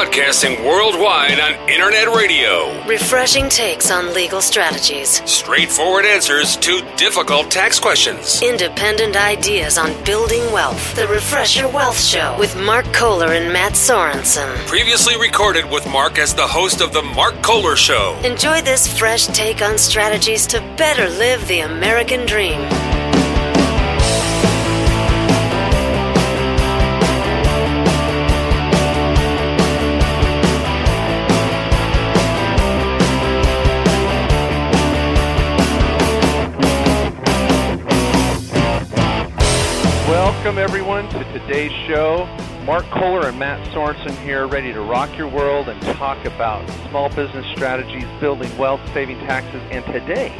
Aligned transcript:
Broadcasting 0.00 0.64
worldwide 0.64 1.38
on 1.38 1.68
internet 1.68 2.08
radio. 2.16 2.72
Refreshing 2.86 3.50
takes 3.50 3.90
on 3.90 4.14
legal 4.14 4.40
strategies. 4.40 5.20
Straightforward 5.30 6.06
answers 6.06 6.56
to 6.56 6.80
difficult 6.96 7.50
tax 7.50 7.78
questions. 7.78 8.40
Independent 8.40 9.14
ideas 9.14 9.76
on 9.76 9.92
building 10.04 10.40
wealth. 10.52 10.96
The 10.96 11.06
Refresher 11.06 11.68
Wealth 11.68 12.00
Show 12.00 12.34
with 12.38 12.56
Mark 12.56 12.86
Kohler 12.94 13.34
and 13.34 13.52
Matt 13.52 13.74
Sorensen. 13.74 14.48
Previously 14.66 15.20
recorded 15.20 15.70
with 15.70 15.86
Mark 15.86 16.18
as 16.18 16.34
the 16.34 16.46
host 16.46 16.80
of 16.80 16.94
The 16.94 17.02
Mark 17.02 17.34
Kohler 17.42 17.76
Show. 17.76 18.18
Enjoy 18.24 18.62
this 18.62 18.88
fresh 18.98 19.26
take 19.26 19.60
on 19.60 19.76
strategies 19.76 20.46
to 20.46 20.60
better 20.78 21.10
live 21.10 21.46
the 21.46 21.60
American 21.60 22.24
dream. 22.24 22.62
Welcome, 40.50 40.64
everyone, 40.64 41.08
to 41.10 41.38
today's 41.38 41.70
show. 41.86 42.26
Mark 42.64 42.84
Kohler 42.86 43.28
and 43.28 43.38
Matt 43.38 43.64
Sorensen 43.68 44.20
here, 44.24 44.48
ready 44.48 44.72
to 44.72 44.80
rock 44.80 45.16
your 45.16 45.28
world 45.28 45.68
and 45.68 45.80
talk 45.96 46.24
about 46.26 46.68
small 46.88 47.08
business 47.08 47.46
strategies, 47.54 48.04
building 48.20 48.50
wealth, 48.58 48.80
saving 48.92 49.16
taxes, 49.20 49.62
and 49.70 49.84
today, 49.94 50.30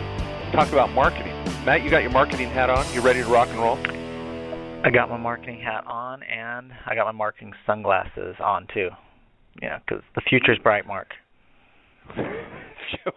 talk 0.50 0.66
about 0.72 0.90
marketing. 0.90 1.32
Matt, 1.64 1.84
you 1.84 1.90
got 1.90 2.02
your 2.02 2.10
marketing 2.10 2.50
hat 2.50 2.68
on. 2.68 2.92
You 2.92 3.02
ready 3.02 3.22
to 3.22 3.28
rock 3.28 3.50
and 3.50 3.60
roll? 3.60 3.78
I 4.84 4.90
got 4.90 5.08
my 5.08 5.16
marketing 5.16 5.60
hat 5.60 5.86
on, 5.86 6.24
and 6.24 6.72
I 6.86 6.96
got 6.96 7.06
my 7.06 7.12
marketing 7.12 7.52
sunglasses 7.64 8.34
on 8.40 8.66
too. 8.74 8.88
Yeah, 9.62 9.78
because 9.78 10.02
the 10.16 10.22
future's 10.28 10.58
bright, 10.58 10.88
Mark. 10.88 11.06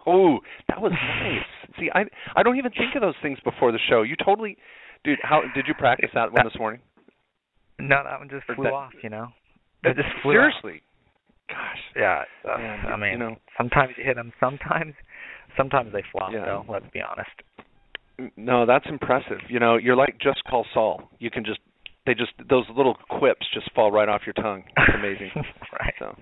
oh, 0.06 0.38
that 0.68 0.80
was 0.80 0.92
nice. 0.92 1.74
See, 1.76 1.90
I 1.92 2.04
I 2.36 2.44
don't 2.44 2.56
even 2.56 2.70
think 2.70 2.94
of 2.94 3.02
those 3.02 3.16
things 3.20 3.38
before 3.42 3.72
the 3.72 3.80
show. 3.90 4.02
You 4.02 4.14
totally, 4.24 4.56
dude. 5.04 5.18
How 5.22 5.42
did 5.54 5.66
you 5.68 5.74
practice 5.74 6.10
that 6.14 6.32
one 6.32 6.44
this 6.44 6.58
morning? 6.58 6.80
No, 7.78 8.02
that 8.04 8.18
one 8.18 8.28
just 8.28 8.46
flew 8.46 8.64
that- 8.64 8.72
off. 8.72 8.92
You 9.02 9.10
know, 9.10 9.28
it 9.82 9.96
just 9.96 10.08
flew 10.22 10.32
off. 10.32 10.52
Seriously, 10.62 10.82
gosh. 11.48 11.78
Yeah, 11.96 12.22
uh, 12.44 12.58
Man, 12.58 12.86
I 12.86 12.96
mean, 12.96 13.12
you 13.12 13.18
know- 13.18 13.36
sometimes 13.58 13.92
you 13.96 14.04
hit 14.04 14.16
them, 14.16 14.32
sometimes, 14.40 14.94
sometimes 15.56 15.92
they 15.92 16.02
flop. 16.12 16.32
Yeah. 16.32 16.44
Though, 16.44 16.64
let's 16.68 16.86
be 16.92 17.00
honest. 17.00 17.30
No, 18.36 18.64
that's 18.64 18.86
impressive. 18.88 19.38
You 19.48 19.58
know, 19.58 19.76
you're 19.76 19.96
like 19.96 20.18
just 20.20 20.42
call 20.44 20.64
Saul. 20.72 21.10
You 21.18 21.30
can 21.30 21.44
just 21.44 21.58
they 22.06 22.14
just 22.14 22.32
those 22.48 22.64
little 22.76 22.94
quips 23.08 23.46
just 23.52 23.70
fall 23.74 23.90
right 23.90 24.08
off 24.08 24.22
your 24.26 24.34
tongue. 24.34 24.62
It's 24.76 24.94
amazing. 24.94 25.30
right. 25.72 25.94
So, 25.98 26.16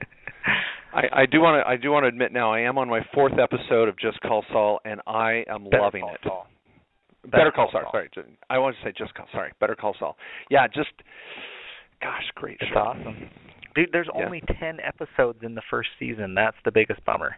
I, 0.95 1.23
I 1.23 1.27
do 1.27 1.41
want 1.41 1.63
to 1.63 1.69
I 1.69 1.77
do 1.77 1.91
want 1.91 2.05
to 2.05 2.09
admit 2.09 2.33
now 2.33 2.53
I 2.53 2.61
am 2.61 2.79
on 2.79 2.89
my 2.89 3.01
fourth 3.13 3.35
episode 3.39 3.89
of 3.89 3.99
Just 3.99 4.21
Call 4.23 4.43
Saul 4.51 4.81
and 4.87 5.01
I 5.07 5.45
am 5.49 5.65
Better 5.65 5.83
loving 5.83 6.01
Call 6.03 6.15
it. 6.15 6.21
Saul. 6.25 6.47
Better, 7.25 7.37
Better 7.45 7.51
Call 7.53 7.71
Call 7.71 7.73
Saul. 7.73 7.91
Saul. 7.93 8.05
Sorry, 8.15 8.37
I 8.51 8.59
wanted 8.59 8.77
to 8.79 8.83
say 8.85 8.93
Just 8.97 9.15
Call. 9.15 9.27
Sorry, 9.33 9.53
Better 9.61 9.75
Call 9.77 9.95
Saul. 9.99 10.17
Yeah, 10.51 10.67
just 10.67 10.91
gosh, 12.01 12.25
great 12.35 12.59
It's 12.61 12.71
show. 12.73 12.79
awesome. 12.81 13.29
Dude, 13.75 13.91
there's 13.93 14.09
Yeah. 14.15 14.25
only 14.27 14.41
10 14.59 14.81
episodes 14.81 15.39
in 15.43 15.55
the 15.55 15.63
first 15.71 15.91
season. 15.99 16.35
That's 16.35 16.57
the 16.65 16.73
biggest 16.73 17.05
bummer. 17.05 17.37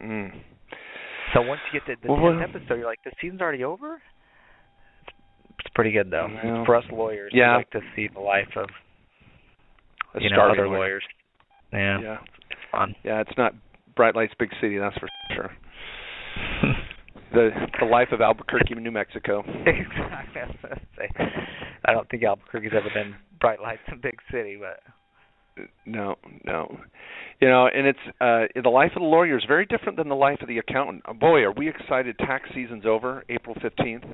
Mm. 0.00 0.32
So 1.34 1.42
once 1.42 1.60
you 1.72 1.80
get 1.80 1.86
to 1.86 2.06
the 2.06 2.12
Well, 2.12 2.32
10th 2.32 2.42
episode, 2.54 2.74
you're 2.78 2.86
like, 2.86 3.02
the 3.04 3.12
season's 3.20 3.40
already 3.40 3.62
over? 3.62 4.00
It's, 5.58 5.68
pretty 5.74 5.92
good, 5.92 6.10
though. 6.10 6.28
Well, 6.42 6.64
For 6.64 6.74
us 6.76 6.84
lawyers, 6.90 7.30
yeah. 7.34 7.52
we 7.52 7.56
like 7.58 7.70
to 7.70 7.80
see 7.94 8.08
the 8.08 8.20
life 8.20 8.56
of, 8.56 8.68
you 10.18 10.28
know, 10.30 10.50
other 10.50 10.66
lawyer. 10.66 10.78
lawyers. 10.78 11.04
Yeah, 11.72 12.00
Yeah, 12.00 12.18
it's 12.50 12.60
fun. 12.70 12.94
yeah, 13.04 13.20
it's 13.20 13.36
not 13.38 13.54
Bright 13.94 14.16
Lights 14.16 14.34
Big 14.38 14.50
City, 14.60 14.78
that's 14.78 14.96
for 14.98 15.08
sure. 15.34 15.50
The 17.32 17.50
the 17.80 17.86
life 17.86 18.08
of 18.12 18.20
Albuquerque, 18.20 18.74
New 18.74 18.90
Mexico. 18.90 19.40
exactly. 19.66 20.40
I 20.40 20.46
was 20.46 20.56
gonna 20.62 20.80
say, 20.96 21.08
I 21.84 21.92
don't 21.92 22.08
think 22.08 22.22
Albuquerque's 22.24 22.72
ever 22.76 22.88
been 22.94 23.14
bright 23.40 23.60
lights 23.60 23.82
in 23.90 24.00
big 24.00 24.16
city, 24.30 24.58
but 24.60 24.80
No, 25.86 26.16
no. 26.44 26.78
You 27.40 27.48
know, 27.48 27.66
and 27.66 27.86
it's 27.86 27.98
uh 28.20 28.60
the 28.62 28.68
life 28.70 28.92
of 28.96 29.02
the 29.02 29.08
lawyer 29.08 29.36
is 29.36 29.44
very 29.48 29.66
different 29.66 29.96
than 29.98 30.08
the 30.08 30.14
life 30.16 30.38
of 30.42 30.48
the 30.48 30.58
accountant. 30.58 31.02
Uh, 31.06 31.12
Boy, 31.12 31.40
are 31.42 31.52
we 31.52 31.68
excited 31.68 32.16
tax 32.18 32.48
season's 32.54 32.86
over, 32.86 33.24
April 33.28 33.56
15th. 33.56 34.04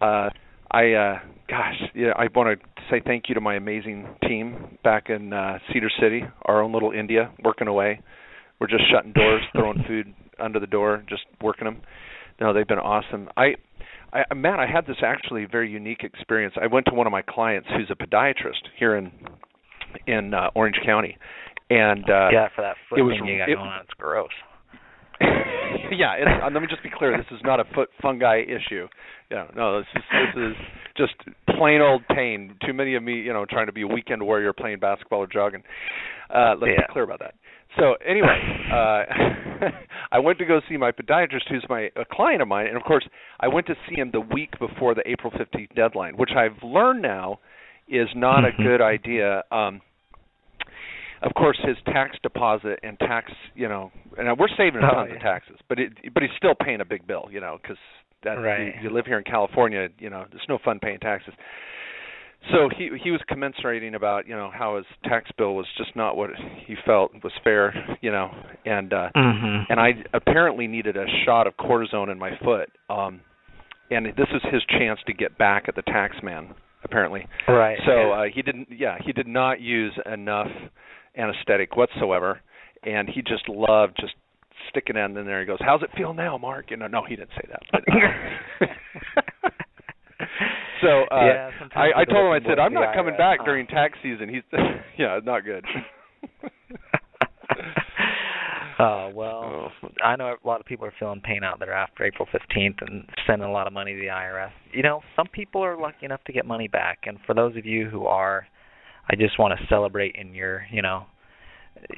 Uh 0.00 0.30
I 0.70 0.92
uh 0.92 1.18
gosh, 1.48 1.80
yeah, 1.94 2.12
I 2.16 2.28
want 2.34 2.60
to 2.60 2.66
say 2.90 3.00
thank 3.04 3.24
you 3.28 3.34
to 3.34 3.40
my 3.40 3.56
amazing 3.56 4.06
team 4.28 4.78
back 4.84 5.08
in 5.10 5.32
uh 5.32 5.58
Cedar 5.72 5.90
City, 6.00 6.22
our 6.44 6.62
own 6.62 6.72
little 6.72 6.92
India, 6.92 7.32
working 7.42 7.66
away. 7.68 8.00
We're 8.60 8.68
just 8.68 8.84
shutting 8.92 9.12
doors, 9.12 9.42
throwing 9.52 9.82
food 9.88 10.14
under 10.38 10.60
the 10.60 10.66
door, 10.66 11.02
just 11.08 11.22
working 11.42 11.64
them. 11.64 11.80
No, 12.40 12.52
they've 12.52 12.66
been 12.68 12.78
awesome. 12.78 13.28
I 13.36 13.54
I, 14.12 14.34
Matt, 14.34 14.58
I 14.58 14.66
had 14.66 14.86
this 14.86 14.96
actually 15.04 15.44
very 15.44 15.70
unique 15.70 16.02
experience. 16.02 16.54
I 16.60 16.66
went 16.66 16.86
to 16.86 16.94
one 16.94 17.06
of 17.06 17.12
my 17.12 17.22
clients 17.22 17.68
who's 17.76 17.90
a 17.90 17.94
podiatrist 17.94 18.68
here 18.78 18.96
in 18.96 19.12
in 20.06 20.34
uh, 20.34 20.50
Orange 20.54 20.76
County, 20.84 21.16
and 21.68 22.04
uh, 22.08 22.28
yeah, 22.32 22.48
for 22.54 22.62
that 22.62 22.76
foot 22.88 22.98
it 22.98 23.02
was- 23.02 23.16
thing 23.18 23.26
you 23.28 23.38
got 23.38 23.48
it- 23.48 23.54
going 23.56 23.68
on, 23.68 23.80
it's 23.82 23.94
gross. 23.98 24.28
yeah. 25.20 26.14
It's, 26.16 26.42
uh, 26.42 26.48
let 26.52 26.60
me 26.62 26.66
just 26.68 26.82
be 26.82 26.90
clear. 26.90 27.16
This 27.16 27.26
is 27.30 27.40
not 27.44 27.60
a 27.60 27.64
foot 27.74 27.90
fungi 28.00 28.42
issue. 28.42 28.88
Yeah, 29.30 29.46
no, 29.54 29.78
this 29.80 29.86
is 29.94 30.02
this 30.34 30.42
is 30.50 30.56
just 30.96 31.14
plain 31.58 31.80
old 31.80 32.02
pain. 32.08 32.56
Too 32.66 32.72
many 32.72 32.94
of 32.94 33.02
me, 33.02 33.20
you 33.20 33.32
know, 33.32 33.44
trying 33.48 33.66
to 33.66 33.72
be 33.72 33.82
a 33.82 33.86
weekend 33.86 34.22
warrior 34.22 34.52
playing 34.52 34.78
basketball 34.80 35.20
or 35.20 35.26
jogging. 35.26 35.62
Uh, 36.34 36.54
let's 36.60 36.72
Yeah. 36.74 36.86
be 36.86 36.92
clear 36.92 37.04
about 37.04 37.18
that. 37.20 37.34
So 37.78 37.94
anyway, 38.06 38.66
uh, 38.72 39.04
I 40.12 40.18
went 40.18 40.38
to 40.38 40.44
go 40.44 40.60
see 40.68 40.76
my 40.76 40.90
podiatrist, 40.92 41.48
who's 41.48 41.64
my 41.68 41.90
a 41.96 42.04
client 42.10 42.42
of 42.42 42.48
mine, 42.48 42.66
and 42.66 42.76
of 42.76 42.82
course, 42.82 43.06
I 43.40 43.48
went 43.48 43.66
to 43.68 43.74
see 43.88 43.94
him 43.94 44.10
the 44.12 44.20
week 44.20 44.58
before 44.58 44.94
the 44.94 45.02
April 45.08 45.32
15th 45.32 45.74
deadline, 45.74 46.16
which 46.16 46.30
I've 46.36 46.62
learned 46.62 47.02
now 47.02 47.38
is 47.88 48.08
not 48.14 48.44
a 48.44 48.52
Mhm. 48.52 48.62
good 48.62 48.80
idea. 48.80 49.44
Um, 49.50 49.80
of 51.22 51.34
course, 51.34 51.58
his 51.62 51.76
tax 51.86 52.16
deposit 52.22 52.80
and 52.82 52.98
tax, 52.98 53.30
you 53.54 53.68
know, 53.68 53.92
and 54.16 54.38
we're 54.38 54.48
saving 54.56 54.80
Oh, 54.82 54.94
tons 54.94 55.12
of 55.12 55.20
taxes, 55.20 55.56
but 55.68 55.78
it, 55.78 55.92
but 56.14 56.22
he's 56.22 56.32
still 56.36 56.54
paying 56.54 56.80
a 56.80 56.84
big 56.84 57.06
bill, 57.06 57.28
you 57.30 57.40
know, 57.40 57.58
because 57.60 57.76
that 58.24 58.38
Right. 58.38 58.74
you, 58.76 58.84
you 58.84 58.90
live 58.90 59.06
here 59.06 59.18
in 59.18 59.24
California, 59.24 59.88
you 59.98 60.10
know, 60.10 60.24
it's 60.32 60.48
no 60.48 60.58
fun 60.64 60.78
paying 60.80 60.98
taxes. 60.98 61.34
So 62.52 62.68
he 62.76 62.90
he 63.02 63.10
was 63.10 63.20
commiserating 63.28 63.94
about 63.94 64.26
you 64.26 64.34
know 64.34 64.50
how 64.52 64.76
his 64.76 64.86
tax 65.04 65.30
bill 65.36 65.54
was 65.54 65.66
just 65.76 65.94
not 65.94 66.16
what 66.16 66.30
he 66.66 66.74
felt 66.86 67.12
was 67.22 67.32
fair, 67.44 67.74
you 68.00 68.10
know, 68.10 68.30
and 68.64 68.92
uh 68.92 69.10
Mhm. 69.14 69.66
and 69.68 69.78
I 69.78 70.02
apparently 70.12 70.66
needed 70.66 70.96
a 70.96 71.06
shot 71.24 71.46
of 71.46 71.56
cortisone 71.56 72.10
in 72.10 72.18
my 72.18 72.36
foot. 72.38 72.70
Um 72.88 73.20
and 73.90 74.06
this 74.06 74.28
is 74.32 74.42
his 74.50 74.62
chance 74.64 75.00
to 75.06 75.12
get 75.12 75.36
back 75.36 75.64
at 75.68 75.74
the 75.74 75.82
tax 75.82 76.16
man 76.22 76.54
apparently. 76.84 77.26
Right. 77.46 77.78
So 77.86 78.12
uh, 78.12 78.24
he 78.32 78.42
didn't. 78.42 78.68
Yeah, 78.70 78.96
he 79.04 79.12
did 79.12 79.26
not 79.26 79.60
use 79.60 79.92
enough 80.06 80.48
anesthetic 81.16 81.76
whatsoever, 81.76 82.40
and 82.82 83.08
he 83.08 83.22
just 83.22 83.48
loved 83.48 83.96
just 84.00 84.14
sticking 84.68 84.96
it 84.96 85.04
in 85.04 85.26
there. 85.26 85.40
He 85.40 85.46
goes, 85.46 85.58
"How's 85.60 85.82
it 85.82 85.90
feel 85.96 86.14
now, 86.14 86.38
Mark?" 86.38 86.70
You 86.70 86.76
know, 86.76 86.86
no, 86.86 87.02
he 87.04 87.16
didn't 87.16 87.30
say 87.34 87.48
that. 87.50 87.62
But, 87.72 87.82
uh, 87.88 88.66
so 90.82 91.04
uh, 91.10 91.24
Yeah, 91.24 91.50
I, 91.74 92.00
I 92.00 92.04
told 92.04 92.26
him, 92.26 92.32
I 92.32 92.48
said, 92.48 92.58
"I'm 92.58 92.72
not 92.74 92.94
coming 92.94 93.16
back 93.16 93.44
during 93.44 93.66
tax 93.66 93.98
season." 94.02 94.28
He's, 94.28 94.42
yeah, 94.98 95.18
not 95.24 95.44
good. 95.44 95.64
oh 98.78 99.10
well, 99.14 99.70
Oh. 99.82 99.88
I 100.04 100.16
know 100.16 100.34
a 100.42 100.46
lot 100.46 100.60
of 100.60 100.66
people 100.66 100.86
are 100.86 100.92
feeling 100.98 101.20
pain 101.20 101.42
out 101.44 101.58
there 101.58 101.72
after 101.72 102.04
April 102.04 102.26
15th 102.32 102.80
and 102.86 103.04
sending 103.26 103.48
a 103.48 103.52
lot 103.52 103.66
of 103.66 103.72
money 103.72 103.92
to 103.94 103.98
the 104.00 104.06
IRS. 104.06 104.50
You 104.72 104.82
know, 104.82 105.02
some 105.16 105.26
people 105.26 105.62
are 105.62 105.76
lucky 105.80 106.06
enough 106.06 106.22
to 106.24 106.32
get 106.32 106.46
money 106.46 106.68
back, 106.68 107.00
and 107.06 107.18
for 107.26 107.34
those 107.34 107.56
of 107.56 107.66
you 107.66 107.88
who 107.88 108.06
are, 108.06 108.46
I 109.10 109.16
just 109.16 109.38
want 109.38 109.58
to 109.58 109.66
celebrate 109.66 110.14
in 110.16 110.34
your, 110.34 110.64
you 110.70 110.82
know, 110.82 111.04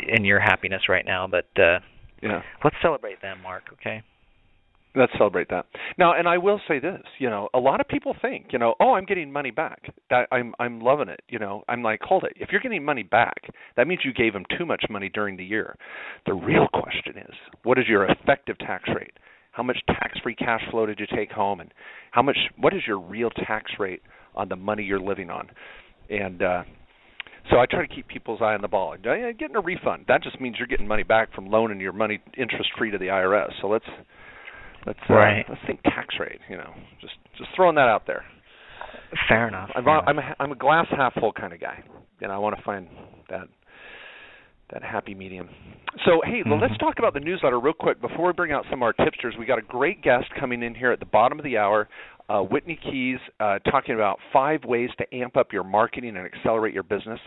in 0.09 0.25
your 0.25 0.41
happiness 0.41 0.83
right 0.89 1.05
now. 1.05 1.27
But 1.27 1.47
uh 1.61 1.81
Yeah. 2.23 2.43
let's 2.65 2.77
celebrate 2.83 3.21
them, 3.21 3.39
Mark. 3.43 3.65
Okay. 3.75 4.03
Let's 4.95 5.13
celebrate 5.17 5.49
that. 5.49 5.65
Now, 5.97 6.13
and 6.15 6.29
I 6.29 6.37
will 6.37 6.61
say 6.69 6.79
this, 6.79 7.01
you 7.19 7.31
know, 7.31 7.49
a 7.55 7.59
lot 7.59 7.81
of 7.81 7.89
people 7.89 8.15
think, 8.21 8.49
you 8.53 8.59
know, 8.59 8.75
oh, 8.79 8.93
I'm 8.93 9.07
getting 9.07 9.33
money 9.33 9.51
back. 9.51 9.91
That 10.11 10.29
I'm 10.31 10.55
I'm 10.59 10.81
loving 10.81 11.09
it, 11.09 11.21
you 11.29 11.39
know. 11.39 11.63
I'm 11.67 11.83
like, 11.83 12.01
hold 12.03 12.25
it. 12.25 12.33
If 12.37 12.51
you're 12.53 12.61
getting 12.61 12.85
money 12.85 13.03
back, 13.03 13.41
that 13.77 13.87
means 13.87 14.01
you 14.05 14.13
gave 14.13 14.35
them 14.35 14.45
too 14.59 14.67
much 14.67 14.85
money 14.91 15.09
during 15.09 15.39
the 15.39 15.45
year. 15.45 15.77
The 16.27 16.35
real 16.35 16.67
question 16.69 17.17
is, 17.17 17.35
what 17.63 17.79
is 17.79 17.87
your 17.89 18.05
effective 18.05 18.59
tax 18.59 18.85
rate? 18.95 19.15
How 19.53 19.63
much 19.63 19.79
tax-free 19.87 20.35
cash 20.35 20.63
flow 20.71 20.87
did 20.87 20.99
you 20.99 21.07
take 21.15 21.31
home 21.31 21.61
and 21.61 21.73
how 22.11 22.23
much 22.23 22.39
what 22.59 22.75
is 22.75 22.83
your 22.87 22.99
real 22.99 23.31
tax 23.31 23.73
rate 23.79 24.03
on 24.35 24.49
the 24.49 24.57
money 24.57 24.83
you're 24.83 25.01
living 25.01 25.31
on? 25.31 25.51
And 26.11 26.43
uh 26.43 26.63
so 27.51 27.59
I 27.59 27.67
try 27.67 27.85
to 27.85 27.93
keep 27.93 28.07
people's 28.07 28.41
eye 28.41 28.55
on 28.55 28.63
the 28.63 28.69
ball. 28.69 28.97
Getting 28.97 29.57
a 29.57 29.61
refund 29.61 30.05
that 30.09 30.23
just 30.23 30.41
means 30.41 30.57
you're 30.59 30.69
getting 30.69 30.87
money 30.87 31.03
back 31.03 31.35
from 31.35 31.47
loaning 31.47 31.81
your 31.81 31.93
money 31.93 32.21
interest 32.37 32.71
free 32.79 32.91
to 32.91 32.99
the 32.99 33.07
IRS. 33.07 33.51
So 33.61 33.69
let's 33.69 33.85
let's 34.87 34.99
uh, 35.09 35.15
Right. 35.15 35.45
let's 35.49 35.61
think 35.67 35.83
tax 35.85 36.15
rate. 36.19 36.41
You 36.49 36.57
know, 36.57 36.73
just 37.01 37.15
just 37.39 37.51
throwing 37.57 37.77
that 37.77 37.89
out 37.89 38.07
there. 38.07 38.25
Fair 39.29 39.49
enough. 39.49 39.71
I'm 39.75 39.85
fair 39.85 39.97
a, 39.99 40.03
I'm 40.09 40.19
a 40.19 40.35
I'm 40.41 40.53
a 40.53 40.57
glass 40.57 40.87
half 40.91 41.15
full 41.15 41.33
kind 41.33 41.53
of 41.53 41.61
guy, 41.61 41.83
and 42.21 42.33
I 42.33 42.39
want 42.39 42.57
to 42.57 42.63
find 42.63 42.89
that 43.31 43.49
that 44.73 44.83
happy 44.83 45.15
medium. 45.15 45.49
So, 46.07 46.23
hey, 46.25 46.43
well, 46.47 46.59
let's 46.59 46.73
Mm-hmm. 46.75 46.85
talk 46.85 46.95
about 46.99 47.13
the 47.13 47.21
newsletter 47.21 47.61
real 47.61 47.75
quick 47.75 48.01
before 48.01 48.29
we 48.29 48.33
bring 48.33 48.53
out 48.53 48.65
some 48.71 48.79
of 48.79 48.85
our 48.85 48.95
tipsters. 48.95 49.35
We 49.39 49.45
got 49.45 49.59
a 49.59 49.63
great 49.63 50.01
guest 50.03 50.27
coming 50.41 50.63
in 50.63 50.75
here 50.75 50.91
at 50.93 50.99
the 50.99 51.05
bottom 51.05 51.39
of 51.39 51.45
the 51.45 51.59
hour, 51.59 51.91
uh, 52.31 52.41
Whitney 52.41 52.79
Keyes, 52.83 53.19
uh, 53.39 53.59
talking 53.71 53.95
about 53.95 54.19
five 54.33 54.65
ways 54.65 54.89
to 54.97 55.15
amp 55.15 55.37
up 55.37 55.53
your 55.53 55.65
marketing 55.65 56.17
and 56.17 56.25
accelerate 56.25 56.73
your 56.73 56.85
business. 56.85 57.21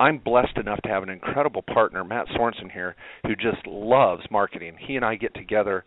I'm 0.00 0.18
blessed 0.18 0.56
enough 0.56 0.82
to 0.82 0.88
have 0.88 1.04
an 1.04 1.08
incredible 1.08 1.62
partner, 1.62 2.02
Matt 2.02 2.26
Sorensen, 2.36 2.72
here, 2.72 2.96
who 3.24 3.36
just 3.36 3.64
loves 3.64 4.22
marketing. 4.28 4.74
He 4.84 4.96
and 4.96 5.04
I 5.04 5.14
get 5.14 5.32
together, 5.36 5.84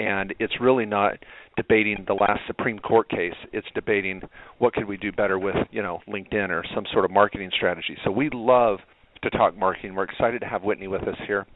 and 0.00 0.34
it's 0.38 0.54
really 0.60 0.86
not 0.86 1.18
debating 1.56 2.04
the 2.06 2.14
last 2.14 2.40
Supreme 2.46 2.78
Court 2.78 3.08
case. 3.10 3.34
It's 3.52 3.66
debating 3.74 4.22
what 4.58 4.72
could 4.72 4.86
we 4.88 4.96
do 4.96 5.12
better 5.12 5.38
with, 5.38 5.56
you 5.70 5.82
know, 5.82 6.00
LinkedIn 6.08 6.48
or 6.48 6.64
some 6.74 6.84
sort 6.90 7.04
of 7.04 7.10
marketing 7.10 7.50
strategy. 7.54 7.96
So 8.02 8.10
we 8.10 8.30
love 8.32 8.78
to 9.22 9.30
talk 9.30 9.56
marketing. 9.56 9.94
We're 9.94 10.04
excited 10.04 10.40
to 10.40 10.46
have 10.46 10.62
Whitney 10.62 10.88
with 10.88 11.02
us 11.02 11.16
here 11.26 11.46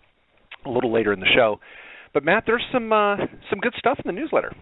a 0.67 0.71
little 0.71 0.93
later 0.93 1.13
in 1.15 1.21
the 1.21 1.31
show. 1.35 1.59
But 2.13 2.23
Matt, 2.23 2.45
there's 2.47 2.65
some 2.71 2.93
uh, 2.93 3.17
some 3.49 3.61
good 3.61 3.75
stuff 3.79 3.99
in 4.05 4.15
the 4.15 4.21
newsletter. 4.21 4.55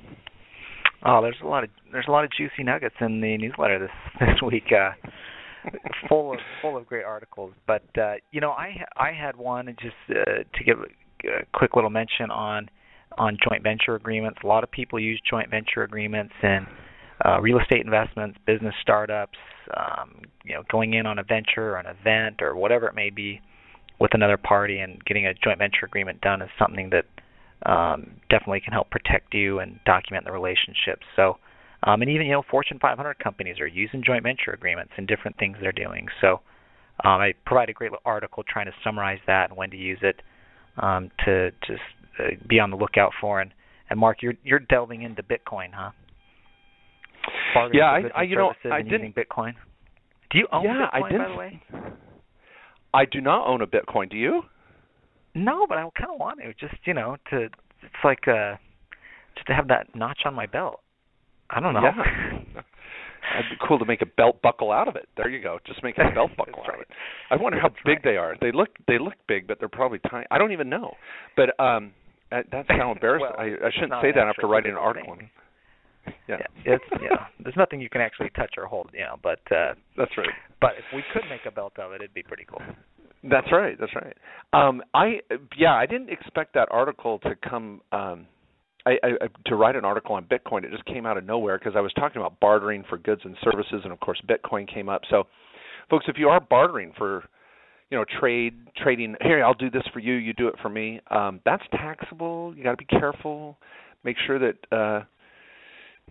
Oh, 1.04 1.20
there's 1.20 1.36
a 1.42 1.46
lot 1.46 1.64
of 1.64 1.70
there's 1.90 2.06
a 2.08 2.12
lot 2.12 2.24
of 2.24 2.30
juicy 2.36 2.62
nuggets 2.62 2.94
in 3.00 3.20
the 3.20 3.36
newsletter 3.36 3.80
this 3.80 3.90
this 4.20 4.42
week, 4.46 4.70
uh, 4.70 4.92
full 6.08 6.32
of 6.32 6.38
full 6.62 6.76
of 6.76 6.86
great 6.86 7.04
articles. 7.04 7.52
But 7.66 7.84
uh, 8.00 8.14
you 8.30 8.40
know, 8.40 8.52
I 8.52 8.84
I 8.96 9.10
had 9.12 9.36
one 9.36 9.66
just 9.82 9.94
uh, 10.08 10.44
to 10.54 10.64
give 10.64 10.78
a 10.78 11.44
quick 11.52 11.74
little 11.74 11.90
mention 11.90 12.30
on 12.30 12.68
on 13.18 13.38
joint 13.48 13.62
venture 13.62 13.94
agreements. 13.94 14.40
A 14.42 14.46
lot 14.46 14.64
of 14.64 14.70
people 14.70 14.98
use 14.98 15.20
joint 15.28 15.50
venture 15.50 15.82
agreements 15.82 16.34
in 16.42 16.66
uh, 17.24 17.40
real 17.40 17.58
estate 17.60 17.84
investments, 17.84 18.38
business 18.46 18.74
startups, 18.80 19.38
um, 19.76 20.22
you 20.44 20.54
know, 20.54 20.62
going 20.70 20.94
in 20.94 21.06
on 21.06 21.18
a 21.18 21.22
venture 21.22 21.72
or 21.72 21.76
an 21.76 21.86
event 21.86 22.42
or 22.42 22.56
whatever 22.56 22.86
it 22.86 22.94
may 22.94 23.10
be 23.10 23.40
with 24.00 24.14
another 24.14 24.36
party 24.36 24.80
and 24.80 25.04
getting 25.04 25.26
a 25.26 25.34
joint 25.34 25.58
venture 25.58 25.86
agreement 25.86 26.20
done 26.20 26.42
is 26.42 26.50
something 26.58 26.90
that 26.90 27.04
um, 27.70 28.10
definitely 28.28 28.60
can 28.60 28.72
help 28.72 28.90
protect 28.90 29.32
you 29.32 29.60
and 29.60 29.78
document 29.86 30.24
the 30.24 30.32
relationship. 30.32 30.98
So, 31.14 31.38
um, 31.84 32.02
and 32.02 32.10
even 32.10 32.26
you 32.26 32.32
know, 32.32 32.42
Fortune 32.50 32.78
500 32.80 33.18
companies 33.18 33.60
are 33.60 33.66
using 33.66 34.02
joint 34.04 34.24
venture 34.24 34.50
agreements 34.52 34.92
in 34.98 35.06
different 35.06 35.36
things 35.38 35.56
they're 35.60 35.72
doing. 35.72 36.08
So, 36.20 36.40
um, 37.04 37.20
I 37.20 37.34
provide 37.46 37.68
a 37.68 37.72
great 37.72 37.90
little 37.90 38.02
article 38.04 38.42
trying 38.46 38.66
to 38.66 38.72
summarize 38.84 39.18
that 39.26 39.50
and 39.50 39.56
when 39.56 39.70
to 39.70 39.76
use 39.76 39.98
it 40.02 40.20
um, 40.76 41.10
to 41.24 41.50
just 41.66 41.82
uh, 42.18 42.24
be 42.48 42.58
on 42.60 42.70
the 42.70 42.76
lookout 42.76 43.12
for. 43.20 43.40
And, 43.40 43.52
and 43.90 43.98
Mark, 43.98 44.22
you're 44.22 44.34
you're 44.44 44.58
delving 44.60 45.02
into 45.02 45.22
Bitcoin, 45.22 45.68
huh? 45.72 45.90
Yeah, 47.72 47.84
I- 47.90 48.10
I- 48.14 48.22
you 48.22 48.36
know, 48.36 48.52
I 48.70 48.82
didn't- 48.82 49.14
Bitcoin. 49.14 49.54
Do 50.30 50.38
you 50.38 50.48
own 50.50 50.64
yeah, 50.64 50.86
Bitcoin, 50.86 50.94
I 50.94 51.00
by 51.00 51.08
didn't. 51.10 51.30
the 51.30 51.36
way? 51.36 51.62
I 52.94 53.04
do 53.04 53.20
not 53.20 53.46
own 53.46 53.60
a 53.62 53.66
Bitcoin. 53.66 54.10
Do 54.10 54.16
you? 54.16 54.42
No, 55.34 55.66
but 55.66 55.78
I 55.78 55.88
kind 55.98 56.10
of 56.12 56.18
want 56.18 56.40
to. 56.40 56.52
Just 56.54 56.74
you 56.86 56.94
know, 56.94 57.16
to 57.30 57.44
it's 57.44 58.04
like 58.04 58.26
uh, 58.28 58.56
just 59.34 59.46
to 59.48 59.54
have 59.54 59.68
that 59.68 59.94
notch 59.94 60.20
on 60.24 60.34
my 60.34 60.46
belt. 60.46 60.80
I 61.50 61.60
don't 61.60 61.74
know. 61.74 61.82
Yeah. 61.82 62.62
It'd 63.38 63.50
be 63.50 63.66
cool 63.66 63.78
to 63.78 63.84
make 63.84 64.02
a 64.02 64.06
belt 64.06 64.42
buckle 64.42 64.72
out 64.72 64.88
of 64.88 64.96
it. 64.96 65.08
There 65.16 65.28
you 65.28 65.40
go. 65.40 65.58
Just 65.64 65.82
make 65.82 65.96
a 65.96 66.10
belt 66.14 66.32
buckle 66.36 66.62
out 66.66 66.74
of 66.74 66.80
it. 66.80 66.88
I 67.30 67.36
wonder 67.36 67.58
how 67.62 67.68
That's 67.68 67.80
big 67.84 67.96
right. 67.96 68.04
they 68.04 68.16
are. 68.16 68.36
They 68.40 68.52
look 68.52 68.70
they 68.88 68.98
look 68.98 69.14
big, 69.28 69.46
but 69.46 69.58
they're 69.58 69.68
probably 69.68 70.00
tiny. 70.10 70.26
I 70.30 70.38
don't 70.38 70.52
even 70.52 70.68
know. 70.68 70.94
But 71.36 71.58
um 71.62 71.92
that- 72.32 72.46
that's 72.50 72.68
how 72.68 72.90
embarrassing. 72.96 73.28
Well, 73.36 73.38
I, 73.38 73.68
I 73.68 73.70
shouldn't 73.76 74.00
say 74.02 74.10
that 74.12 74.26
after 74.26 74.46
writing 74.48 74.72
an 74.72 74.78
article. 74.78 75.16
thing. 75.16 75.30
Yeah, 76.26 76.38
Yeah, 76.66 76.74
it's 76.74 76.84
yeah. 77.00 77.26
There's 77.38 77.54
nothing 77.56 77.80
you 77.80 77.88
can 77.88 78.00
actually 78.00 78.30
touch 78.30 78.54
or 78.58 78.66
hold, 78.66 78.90
you 78.92 79.00
know. 79.06 79.16
But 79.22 79.38
uh, 79.54 79.74
that's 79.96 80.10
right. 80.18 80.28
but 80.60 80.72
if 80.76 80.84
we 80.94 81.04
could 81.12 81.22
make 81.30 81.46
a 81.46 81.52
belt 81.52 81.74
of 81.78 81.92
it, 81.92 81.96
it'd 82.02 82.12
be 82.14 82.24
pretty 82.24 82.44
cool. 82.44 82.60
That's 83.22 83.46
right. 83.52 83.76
That's 83.78 83.92
right. 83.94 84.16
Um, 84.52 84.82
I 84.94 85.20
yeah, 85.56 85.74
I 85.74 85.86
didn't 85.86 86.10
expect 86.10 86.54
that 86.54 86.66
article 86.72 87.20
to 87.20 87.36
come. 87.48 87.82
Um, 87.92 88.26
I, 88.84 88.96
I 89.04 89.10
to 89.46 89.54
write 89.54 89.76
an 89.76 89.84
article 89.84 90.16
on 90.16 90.24
Bitcoin. 90.24 90.64
It 90.64 90.72
just 90.72 90.84
came 90.86 91.06
out 91.06 91.16
of 91.16 91.24
nowhere 91.24 91.56
because 91.56 91.74
I 91.76 91.80
was 91.80 91.92
talking 91.92 92.20
about 92.20 92.40
bartering 92.40 92.82
for 92.88 92.98
goods 92.98 93.20
and 93.24 93.36
services, 93.44 93.82
and 93.84 93.92
of 93.92 94.00
course 94.00 94.20
Bitcoin 94.28 94.66
came 94.72 94.88
up. 94.88 95.02
So, 95.08 95.28
folks, 95.88 96.06
if 96.08 96.16
you 96.18 96.28
are 96.30 96.40
bartering 96.40 96.92
for, 96.98 97.22
you 97.92 97.98
know, 97.98 98.06
trade 98.18 98.54
trading, 98.82 99.14
here 99.20 99.44
I'll 99.44 99.52
do 99.52 99.70
this 99.70 99.82
for 99.92 99.98
you, 99.98 100.14
you 100.14 100.32
do 100.32 100.48
it 100.48 100.54
for 100.62 100.70
me. 100.70 100.98
Um, 101.10 101.40
that's 101.44 101.62
taxable. 101.72 102.54
You 102.56 102.64
got 102.64 102.70
to 102.70 102.76
be 102.78 102.86
careful. 102.86 103.58
Make 104.02 104.16
sure 104.26 104.38
that 104.38 104.56
uh, 104.74 105.04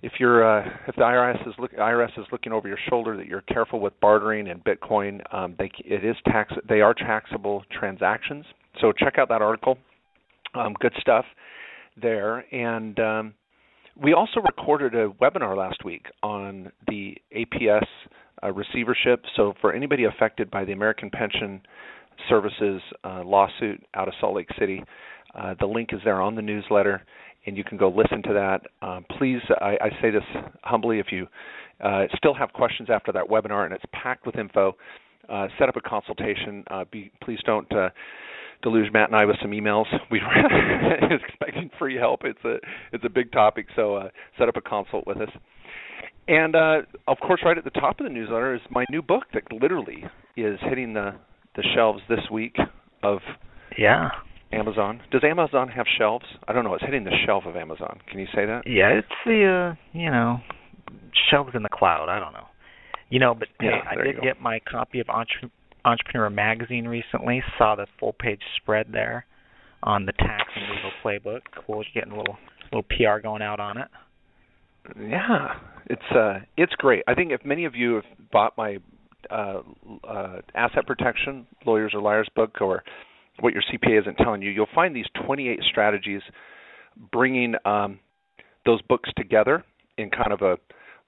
if 0.04 0.12
you're 0.20 0.48
uh, 0.48 0.64
if 0.88 0.96
the 0.96 1.02
IRS 1.02 1.48
is 1.48 1.56
look 1.58 1.74
IRS 1.74 2.20
is 2.20 2.26
looking 2.32 2.54
over 2.54 2.68
your 2.68 2.78
shoulder 2.88 3.18
that 3.18 3.26
you're 3.26 3.42
careful 3.42 3.80
with 3.80 4.00
bartering 4.00 4.48
and 4.48 4.64
Bitcoin. 4.64 5.22
Um, 5.34 5.56
they 5.58 5.72
it 5.84 6.06
is 6.06 6.16
tax 6.26 6.54
they 6.70 6.82
are 6.82 6.94
taxable 6.94 7.64
transactions. 7.72 8.46
So 8.80 8.92
check 8.92 9.16
out 9.18 9.28
that 9.30 9.42
article. 9.42 9.80
Um, 10.54 10.76
good 10.80 10.94
stuff 11.02 11.26
there. 12.00 12.46
And 12.54 13.00
um, 13.00 13.34
we 14.00 14.14
also 14.14 14.40
recorded 14.40 14.94
a 14.94 15.10
webinar 15.20 15.58
last 15.58 15.84
week 15.84 16.06
on 16.22 16.72
the 16.88 17.18
APS 17.36 17.88
uh, 18.44 18.52
receivership. 18.52 19.24
So 19.36 19.54
for 19.62 19.74
anybody 19.74 20.06
affected 20.06 20.50
by 20.52 20.66
the 20.66 20.72
American 20.72 21.10
Pension 21.10 21.62
Services 22.30 22.82
uh, 23.04 23.24
lawsuit 23.24 23.84
out 23.94 24.08
of 24.08 24.14
Salt 24.20 24.36
Lake 24.36 24.50
City, 24.60 24.84
uh, 25.36 25.56
the 25.60 25.66
link 25.66 25.90
is 25.94 26.00
there 26.04 26.22
on 26.22 26.36
the 26.36 26.42
newsletter, 26.42 27.02
and 27.46 27.58
you 27.58 27.64
can 27.64 27.78
go 27.78 27.90
listen 27.90 28.22
to 28.24 28.34
that. 28.34 28.62
Um, 28.86 29.06
please, 29.18 29.42
I, 29.62 29.78
I 29.82 29.90
say 30.02 30.12
this 30.12 30.24
humbly, 30.64 31.00
if 31.00 31.08
you 31.12 31.28
uh, 31.84 32.06
still 32.18 32.34
have 32.34 32.54
questions 32.54 32.90
after 32.92 33.12
that 33.12 33.26
webinar, 33.28 33.66
and 33.66 33.74
it's 33.74 33.84
packed 33.92 34.26
with 34.26 34.36
info, 34.38 34.76
uh, 35.30 35.48
set 35.58 35.70
up 35.70 35.76
a 35.76 35.82
consultation. 35.82 36.64
Uh, 36.70 36.86
be, 36.92 37.12
please 37.24 37.40
don't 37.46 37.72
uh, 37.74 37.90
deluge 38.62 38.92
Matt 38.92 39.10
and 39.10 39.16
I 39.16 39.26
with 39.26 39.38
some 39.42 39.52
emails. 39.52 39.86
We 40.12 40.20
were 40.20 41.16
expecting 41.16 41.70
free 41.80 41.96
help. 41.96 42.22
It's 42.24 42.44
a 42.44 42.58
it's 42.92 43.04
a 43.06 43.10
big 43.10 43.32
topic, 43.32 43.68
so 43.76 43.96
uh, 43.96 44.10
set 44.38 44.50
up 44.50 44.58
a 44.58 44.62
consult 44.62 45.08
with 45.08 45.18
us. 45.18 45.30
And 46.28 46.56
uh, 46.56 46.82
of 47.08 47.18
course, 47.20 47.42
right 47.44 47.58
at 47.58 47.64
the 47.64 47.70
top 47.72 48.00
of 48.00 48.06
the 48.06 48.12
newsletter 48.12 48.56
is 48.56 48.62
my 48.70 48.86
new 48.90 49.02
book 49.02 49.24
that 49.34 49.44
literally 49.52 50.04
is 50.38 50.60
hitting 50.62 50.94
the 50.94 51.16
the 51.56 51.64
shelves 51.76 52.02
this 52.08 52.30
week 52.32 52.56
of 53.04 53.20
Yeah. 53.78 54.10
Amazon. 54.54 55.02
Does 55.12 55.22
Amazon 55.24 55.68
have 55.70 55.86
shelves? 55.98 56.26
I 56.48 56.54
don't 56.54 56.64
know. 56.64 56.74
It's 56.76 56.84
hitting 56.84 57.04
the 57.04 57.16
shelf 57.26 57.44
of 57.46 57.56
Amazon. 57.56 58.00
Can 58.10 58.20
you 58.20 58.28
say 58.34 58.46
that? 58.46 58.64
Yeah, 58.66 58.90
it's 58.90 59.08
the 59.26 59.74
uh, 59.74 59.76
you 59.98 60.10
know 60.12 60.38
shelves 61.30 61.52
in 61.56 61.64
the 61.64 61.70
cloud. 61.70 62.10
I 62.10 62.20
don't 62.20 62.34
know. 62.34 62.48
You 63.10 63.20
know, 63.20 63.34
but 63.34 63.50
Yeah, 63.62 63.72
hey, 63.90 64.00
I 64.00 64.04
did 64.04 64.22
get 64.22 64.42
my 64.42 64.60
copy 64.60 65.00
of 65.02 65.10
Entre- 65.10 65.52
Entrepreneur 65.84 66.30
Magazine 66.30 66.88
recently. 66.88 67.44
Saw 67.58 67.76
the 67.76 67.88
full 68.00 68.14
page 68.14 68.40
spread 68.62 68.88
there 68.94 69.26
on 69.84 70.06
the 70.06 70.14
tax 70.14 70.44
and 70.56 70.66
legal 70.70 70.92
playbook. 71.04 71.42
Cool, 71.66 71.84
getting 71.94 72.12
a 72.14 72.18
little 72.18 72.38
little 72.72 72.84
PR 72.84 73.20
going 73.22 73.42
out 73.42 73.60
on 73.60 73.78
it. 73.78 73.88
Yeah, 75.00 75.56
it's 75.88 76.02
uh, 76.16 76.40
it's 76.58 76.74
great. 76.74 77.04
I 77.08 77.14
think 77.14 77.32
if 77.32 77.46
many 77.46 77.66
of 77.66 77.76
you 77.76 77.96
have 77.96 78.04
bought 78.32 78.58
my 78.58 78.78
uh, 79.30 79.62
uh, 80.08 80.42
asset 80.56 80.88
protection 80.88 81.46
lawyers 81.66 81.94
or 81.94 82.02
liars 82.02 82.28
book, 82.36 82.62
or 82.62 82.84
what 83.40 83.54
your 83.54 83.64
CPA 83.64 84.02
isn't 84.02 84.16
telling 84.16 84.42
you, 84.42 84.50
you'll 84.50 84.68
find 84.74 84.96
these 84.96 85.06
28 85.26 85.60
strategies 85.70 86.22
bringing 87.12 87.56
um, 87.66 88.00
those 88.66 88.82
books 88.84 89.10
together 89.18 89.64
in 89.98 90.10
kind 90.10 90.34
of 90.34 90.42
a 90.42 90.58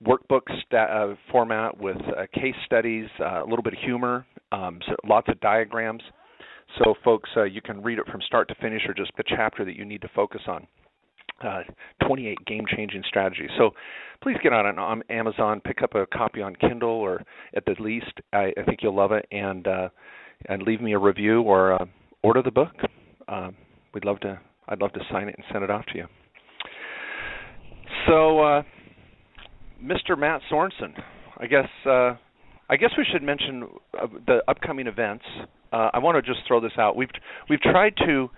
workbook 0.06 0.42
sta- 0.66 1.12
uh, 1.12 1.16
format 1.32 1.78
with 1.80 1.98
uh, 1.98 2.26
case 2.34 2.56
studies, 2.66 3.08
uh, 3.20 3.44
a 3.44 3.48
little 3.48 3.64
bit 3.64 3.74
of 3.74 3.80
humor, 3.80 4.26
um, 4.52 4.80
so 4.88 4.96
lots 5.08 5.28
of 5.30 5.40
diagrams. 5.40 6.02
So, 6.80 6.96
folks, 7.04 7.30
uh, 7.38 7.44
you 7.44 7.62
can 7.62 7.82
read 7.84 8.00
it 8.00 8.06
from 8.12 8.22
start 8.22 8.48
to 8.50 8.56
finish, 8.56 8.82
or 8.88 8.94
just 8.94 9.12
the 9.18 9.24
chapter 9.28 9.64
that 9.66 9.76
you 9.76 9.86
need 9.86 10.02
to 10.02 10.10
focus 10.16 10.42
on. 10.48 10.66
Uh, 11.42 11.62
28 12.06 12.38
game-changing 12.46 13.04
strategies. 13.08 13.50
So, 13.58 13.72
please 14.22 14.38
get 14.42 14.54
on, 14.54 14.80
on 14.80 15.04
Amazon, 15.10 15.60
pick 15.60 15.82
up 15.82 15.94
a 15.96 16.06
copy 16.06 16.42
on 16.42 16.56
Kindle, 16.56 16.90
or 16.90 17.22
at 17.56 17.66
the 17.66 17.76
least, 17.80 18.14
I, 18.32 18.54
I 18.58 18.64
think 18.66 18.80
you'll 18.82 18.96
love 18.96 19.12
it, 19.12 19.26
and 19.32 19.68
uh, 19.68 19.90
and 20.48 20.64
leave 20.64 20.82
me 20.82 20.94
a 20.94 21.00
review 21.00 21.42
or 21.42 21.74
uh, 21.74 21.86
order 22.22 22.42
the 22.42 22.52
book. 22.52 22.74
Um, 23.28 23.56
we'd 23.94 24.06
love 24.06 24.20
to. 24.22 24.40
I'd 24.70 24.82
love 24.82 24.94
to 24.94 25.02
sign 25.12 25.28
it 25.28 25.36
and 25.36 25.46
send 25.52 25.64
it 25.64 25.70
off 25.70 25.86
to 25.88 25.98
you. 25.98 26.06
So, 28.08 28.40
uh, 28.40 28.64
Mr. 29.84 30.18
Matt 30.18 30.42
Sorensen, 30.52 30.94
I 31.38 31.48
guess 31.48 31.68
uh, 31.86 32.16
I 32.70 32.78
guess 32.78 32.92
we 32.98 33.06
should 33.12 33.24
mention 33.24 33.68
uh, 34.00 34.08
the 34.26 34.40
upcoming 34.48 34.88
events. 34.88 35.26
Uh, 35.72 35.90
I 35.94 36.00
want 36.00 36.16
to 36.16 36.22
just 36.22 36.46
throw 36.48 36.62
this 36.62 36.72
out. 36.78 36.96
We've 36.96 37.10
we've 37.50 37.62
tried 37.62 37.96
to 38.06 38.30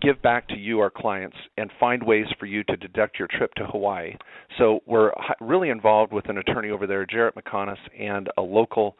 give 0.00 0.20
back 0.22 0.48
to 0.48 0.56
you, 0.56 0.80
our 0.80 0.90
clients, 0.90 1.36
and 1.56 1.70
find 1.78 2.02
ways 2.02 2.26
for 2.38 2.46
you 2.46 2.64
to 2.64 2.76
deduct 2.76 3.18
your 3.18 3.28
trip 3.30 3.52
to 3.54 3.64
Hawaii. 3.66 4.14
So 4.58 4.80
we're 4.86 5.12
really 5.40 5.70
involved 5.70 6.12
with 6.12 6.28
an 6.28 6.38
attorney 6.38 6.70
over 6.70 6.86
there, 6.86 7.06
Jarrett 7.06 7.34
McConus, 7.34 7.78
and 7.98 8.28
a 8.36 8.42
local 8.42 8.96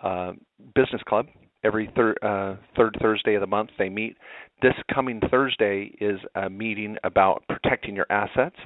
uh, 0.00 0.32
business 0.74 1.02
club. 1.08 1.26
Every 1.64 1.90
thir- 1.96 2.16
uh, 2.22 2.56
third 2.76 2.96
Thursday 3.00 3.34
of 3.34 3.40
the 3.40 3.46
month, 3.46 3.70
they 3.78 3.88
meet. 3.88 4.16
This 4.62 4.74
coming 4.94 5.20
Thursday 5.30 5.92
is 6.00 6.18
a 6.34 6.48
meeting 6.48 6.96
about 7.04 7.42
protecting 7.48 7.96
your 7.96 8.06
assets, 8.10 8.56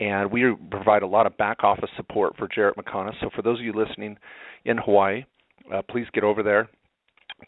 and 0.00 0.30
we 0.30 0.54
provide 0.70 1.02
a 1.02 1.06
lot 1.06 1.26
of 1.26 1.36
back 1.36 1.64
office 1.64 1.90
support 1.96 2.36
for 2.36 2.48
Jarrett 2.48 2.76
McConus. 2.76 3.14
So 3.20 3.30
for 3.34 3.42
those 3.42 3.58
of 3.58 3.64
you 3.64 3.72
listening 3.72 4.16
in 4.64 4.76
Hawaii, 4.76 5.24
uh, 5.72 5.82
please 5.88 6.06
get 6.12 6.24
over 6.24 6.42
there. 6.42 6.68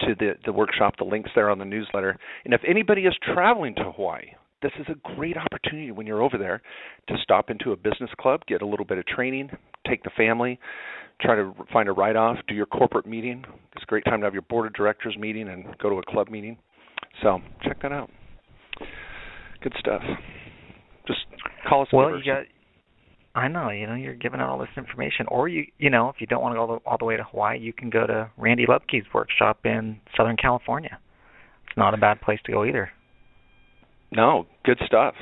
To 0.01 0.15
the 0.19 0.33
the 0.45 0.53
workshop. 0.53 0.95
The 0.99 1.05
links 1.05 1.31
there 1.35 1.51
on 1.51 1.59
the 1.59 1.65
newsletter. 1.65 2.19
And 2.45 2.55
if 2.55 2.61
anybody 2.67 3.03
is 3.03 3.15
traveling 3.35 3.75
to 3.77 3.93
Hawaii, 3.93 4.33
this 4.63 4.73
is 4.81 4.87
a 4.89 5.15
great 5.17 5.37
opportunity 5.37 5.91
when 5.91 6.07
you're 6.07 6.23
over 6.23 6.39
there 6.39 6.63
to 7.09 7.15
stop 7.23 7.51
into 7.51 7.73
a 7.73 7.77
business 7.77 8.11
club, 8.19 8.41
get 8.47 8.63
a 8.63 8.67
little 8.67 8.87
bit 8.87 8.99
of 8.99 9.07
training, 9.07 9.51
take 9.89 10.03
the 10.03 10.11
family, 10.17 10.59
try 11.21 11.35
to 11.35 11.53
find 11.73 11.89
a 11.89 11.93
write 11.93 12.17
off, 12.17 12.39
do 12.49 12.55
your 12.55 12.67
corporate 12.67 13.07
meeting. 13.07 13.45
It's 13.75 13.83
a 13.83 13.87
great 13.87 14.05
time 14.05 14.21
to 14.21 14.27
have 14.27 14.33
your 14.33 14.43
board 14.43 14.67
of 14.67 14.73
directors 14.75 15.17
meeting 15.19 15.49
and 15.49 15.67
go 15.79 15.91
to 15.91 15.97
a 15.97 16.03
club 16.11 16.29
meeting. 16.29 16.57
So 17.23 17.41
check 17.63 17.81
that 17.83 17.93
out. 17.93 18.11
Good 19.63 19.75
stuff. 19.79 20.03
Just 21.07 21.21
call 21.69 21.83
us. 21.83 21.89
Well, 21.93 22.19
you 22.19 22.25
got. 22.25 22.45
I 23.37 23.49
know, 23.49 23.69
you 23.69 23.87
know, 23.87 23.95
you're 23.95 24.15
giving 24.15 24.41
out 24.41 24.49
all 24.49 24.59
this 24.59 24.69
information, 24.79 25.27
or 25.29 25.47
you, 25.47 25.67
you 25.77 25.91
know, 25.91 26.09
if 26.09 26.17
you 26.21 26.27
don't 26.27 26.41
want 26.41 26.55
to 26.55 26.57
go 26.57 26.61
all 26.63 26.67
the, 26.67 26.87
all 26.87 26.97
the 26.99 27.05
way 27.05 27.19
to 27.19 27.23
Hawaii, 27.23 27.59
you 27.61 27.75
can 27.75 27.91
go 27.91 28.07
to 28.07 28.31
Randy 28.39 28.65
Lubke's 28.65 29.07
workshop 29.13 29.59
in 29.65 30.01
Southern 30.17 30.39
California. 30.39 30.99
It's 31.69 31.77
not 31.77 31.93
a 31.93 31.99
bad 31.99 32.23
place 32.23 32.39
to 32.47 32.53
go 32.53 32.65
either. 32.65 32.91
No, 34.11 34.47
good 34.65 34.81
stuff. 34.87 35.15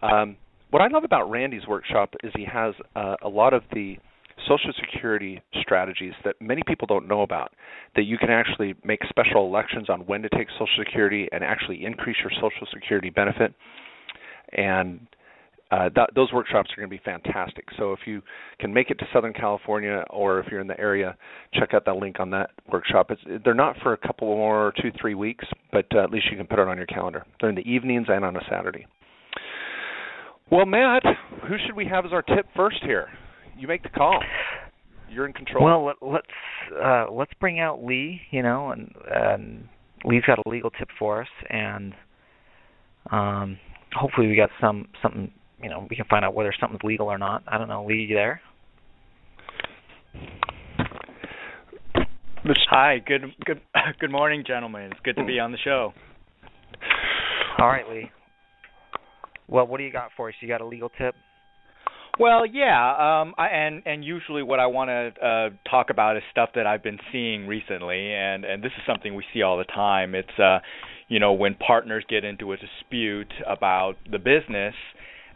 Um, 0.00 0.36
what 0.70 0.80
I 0.80 0.88
love 0.88 1.04
about 1.04 1.30
Randy's 1.30 1.66
workshop 1.68 2.14
is 2.24 2.32
he 2.34 2.46
has 2.50 2.72
uh, 2.96 3.16
a 3.22 3.28
lot 3.28 3.52
of 3.52 3.62
the 3.74 3.98
Social 4.48 4.72
Security 4.80 5.42
strategies 5.60 6.14
that 6.24 6.36
many 6.40 6.62
people 6.66 6.86
don't 6.86 7.06
know 7.06 7.20
about. 7.20 7.52
That 7.94 8.04
you 8.04 8.16
can 8.16 8.30
actually 8.30 8.74
make 8.84 9.00
special 9.08 9.46
elections 9.46 9.90
on 9.90 10.00
when 10.06 10.22
to 10.22 10.30
take 10.30 10.48
Social 10.52 10.66
Security 10.78 11.28
and 11.30 11.44
actually 11.44 11.84
increase 11.84 12.16
your 12.22 12.32
Social 12.36 12.66
Security 12.72 13.10
benefit. 13.10 13.52
And 14.52 15.06
uh, 15.70 15.88
those 16.14 16.32
workshops 16.32 16.70
are 16.72 16.80
going 16.80 16.90
to 16.90 16.96
be 16.96 17.02
fantastic. 17.04 17.64
So 17.76 17.92
if 17.92 18.00
you 18.06 18.22
can 18.60 18.72
make 18.72 18.90
it 18.90 18.98
to 18.98 19.06
Southern 19.12 19.32
California 19.32 20.04
or 20.10 20.40
if 20.40 20.46
you're 20.50 20.60
in 20.60 20.66
the 20.66 20.78
area, 20.78 21.16
check 21.54 21.74
out 21.74 21.84
that 21.86 21.96
link 21.96 22.20
on 22.20 22.30
that 22.30 22.50
workshop. 22.70 23.10
It's, 23.10 23.42
they're 23.44 23.54
not 23.54 23.76
for 23.82 23.92
a 23.92 23.96
couple 23.96 24.28
more, 24.28 24.72
two, 24.80 24.90
three 25.00 25.14
weeks, 25.14 25.44
but 25.72 25.86
uh, 25.94 26.04
at 26.04 26.10
least 26.10 26.26
you 26.30 26.36
can 26.36 26.46
put 26.46 26.58
it 26.58 26.68
on 26.68 26.76
your 26.76 26.86
calendar. 26.86 27.24
They're 27.40 27.50
in 27.50 27.56
the 27.56 27.68
evenings 27.68 28.06
and 28.08 28.24
on 28.24 28.36
a 28.36 28.42
Saturday. 28.48 28.86
Well, 30.50 30.66
Matt, 30.66 31.02
who 31.48 31.56
should 31.64 31.74
we 31.74 31.86
have 31.86 32.04
as 32.04 32.12
our 32.12 32.22
tip 32.22 32.46
first 32.54 32.78
here? 32.82 33.08
You 33.58 33.66
make 33.66 33.82
the 33.82 33.88
call. 33.88 34.20
You're 35.10 35.26
in 35.26 35.32
control. 35.32 35.64
Well, 35.64 35.84
let, 35.86 35.96
let's 36.02 36.82
uh, 36.82 37.06
let's 37.10 37.32
bring 37.40 37.60
out 37.60 37.82
Lee. 37.82 38.20
You 38.30 38.42
know, 38.42 38.70
and, 38.70 38.92
and 39.10 39.68
Lee's 40.04 40.24
got 40.26 40.38
a 40.44 40.48
legal 40.48 40.70
tip 40.70 40.88
for 40.98 41.22
us, 41.22 41.28
and 41.48 41.94
um, 43.10 43.58
hopefully 43.94 44.26
we 44.26 44.36
got 44.36 44.50
some 44.60 44.88
something. 45.02 45.32
You 45.64 45.70
know, 45.70 45.86
we 45.88 45.96
can 45.96 46.04
find 46.04 46.26
out 46.26 46.34
whether 46.34 46.52
something's 46.60 46.82
legal 46.84 47.06
or 47.06 47.16
not. 47.16 47.42
I 47.48 47.56
don't 47.56 47.68
know. 47.68 47.86
Lee, 47.86 48.06
you 48.06 48.14
there? 48.14 48.42
Hi. 52.68 52.98
Good 52.98 53.22
good 53.46 53.62
good 53.98 54.10
morning, 54.12 54.44
gentlemen. 54.46 54.90
It's 54.92 55.00
good 55.02 55.16
to 55.16 55.24
be 55.24 55.40
on 55.40 55.52
the 55.52 55.58
show. 55.64 55.94
All 57.58 57.66
right, 57.66 57.88
Lee. 57.88 58.10
Well, 59.48 59.66
what 59.66 59.78
do 59.78 59.84
you 59.84 59.92
got 59.92 60.10
for 60.18 60.28
us? 60.28 60.34
You 60.40 60.48
got 60.48 60.60
a 60.60 60.66
legal 60.66 60.90
tip? 60.90 61.14
Well, 62.20 62.44
yeah, 62.44 63.22
um, 63.22 63.34
I, 63.38 63.48
and 63.48 63.82
and 63.86 64.04
usually 64.04 64.42
what 64.42 64.60
I 64.60 64.66
want 64.66 64.88
to 64.90 65.26
uh, 65.26 65.70
talk 65.70 65.88
about 65.88 66.18
is 66.18 66.22
stuff 66.30 66.50
that 66.56 66.66
I've 66.66 66.82
been 66.82 66.98
seeing 67.10 67.46
recently, 67.46 68.12
and 68.12 68.44
and 68.44 68.62
this 68.62 68.72
is 68.76 68.82
something 68.86 69.14
we 69.14 69.24
see 69.32 69.40
all 69.40 69.56
the 69.56 69.64
time. 69.64 70.14
It's 70.14 70.38
uh, 70.38 70.58
you 71.08 71.20
know, 71.20 71.32
when 71.32 71.54
partners 71.54 72.04
get 72.06 72.22
into 72.22 72.52
a 72.52 72.56
dispute 72.58 73.32
about 73.46 73.94
the 74.10 74.18
business, 74.18 74.74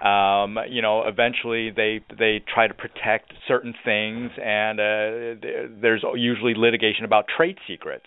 um, 0.01 0.59
you 0.69 0.83
know, 0.83 1.05
eventually 1.07 1.71
they 1.71 2.01
they 2.17 2.43
try 2.53 2.69
to 2.69 2.75
protect 2.75 3.33
certain 3.47 3.75
things, 3.85 4.31
and 4.43 4.79
uh, 4.79 5.73
there's 5.81 6.05
usually 6.15 6.55
litigation 6.55 7.05
about 7.05 7.27
trade 7.37 7.59
secrets. 7.67 8.07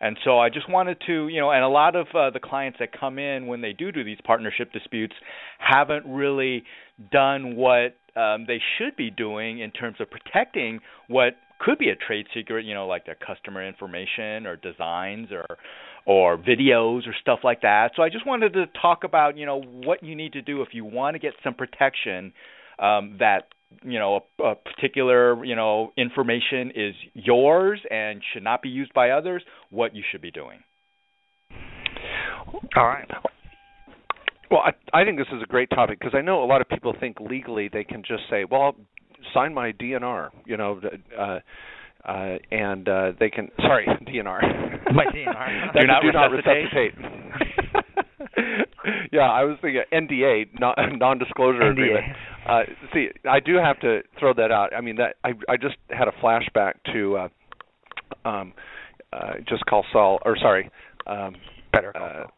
And 0.00 0.18
so 0.24 0.40
I 0.40 0.48
just 0.48 0.68
wanted 0.68 0.98
to, 1.06 1.28
you 1.28 1.40
know, 1.40 1.52
and 1.52 1.62
a 1.62 1.68
lot 1.68 1.94
of 1.94 2.08
uh, 2.12 2.30
the 2.30 2.40
clients 2.40 2.80
that 2.80 2.88
come 2.98 3.20
in 3.20 3.46
when 3.46 3.60
they 3.60 3.72
do 3.72 3.92
do 3.92 4.02
these 4.02 4.18
partnership 4.24 4.72
disputes 4.72 5.14
haven't 5.60 6.04
really 6.06 6.64
done 7.12 7.54
what 7.54 7.96
um, 8.16 8.44
they 8.48 8.60
should 8.76 8.96
be 8.96 9.10
doing 9.10 9.60
in 9.60 9.70
terms 9.70 9.98
of 10.00 10.08
protecting 10.10 10.80
what 11.06 11.34
could 11.60 11.78
be 11.78 11.90
a 11.90 11.94
trade 11.94 12.26
secret, 12.34 12.64
you 12.64 12.74
know, 12.74 12.88
like 12.88 13.06
their 13.06 13.14
customer 13.14 13.66
information 13.66 14.44
or 14.44 14.56
designs 14.56 15.28
or 15.30 15.46
or 16.04 16.36
videos 16.36 17.06
or 17.06 17.14
stuff 17.20 17.40
like 17.44 17.62
that. 17.62 17.92
So 17.96 18.02
I 18.02 18.08
just 18.08 18.26
wanted 18.26 18.54
to 18.54 18.66
talk 18.80 19.04
about, 19.04 19.36
you 19.36 19.46
know, 19.46 19.60
what 19.60 20.02
you 20.02 20.14
need 20.16 20.32
to 20.34 20.42
do 20.42 20.62
if 20.62 20.68
you 20.72 20.84
want 20.84 21.14
to 21.14 21.18
get 21.18 21.34
some 21.44 21.54
protection 21.54 22.32
um, 22.78 23.16
that 23.18 23.48
you 23.82 23.98
know 23.98 24.20
a, 24.38 24.42
a 24.42 24.54
particular 24.54 25.44
you 25.44 25.56
know 25.56 25.92
information 25.96 26.72
is 26.74 26.94
yours 27.14 27.80
and 27.90 28.20
should 28.32 28.42
not 28.42 28.62
be 28.62 28.68
used 28.68 28.92
by 28.94 29.10
others, 29.10 29.42
what 29.70 29.94
you 29.94 30.02
should 30.10 30.22
be 30.22 30.30
doing. 30.30 30.58
All 32.76 32.86
right. 32.86 33.08
Well, 34.50 34.60
I, 34.60 35.00
I 35.00 35.04
think 35.04 35.18
this 35.18 35.28
is 35.32 35.42
a 35.42 35.46
great 35.46 35.70
topic 35.70 35.98
because 35.98 36.14
I 36.14 36.20
know 36.20 36.44
a 36.44 36.46
lot 36.46 36.60
of 36.60 36.68
people 36.68 36.94
think 36.98 37.18
legally 37.20 37.70
they 37.72 37.84
can 37.84 38.02
just 38.02 38.24
say, 38.28 38.44
"Well, 38.44 38.76
sign 39.32 39.54
my 39.54 39.72
DNR," 39.72 40.30
you 40.44 40.56
know, 40.56 40.80
uh, 41.18 41.38
uh, 42.04 42.36
and 42.50 42.88
uh, 42.88 43.12
they 43.18 43.30
can. 43.30 43.48
Sorry, 43.58 43.86
DNR. 43.86 44.92
My 44.94 45.06
DNR. 45.06 45.72
do 45.80 45.86
not 45.86 46.02
do 46.02 46.12
not 46.12 46.30
resuscitate. 46.30 46.94
yeah, 49.12 49.30
I 49.30 49.44
was 49.44 49.56
thinking 49.62 49.82
NDA, 49.92 50.58
non, 50.58 51.18
disclosure 51.18 51.60
NDA. 51.60 51.70
agreement. 51.70 52.04
Uh, 52.48 52.62
see, 52.92 53.08
I 53.28 53.40
do 53.40 53.56
have 53.56 53.78
to 53.80 54.00
throw 54.18 54.34
that 54.34 54.50
out. 54.50 54.74
I 54.74 54.80
mean, 54.80 54.96
that 54.96 55.16
I 55.24 55.30
I 55.48 55.56
just 55.56 55.76
had 55.90 56.08
a 56.08 56.12
flashback 56.22 56.74
to 56.92 57.16
uh, 57.16 57.28
um, 58.28 58.52
uh, 59.12 59.34
just 59.48 59.64
call 59.66 59.84
Saul, 59.92 60.18
or 60.24 60.36
sorry, 60.36 60.70
um, 61.06 61.36
Better 61.72 61.92
call 61.92 62.02
uh, 62.02 62.12
Saul. 62.22 62.32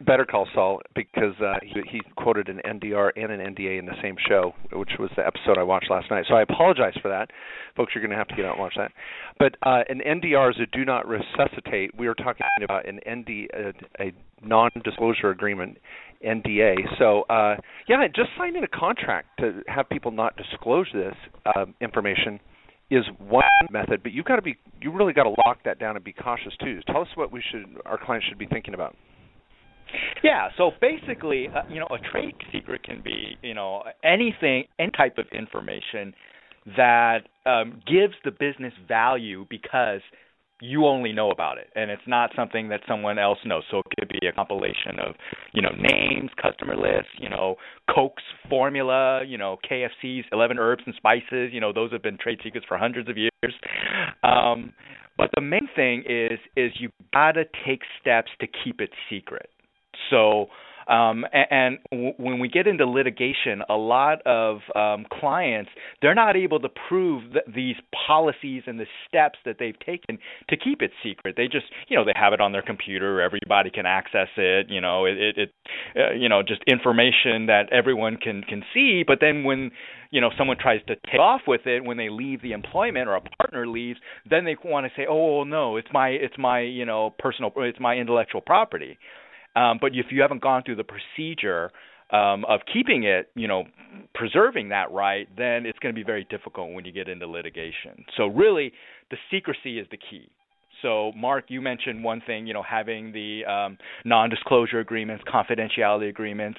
Better 0.00 0.26
Call 0.26 0.46
Saul 0.54 0.80
because 0.94 1.34
uh, 1.40 1.54
he, 1.62 1.80
he 1.90 2.00
quoted 2.16 2.48
an 2.48 2.60
NDR 2.66 3.10
and 3.16 3.32
an 3.32 3.54
NDA 3.54 3.78
in 3.78 3.86
the 3.86 3.94
same 4.02 4.16
show, 4.28 4.52
which 4.72 4.90
was 4.98 5.10
the 5.16 5.26
episode 5.26 5.58
I 5.58 5.62
watched 5.62 5.90
last 5.90 6.10
night. 6.10 6.26
So 6.28 6.34
I 6.34 6.42
apologize 6.42 6.92
for 7.00 7.08
that, 7.08 7.30
folks. 7.76 7.92
You're 7.94 8.02
going 8.02 8.10
to 8.10 8.16
have 8.16 8.28
to 8.28 8.36
get 8.36 8.44
out 8.44 8.52
and 8.52 8.60
watch 8.60 8.74
that. 8.76 8.92
But 9.38 9.56
uh, 9.62 9.82
an 9.88 10.00
NDR 10.06 10.50
is 10.50 10.56
a 10.60 10.66
do 10.76 10.84
not 10.84 11.08
resuscitate. 11.08 11.96
We 11.98 12.08
were 12.08 12.14
talking 12.14 12.46
about 12.62 12.86
an 12.86 13.00
ND, 13.08 13.48
a, 13.54 13.72
a 13.98 14.12
non-disclosure 14.42 15.30
agreement, 15.30 15.78
NDA. 16.24 16.74
So 16.98 17.22
uh, 17.22 17.56
yeah, 17.88 18.06
just 18.14 18.30
signing 18.36 18.64
a 18.64 18.68
contract 18.68 19.28
to 19.40 19.62
have 19.66 19.88
people 19.88 20.10
not 20.10 20.36
disclose 20.36 20.86
this 20.92 21.14
uh, 21.46 21.64
information 21.80 22.38
is 22.90 23.04
one 23.18 23.44
method, 23.70 24.02
but 24.02 24.12
you've 24.12 24.26
got 24.26 24.36
to 24.36 24.42
be 24.42 24.56
you 24.80 24.92
really 24.92 25.12
got 25.12 25.24
to 25.24 25.34
lock 25.46 25.58
that 25.64 25.78
down 25.78 25.96
and 25.96 26.04
be 26.04 26.12
cautious 26.12 26.52
too. 26.62 26.80
Tell 26.86 27.00
us 27.00 27.08
what 27.14 27.32
we 27.32 27.42
should 27.50 27.64
our 27.84 27.98
clients 27.98 28.26
should 28.28 28.38
be 28.38 28.46
thinking 28.46 28.74
about. 28.74 28.94
Yeah, 30.22 30.48
so 30.56 30.72
basically, 30.80 31.48
uh, 31.54 31.62
you 31.68 31.80
know, 31.80 31.86
a 31.86 31.98
trade 32.10 32.34
secret 32.52 32.82
can 32.82 33.02
be, 33.02 33.36
you 33.42 33.54
know, 33.54 33.82
anything, 34.04 34.64
any 34.78 34.90
type 34.96 35.18
of 35.18 35.26
information 35.32 36.14
that 36.76 37.20
um, 37.44 37.80
gives 37.86 38.14
the 38.24 38.30
business 38.30 38.72
value 38.88 39.46
because 39.48 40.00
you 40.60 40.86
only 40.86 41.12
know 41.12 41.30
about 41.30 41.58
it, 41.58 41.68
and 41.76 41.90
it's 41.90 42.02
not 42.06 42.30
something 42.34 42.68
that 42.70 42.80
someone 42.88 43.18
else 43.18 43.38
knows. 43.44 43.62
So 43.70 43.80
it 43.80 43.86
could 43.98 44.08
be 44.08 44.26
a 44.26 44.32
compilation 44.32 44.98
of, 45.06 45.14
you 45.52 45.60
know, 45.60 45.70
names, 45.78 46.30
customer 46.40 46.76
lists, 46.76 47.10
you 47.18 47.28
know, 47.28 47.56
Coke's 47.94 48.22
formula, 48.48 49.22
you 49.26 49.36
know, 49.36 49.58
KFC's 49.70 50.24
11 50.32 50.58
herbs 50.58 50.82
and 50.86 50.94
spices. 50.94 51.50
You 51.52 51.60
know, 51.60 51.72
those 51.74 51.92
have 51.92 52.02
been 52.02 52.16
trade 52.16 52.38
secrets 52.42 52.66
for 52.66 52.78
hundreds 52.78 53.08
of 53.08 53.18
years. 53.18 53.54
Um, 54.24 54.72
but 55.18 55.30
the 55.34 55.42
main 55.42 55.68
thing 55.76 56.04
is, 56.08 56.38
is 56.56 56.72
you 56.78 56.90
gotta 57.12 57.44
take 57.66 57.82
steps 58.00 58.30
to 58.40 58.46
keep 58.46 58.80
it 58.80 58.90
secret. 59.10 59.50
So, 60.10 60.48
um, 60.88 61.24
and, 61.32 61.46
and 61.50 61.78
w- 61.90 62.12
when 62.16 62.38
we 62.38 62.48
get 62.48 62.66
into 62.66 62.86
litigation, 62.86 63.62
a 63.68 63.74
lot 63.74 64.24
of 64.24 64.58
um, 64.74 65.04
clients 65.10 65.70
they're 66.00 66.14
not 66.14 66.36
able 66.36 66.60
to 66.60 66.68
prove 66.88 67.32
th- 67.32 67.44
these 67.54 67.76
policies 68.06 68.62
and 68.66 68.78
the 68.78 68.86
steps 69.08 69.38
that 69.44 69.56
they've 69.58 69.78
taken 69.80 70.18
to 70.48 70.56
keep 70.56 70.82
it 70.82 70.92
secret. 71.02 71.34
They 71.36 71.46
just, 71.48 71.66
you 71.88 71.96
know, 71.96 72.04
they 72.04 72.12
have 72.14 72.32
it 72.32 72.40
on 72.40 72.52
their 72.52 72.62
computer, 72.62 73.20
everybody 73.20 73.70
can 73.70 73.86
access 73.86 74.28
it. 74.36 74.68
You 74.70 74.80
know, 74.80 75.06
it, 75.06 75.16
it, 75.18 75.38
it 75.38 75.52
uh, 75.96 76.14
you 76.14 76.28
know, 76.28 76.42
just 76.42 76.62
information 76.68 77.46
that 77.46 77.64
everyone 77.72 78.16
can 78.16 78.42
can 78.42 78.62
see. 78.72 79.02
But 79.04 79.18
then 79.20 79.42
when 79.42 79.72
you 80.12 80.20
know 80.20 80.30
someone 80.38 80.56
tries 80.60 80.80
to 80.86 80.94
take 81.10 81.20
off 81.20 81.42
with 81.48 81.66
it 81.66 81.84
when 81.84 81.96
they 81.96 82.10
leave 82.10 82.42
the 82.42 82.52
employment 82.52 83.08
or 83.08 83.16
a 83.16 83.22
partner 83.40 83.66
leaves, 83.66 83.98
then 84.28 84.44
they 84.44 84.56
want 84.64 84.86
to 84.86 84.92
say, 84.96 85.06
oh 85.08 85.42
no, 85.42 85.76
it's 85.76 85.88
my 85.92 86.10
it's 86.10 86.38
my 86.38 86.60
you 86.60 86.84
know 86.84 87.12
personal 87.18 87.50
it's 87.56 87.80
my 87.80 87.96
intellectual 87.96 88.40
property. 88.40 88.98
Um, 89.56 89.78
but 89.80 89.92
if 89.94 90.06
you 90.10 90.20
haven't 90.20 90.42
gone 90.42 90.62
through 90.64 90.76
the 90.76 90.84
procedure 90.84 91.72
um, 92.12 92.44
of 92.44 92.60
keeping 92.72 93.04
it, 93.04 93.30
you 93.34 93.48
know, 93.48 93.64
preserving 94.14 94.68
that 94.68 94.92
right, 94.92 95.26
then 95.36 95.66
it's 95.66 95.78
going 95.80 95.94
to 95.94 95.98
be 95.98 96.04
very 96.04 96.24
difficult 96.30 96.72
when 96.72 96.84
you 96.84 96.92
get 96.92 97.08
into 97.08 97.26
litigation. 97.26 98.04
So 98.16 98.26
really, 98.26 98.72
the 99.10 99.16
secrecy 99.30 99.78
is 99.80 99.86
the 99.90 99.96
key. 99.96 100.28
So, 100.82 101.10
Mark, 101.16 101.46
you 101.48 101.62
mentioned 101.62 102.04
one 102.04 102.20
thing, 102.26 102.46
you 102.46 102.52
know, 102.52 102.62
having 102.62 103.10
the 103.12 103.46
um, 103.50 103.78
non-disclosure 104.04 104.78
agreements, 104.78 105.24
confidentiality 105.26 106.08
agreements. 106.10 106.58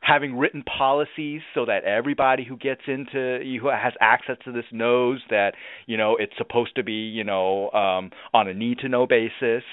having 0.00 0.36
written 0.36 0.62
policies 0.62 1.40
so 1.54 1.64
that 1.66 1.84
everybody 1.84 2.44
who 2.44 2.56
gets 2.56 2.82
into 2.86 3.40
who 3.60 3.68
has 3.68 3.92
access 4.00 4.36
to 4.44 4.52
this 4.52 4.64
knows 4.72 5.20
that 5.30 5.52
you 5.86 5.96
know 5.96 6.16
it's 6.16 6.32
supposed 6.38 6.74
to 6.76 6.84
be 6.84 6.92
you 6.92 7.24
know 7.24 7.70
um, 7.70 8.10
on 8.32 8.48
a 8.48 8.54
need 8.54 8.78
to 8.78 8.88
know 8.88 9.06
basis 9.06 9.64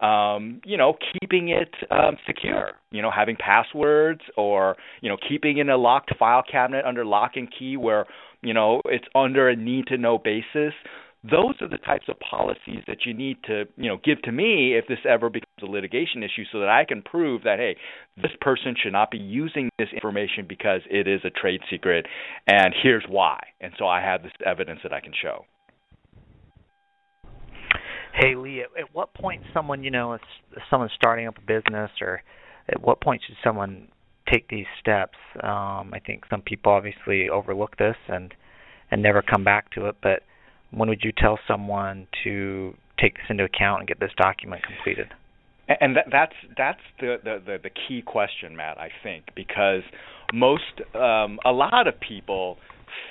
um, 0.00 0.60
you 0.64 0.76
know, 0.76 0.94
keeping 1.12 1.48
it 1.48 1.74
um, 1.90 2.16
secure. 2.26 2.72
You 2.90 3.02
know, 3.02 3.10
having 3.14 3.36
passwords 3.36 4.20
or 4.36 4.76
you 5.00 5.08
know, 5.08 5.16
keeping 5.28 5.58
in 5.58 5.68
a 5.68 5.76
locked 5.76 6.12
file 6.18 6.42
cabinet 6.50 6.84
under 6.84 7.04
lock 7.04 7.32
and 7.36 7.48
key 7.56 7.76
where 7.76 8.06
you 8.42 8.54
know 8.54 8.80
it's 8.84 9.06
under 9.14 9.48
a 9.48 9.56
need 9.56 9.86
to 9.88 9.98
know 9.98 10.18
basis. 10.18 10.74
Those 11.24 11.56
are 11.60 11.68
the 11.68 11.78
types 11.78 12.06
of 12.08 12.16
policies 12.20 12.84
that 12.86 12.98
you 13.04 13.12
need 13.12 13.38
to, 13.46 13.64
you 13.76 13.88
know, 13.88 13.98
give 14.04 14.22
to 14.22 14.30
me 14.30 14.78
if 14.78 14.86
this 14.86 15.00
ever 15.06 15.28
becomes 15.28 15.48
a 15.62 15.66
litigation 15.66 16.22
issue 16.22 16.44
so 16.52 16.60
that 16.60 16.68
I 16.68 16.84
can 16.84 17.02
prove 17.02 17.42
that 17.42 17.58
hey, 17.58 17.76
this 18.16 18.30
person 18.40 18.76
should 18.80 18.92
not 18.92 19.10
be 19.10 19.18
using 19.18 19.68
this 19.80 19.88
information 19.92 20.46
because 20.48 20.82
it 20.88 21.08
is 21.08 21.20
a 21.24 21.30
trade 21.30 21.60
secret 21.68 22.06
and 22.46 22.72
here's 22.82 23.04
why. 23.08 23.40
And 23.60 23.72
so 23.80 23.88
I 23.88 24.00
have 24.00 24.22
this 24.22 24.32
evidence 24.46 24.78
that 24.84 24.92
I 24.92 25.00
can 25.00 25.12
show. 25.20 25.44
Hey 28.18 28.34
Lee, 28.34 28.62
at, 28.62 28.66
at 28.76 28.94
what 28.94 29.14
point 29.14 29.42
someone 29.54 29.84
you 29.84 29.92
know, 29.92 30.14
if 30.14 30.20
someone's 30.68 30.90
starting 30.96 31.28
up 31.28 31.38
a 31.38 31.40
business, 31.40 31.90
or 32.00 32.22
at 32.68 32.80
what 32.80 33.00
point 33.00 33.22
should 33.24 33.36
someone 33.44 33.88
take 34.32 34.48
these 34.48 34.66
steps? 34.80 35.16
Um, 35.40 35.92
I 35.94 36.00
think 36.04 36.24
some 36.28 36.42
people 36.42 36.72
obviously 36.72 37.28
overlook 37.28 37.76
this 37.76 37.96
and 38.08 38.34
and 38.90 39.02
never 39.02 39.22
come 39.22 39.44
back 39.44 39.70
to 39.72 39.86
it. 39.86 39.96
But 40.02 40.22
when 40.72 40.88
would 40.88 41.02
you 41.04 41.12
tell 41.16 41.38
someone 41.46 42.08
to 42.24 42.74
take 43.00 43.14
this 43.14 43.24
into 43.30 43.44
account 43.44 43.80
and 43.80 43.88
get 43.88 44.00
this 44.00 44.10
document 44.16 44.62
completed? 44.64 45.14
And 45.80 45.96
that, 45.96 46.06
that's 46.10 46.34
that's 46.56 46.80
the, 46.98 47.16
the, 47.22 47.42
the 47.44 47.58
the 47.62 47.70
key 47.70 48.02
question, 48.02 48.56
Matt. 48.56 48.78
I 48.78 48.88
think 49.02 49.26
because 49.36 49.82
most 50.32 50.80
um, 50.94 51.38
a 51.44 51.52
lot 51.52 51.86
of 51.86 52.00
people 52.00 52.56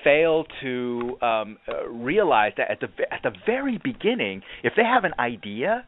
fail 0.03 0.45
to 0.61 1.17
um, 1.21 1.57
uh, 1.67 1.87
realize 1.87 2.53
that 2.57 2.71
at 2.71 2.79
the 2.79 2.87
at 3.13 3.21
the 3.23 3.31
very 3.45 3.79
beginning, 3.83 4.41
if 4.63 4.73
they 4.75 4.83
have 4.83 5.03
an 5.03 5.13
idea 5.19 5.85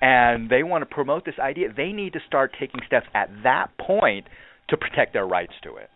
and 0.00 0.50
they 0.50 0.62
want 0.62 0.82
to 0.82 0.94
promote 0.94 1.24
this 1.24 1.38
idea, 1.38 1.68
they 1.74 1.92
need 1.92 2.12
to 2.12 2.20
start 2.26 2.54
taking 2.58 2.80
steps 2.86 3.06
at 3.14 3.30
that 3.42 3.70
point 3.78 4.26
to 4.68 4.76
protect 4.76 5.12
their 5.12 5.26
rights 5.26 5.52
to 5.62 5.76
it. 5.76 5.88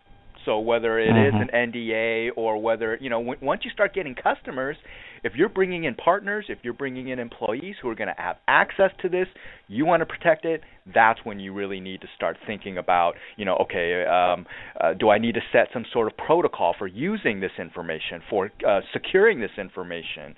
So 0.49 0.57
whether 0.57 0.97
it 0.97 1.11
mm-hmm. 1.11 1.43
is 1.43 1.47
an 1.53 1.71
NDA 1.71 2.29
or 2.35 2.59
whether 2.59 2.97
you 2.99 3.11
know 3.11 3.19
w- 3.19 3.37
once 3.39 3.61
you 3.63 3.69
start 3.69 3.93
getting 3.93 4.15
customers, 4.15 4.75
if 5.23 5.33
you're 5.35 5.47
bringing 5.47 5.83
in 5.83 5.93
partners, 5.93 6.45
if 6.49 6.57
you're 6.63 6.73
bringing 6.73 7.09
in 7.09 7.19
employees 7.19 7.75
who 7.79 7.87
are 7.87 7.93
going 7.93 8.07
to 8.07 8.19
have 8.19 8.37
access 8.47 8.89
to 9.03 9.09
this, 9.09 9.27
you 9.67 9.85
want 9.85 10.01
to 10.01 10.07
protect 10.07 10.45
it. 10.45 10.61
That's 10.91 11.19
when 11.23 11.39
you 11.39 11.53
really 11.53 11.79
need 11.79 12.01
to 12.01 12.07
start 12.15 12.35
thinking 12.47 12.79
about 12.79 13.13
you 13.37 13.45
know 13.45 13.57
okay, 13.57 14.03
um, 14.05 14.47
uh, 14.81 14.95
do 14.95 15.11
I 15.11 15.19
need 15.19 15.35
to 15.35 15.41
set 15.51 15.67
some 15.71 15.85
sort 15.93 16.11
of 16.11 16.17
protocol 16.17 16.73
for 16.79 16.87
using 16.87 17.41
this 17.41 17.51
information, 17.59 18.23
for 18.27 18.49
uh, 18.67 18.79
securing 18.91 19.39
this 19.39 19.51
information, 19.55 20.35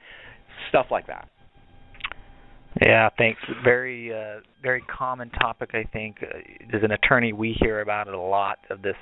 stuff 0.68 0.88
like 0.91 1.08
that. 1.08 1.30
Yeah, 2.82 3.10
thanks. 3.18 3.39
Very, 3.63 4.13
uh, 4.13 4.39
very 4.62 4.82
common 4.82 5.30
topic. 5.30 5.72
I 5.74 5.84
think 5.91 6.18
uh, 6.22 6.38
as 6.75 6.84
an 6.84 6.91
attorney, 6.91 7.34
we 7.34 7.56
hear 7.60 7.82
about 7.82 8.08
it 8.08 8.13
a 8.13 8.20
lot 8.20 8.60
of 8.70 8.82
this 8.82 8.96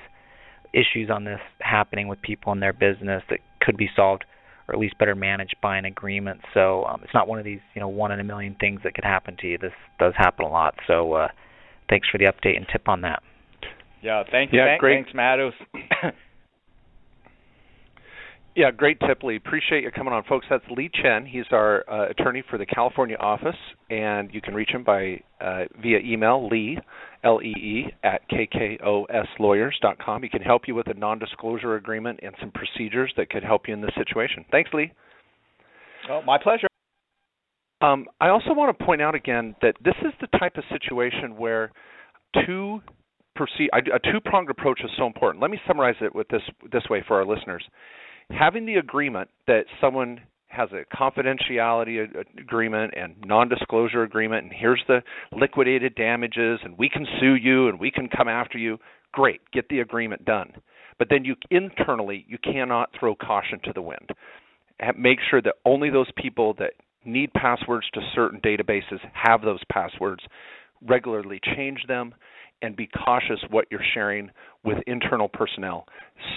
issues 0.74 1.10
on 1.10 1.24
this 1.24 1.40
happening 1.60 2.08
with 2.08 2.22
people 2.22 2.52
in 2.52 2.60
their 2.60 2.74
business 2.74 3.24
that 3.30 3.40
could 3.62 3.78
be 3.78 3.90
solved 3.96 4.26
or 4.68 4.76
at 4.76 4.80
least 4.80 4.98
better 5.00 5.16
managed 5.16 5.56
by 5.62 5.78
an 5.78 5.86
agreement. 5.86 6.42
So 6.54 6.86
um, 6.86 7.02
it's 7.04 7.14
not 7.14 7.28
one 7.28 7.40
of 7.40 7.46
these, 7.46 7.60
you 7.74 7.82
know, 7.82 7.88
one 7.88 8.12
in 8.12 8.20
a 8.20 8.24
million 8.24 8.56
things 8.60 8.82
that 8.84 8.94
could 8.94 9.04
happen 9.04 9.36
to 9.42 9.48
you. 9.48 9.58
This 9.58 9.74
does 10.00 10.14
happen 10.16 10.46
a 10.46 10.50
lot. 10.50 10.76
So 10.86 11.14
uh, 11.14 11.28
thanks 11.90 12.08
for 12.10 12.20
the 12.20 12.26
update 12.26 12.56
and 12.56 12.68
tip 12.72 12.88
on 12.88 13.02
that. 13.02 13.24
Yeah, 14.02 14.24
thank 14.32 14.54
you. 14.54 14.60
Yeah, 14.60 14.78
great. 14.78 15.06
Thanks, 15.06 15.12
Matt. 15.14 15.40
Yeah, 18.56 18.72
great 18.72 19.00
tip, 19.00 19.24
Lee. 19.24 19.36
Appreciate 19.36 19.84
you 19.84 19.92
coming 19.92 20.12
on, 20.12 20.24
folks. 20.28 20.48
That's 20.50 20.64
Lee 20.76 20.90
Chen. 21.02 21.26
He's 21.26 21.46
our 21.52 21.86
uh, 21.90 22.10
attorney 22.10 22.44
for 22.50 22.58
the 22.58 22.66
California 22.66 23.16
office, 23.18 23.56
and 23.90 24.34
you 24.34 24.42
can 24.42 24.54
reach 24.54 24.72
him 24.72 24.84
by 24.84 25.22
uh, 25.40 25.66
via 25.82 26.00
email, 26.00 26.48
Lee, 26.50 26.78
L-E-E, 27.24 27.94
at 28.04 28.22
kkoslawyers.com. 28.30 30.24
He 30.24 30.30
can 30.30 30.42
help 30.42 30.64
you 30.68 30.74
with 30.76 30.88
a 30.88 30.94
non-disclosure 30.96 31.76
agreement 31.76 32.20
and 32.24 32.34
some 32.40 32.52
procedures 32.52 33.14
that 33.18 33.30
could 33.30 33.44
help 33.44 33.68
you 33.68 33.74
in 33.74 33.82
this 33.82 33.94
situation. 33.96 34.44
Thanks, 34.52 34.72
Lee. 34.74 34.92
Oh, 36.10 36.22
my 36.26 36.38
pleasure. 36.42 36.68
Um, 37.82 38.08
I 38.20 38.30
also 38.30 38.54
want 38.54 38.78
to 38.78 38.86
point 38.86 39.02
out 39.02 39.16
again 39.16 39.56
that 39.62 39.76
this 39.84 39.96
is 40.02 40.12
the 40.20 40.28
type 40.40 40.58
of 40.58 40.64
situation 40.70 41.38
where 41.38 41.72
two 42.46 42.82
proceed, 43.36 43.70
a 43.74 44.00
two-pronged 44.12 44.50
approach 44.50 44.82
is 44.84 44.90
so 44.98 45.06
important. 45.06 45.42
Let 45.42 45.52
me 45.52 45.60
summarize 45.66 45.96
it 46.02 46.14
with 46.14 46.28
this 46.28 46.42
this 46.74 46.84
way 46.90 47.04
for 47.08 47.16
our 47.16 47.26
listeners 47.26 47.64
having 48.32 48.66
the 48.66 48.76
agreement 48.76 49.30
that 49.48 49.66
someone 49.82 50.22
has 50.48 50.70
a 50.72 50.84
confidentiality 50.96 52.08
agreement 52.40 52.94
and 52.98 53.16
non-disclosure 53.24 54.04
agreement 54.04 54.44
and 54.44 54.54
here's 54.54 54.84
the 54.88 55.02
liquidated 55.32 55.94
damages 55.96 56.60
and 56.64 56.78
we 56.78 56.90
can 56.90 57.06
sue 57.20 57.36
you 57.36 57.68
and 57.68 57.80
we 57.80 57.92
can 57.92 58.10
come 58.10 58.28
after 58.28 58.58
you 58.58 58.78
great 59.12 59.42
get 59.54 59.68
the 59.70 59.80
agreement 59.80 60.26
done. 60.26 60.52
But 60.98 61.08
then 61.10 61.24
you 61.24 61.36
internally 61.52 62.26
you 62.28 62.38
cannot 62.40 62.90
throw 63.00 63.16
caution 63.16 63.60
to 63.66 63.74
the 63.74 63.82
wind. 63.82 64.10
Make 64.98 65.20
sure 65.30 65.42
that 65.42 65.56
only 65.66 65.90
those 65.90 66.10
people 66.18 66.56
that 66.58 66.74
need 67.06 67.32
passwords 67.34 67.88
to 67.94 68.02
certain 68.16 68.40
databases 68.42 69.00
have 69.14 69.42
those 69.42 69.62
passwords 69.72 70.24
regularly 70.82 71.40
change 71.56 71.80
them 71.88 72.14
and 72.62 72.76
be 72.76 72.88
cautious 73.06 73.40
what 73.50 73.66
you're 73.70 73.80
sharing 73.94 74.30
with 74.64 74.78
internal 74.88 75.30
personnel. 75.30 75.86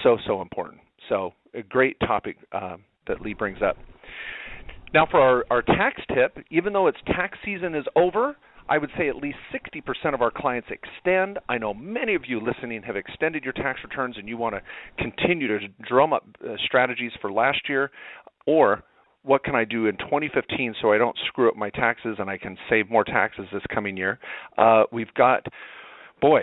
So 0.02 0.18
so 0.26 0.40
important. 0.42 0.80
So 1.08 1.32
a 1.54 1.62
great 1.62 1.98
topic 2.00 2.36
um, 2.52 2.84
that 3.06 3.20
Lee 3.20 3.34
brings 3.34 3.58
up. 3.62 3.76
Now, 4.94 5.06
for 5.10 5.20
our, 5.20 5.44
our 5.50 5.62
tax 5.62 6.02
tip, 6.14 6.44
even 6.50 6.72
though 6.72 6.86
it's 6.86 6.98
tax 7.06 7.38
season 7.44 7.74
is 7.74 7.84
over, 7.96 8.36
I 8.68 8.78
would 8.78 8.90
say 8.96 9.08
at 9.08 9.16
least 9.16 9.38
60% 9.52 10.14
of 10.14 10.22
our 10.22 10.30
clients 10.30 10.68
extend. 10.70 11.38
I 11.48 11.58
know 11.58 11.74
many 11.74 12.14
of 12.14 12.22
you 12.26 12.40
listening 12.40 12.82
have 12.82 12.96
extended 12.96 13.42
your 13.42 13.54
tax 13.54 13.80
returns 13.82 14.16
and 14.18 14.28
you 14.28 14.36
want 14.36 14.54
to 14.54 14.62
continue 15.02 15.48
to 15.58 15.68
drum 15.88 16.12
up 16.12 16.26
uh, 16.44 16.54
strategies 16.64 17.12
for 17.20 17.32
last 17.32 17.68
year 17.68 17.90
or 18.46 18.82
what 19.24 19.44
can 19.44 19.54
I 19.54 19.64
do 19.64 19.86
in 19.86 19.96
2015 19.98 20.74
so 20.80 20.92
I 20.92 20.98
don't 20.98 21.16
screw 21.28 21.48
up 21.48 21.56
my 21.56 21.70
taxes 21.70 22.16
and 22.18 22.28
I 22.28 22.38
can 22.38 22.56
save 22.68 22.90
more 22.90 23.04
taxes 23.04 23.46
this 23.52 23.62
coming 23.72 23.96
year. 23.96 24.18
Uh, 24.58 24.84
we've 24.92 25.12
got 25.14 25.46
boy, 26.20 26.42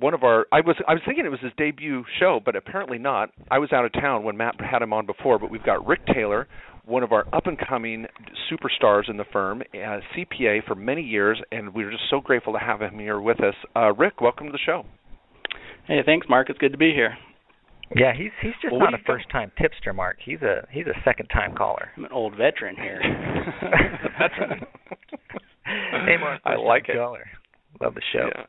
one 0.00 0.14
of 0.14 0.22
our 0.22 0.46
I 0.52 0.60
was 0.60 0.76
I 0.86 0.92
was 0.92 1.02
thinking 1.06 1.24
it 1.26 1.30
was 1.30 1.40
his 1.40 1.52
debut 1.56 2.04
show, 2.18 2.40
but 2.44 2.56
apparently 2.56 2.98
not. 2.98 3.30
I 3.50 3.58
was 3.58 3.72
out 3.72 3.84
of 3.84 3.92
town 3.92 4.24
when 4.24 4.36
Matt 4.36 4.60
had 4.60 4.82
him 4.82 4.92
on 4.92 5.06
before, 5.06 5.38
but 5.38 5.50
we've 5.50 5.62
got 5.62 5.86
Rick 5.86 6.00
Taylor, 6.12 6.48
one 6.84 7.02
of 7.02 7.12
our 7.12 7.26
up 7.32 7.46
and 7.46 7.58
coming 7.58 8.06
superstars 8.50 9.08
in 9.08 9.16
the 9.16 9.24
firm, 9.32 9.62
a 9.74 10.00
CPA 10.16 10.64
for 10.66 10.74
many 10.74 11.02
years, 11.02 11.40
and 11.52 11.74
we're 11.74 11.90
just 11.90 12.04
so 12.10 12.20
grateful 12.20 12.52
to 12.52 12.58
have 12.58 12.80
him 12.80 12.98
here 12.98 13.20
with 13.20 13.42
us. 13.42 13.54
Uh, 13.76 13.92
Rick, 13.94 14.20
welcome 14.20 14.46
to 14.46 14.52
the 14.52 14.58
show. 14.64 14.84
Hey, 15.86 16.00
thanks, 16.04 16.26
Mark. 16.28 16.50
It's 16.50 16.58
good 16.58 16.72
to 16.72 16.78
be 16.78 16.92
here. 16.92 17.16
Yeah, 17.96 18.12
he's 18.14 18.30
he's 18.42 18.52
just 18.60 18.72
well, 18.72 18.82
not 18.82 18.94
a 18.94 19.02
first 19.06 19.30
time 19.30 19.50
tipster, 19.60 19.94
Mark. 19.94 20.18
He's 20.22 20.42
a 20.42 20.66
he's 20.70 20.86
a 20.86 21.00
second 21.04 21.26
time 21.28 21.54
caller. 21.56 21.88
I'm 21.96 22.04
an 22.04 22.12
old 22.12 22.36
veteran 22.36 22.76
here. 22.76 23.00
veteran. 24.18 24.60
hey, 26.06 26.16
Mark. 26.20 26.42
I 26.44 26.56
like 26.56 26.88
it. 26.88 26.96
Caller. 26.96 27.24
Love 27.80 27.94
the 27.94 28.02
show. 28.12 28.28
Yeah. 28.34 28.44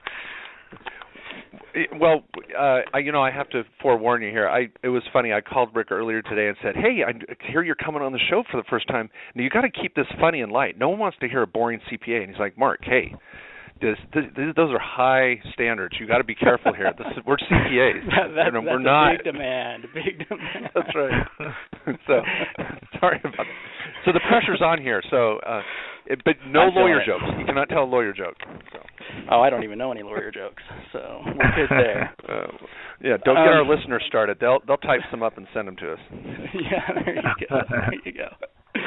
Well, 1.99 2.23
uh, 2.57 2.79
I, 2.93 2.99
you 2.99 3.11
know, 3.11 3.21
I 3.21 3.31
have 3.31 3.49
to 3.49 3.63
forewarn 3.81 4.21
you 4.21 4.29
here. 4.29 4.49
I 4.49 4.67
it 4.83 4.89
was 4.89 5.03
funny. 5.13 5.33
I 5.33 5.41
called 5.41 5.69
Rick 5.73 5.91
earlier 5.91 6.21
today 6.21 6.47
and 6.47 6.57
said, 6.61 6.75
"Hey, 6.75 7.03
I 7.05 7.13
hear 7.51 7.63
you're 7.63 7.75
coming 7.75 8.01
on 8.01 8.11
the 8.11 8.19
show 8.29 8.43
for 8.49 8.57
the 8.57 8.67
first 8.69 8.87
time. 8.87 9.09
Now 9.35 9.43
you 9.43 9.49
got 9.49 9.61
to 9.61 9.69
keep 9.69 9.95
this 9.95 10.07
funny 10.19 10.41
and 10.41 10.51
light. 10.51 10.77
No 10.77 10.89
one 10.89 10.99
wants 10.99 11.17
to 11.21 11.29
hear 11.29 11.41
a 11.41 11.47
boring 11.47 11.79
CPA." 11.91 12.21
And 12.21 12.29
he's 12.29 12.39
like, 12.39 12.57
"Mark, 12.57 12.79
hey, 12.83 13.13
this, 13.81 13.97
this, 14.13 14.25
this, 14.35 14.47
those 14.55 14.71
are 14.71 14.79
high 14.79 15.41
standards. 15.53 15.95
You 15.99 16.07
got 16.07 16.17
to 16.17 16.23
be 16.23 16.35
careful 16.35 16.73
here. 16.73 16.91
This 16.97 17.07
is, 17.15 17.23
we're 17.25 17.37
CPAs. 17.37 18.05
that, 18.09 18.35
that, 18.35 18.51
that's 18.53 18.65
we're 18.65 18.79
not. 18.79 19.17
big 19.17 19.33
demand. 19.33 19.85
Big 19.93 20.19
demand. 20.29 20.69
that's 20.75 20.95
right. 20.95 21.27
so 22.07 22.21
sorry 22.99 23.19
about 23.23 23.37
that. 23.37 23.45
So 24.05 24.11
the 24.11 24.21
pressure's 24.27 24.61
on 24.61 24.81
here. 24.81 25.01
So, 25.09 25.39
uh, 25.45 25.61
it, 26.07 26.21
but 26.25 26.35
no 26.47 26.69
lawyer 26.73 27.01
jokes. 27.05 27.23
You 27.37 27.45
cannot 27.45 27.69
tell 27.69 27.83
a 27.83 27.91
lawyer 27.91 28.13
joke. 28.13 28.35
So. 28.73 28.79
Oh, 29.31 29.41
I 29.41 29.49
don't 29.49 29.63
even 29.63 29.77
know 29.77 29.91
any 29.91 30.03
lawyer 30.03 30.31
jokes, 30.31 30.63
so 30.91 31.21
we're 31.25 31.55
good 31.55 31.69
there. 31.69 32.15
Uh, 32.27 32.47
yeah, 33.01 33.17
don't 33.23 33.35
get 33.35 33.53
um, 33.53 33.67
our 33.67 33.75
listeners 33.75 34.03
started. 34.07 34.37
They'll 34.39 34.59
they'll 34.65 34.77
type 34.77 35.01
some 35.11 35.23
up 35.23 35.37
and 35.37 35.47
send 35.53 35.67
them 35.67 35.75
to 35.77 35.93
us. 35.93 35.99
yeah, 36.11 37.03
there 37.05 37.15
you 37.15 37.47
go. 37.49 37.55
There 37.69 37.93
you 38.05 38.13
go. 38.13 38.81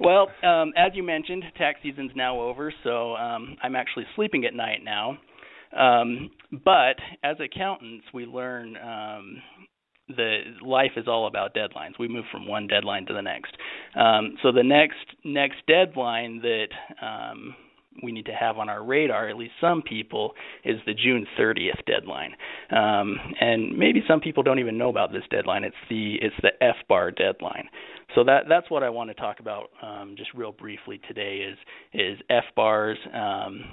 Well, 0.00 0.28
um, 0.42 0.72
as 0.76 0.92
you 0.94 1.02
mentioned, 1.02 1.44
tax 1.58 1.80
season's 1.82 2.12
now 2.14 2.40
over, 2.40 2.72
so 2.84 3.14
um, 3.16 3.56
I'm 3.62 3.76
actually 3.76 4.06
sleeping 4.16 4.44
at 4.46 4.54
night 4.54 4.80
now. 4.82 5.18
Um, 5.76 6.30
but 6.64 6.96
as 7.22 7.36
accountants, 7.38 8.06
we 8.12 8.24
learn 8.24 8.76
um, 8.76 9.42
the 10.16 10.40
life 10.62 10.92
is 10.96 11.06
all 11.06 11.26
about 11.26 11.54
deadlines. 11.54 11.98
We 11.98 12.08
move 12.08 12.24
from 12.32 12.46
one 12.46 12.66
deadline 12.66 13.06
to 13.06 13.12
the 13.12 13.22
next. 13.22 13.56
Um, 13.94 14.36
so 14.42 14.52
the 14.52 14.64
next 14.64 14.96
next 15.24 15.58
deadline 15.66 16.40
that 16.42 16.68
um, 17.06 17.54
we 18.02 18.12
need 18.12 18.26
to 18.26 18.32
have 18.32 18.58
on 18.58 18.68
our 18.68 18.84
radar, 18.84 19.28
at 19.28 19.36
least 19.36 19.52
some 19.60 19.82
people, 19.82 20.34
is 20.64 20.76
the 20.86 20.94
June 20.94 21.26
30th 21.38 21.84
deadline. 21.86 22.32
Um, 22.70 23.16
and 23.40 23.76
maybe 23.76 24.02
some 24.06 24.20
people 24.20 24.42
don't 24.42 24.58
even 24.58 24.78
know 24.78 24.88
about 24.88 25.12
this 25.12 25.22
deadline. 25.30 25.64
It's 25.64 25.76
the 25.88 26.16
it's 26.20 26.34
the 26.42 26.52
FBAR 26.62 27.16
deadline. 27.16 27.68
So 28.14 28.24
that 28.24 28.44
that's 28.48 28.70
what 28.70 28.82
I 28.82 28.90
want 28.90 29.10
to 29.10 29.14
talk 29.14 29.40
about 29.40 29.70
um, 29.82 30.14
just 30.16 30.32
real 30.34 30.52
briefly 30.52 31.00
today 31.06 31.38
is 31.38 31.58
is 31.92 32.18
FBARs. 32.30 32.96
Um, 33.14 33.64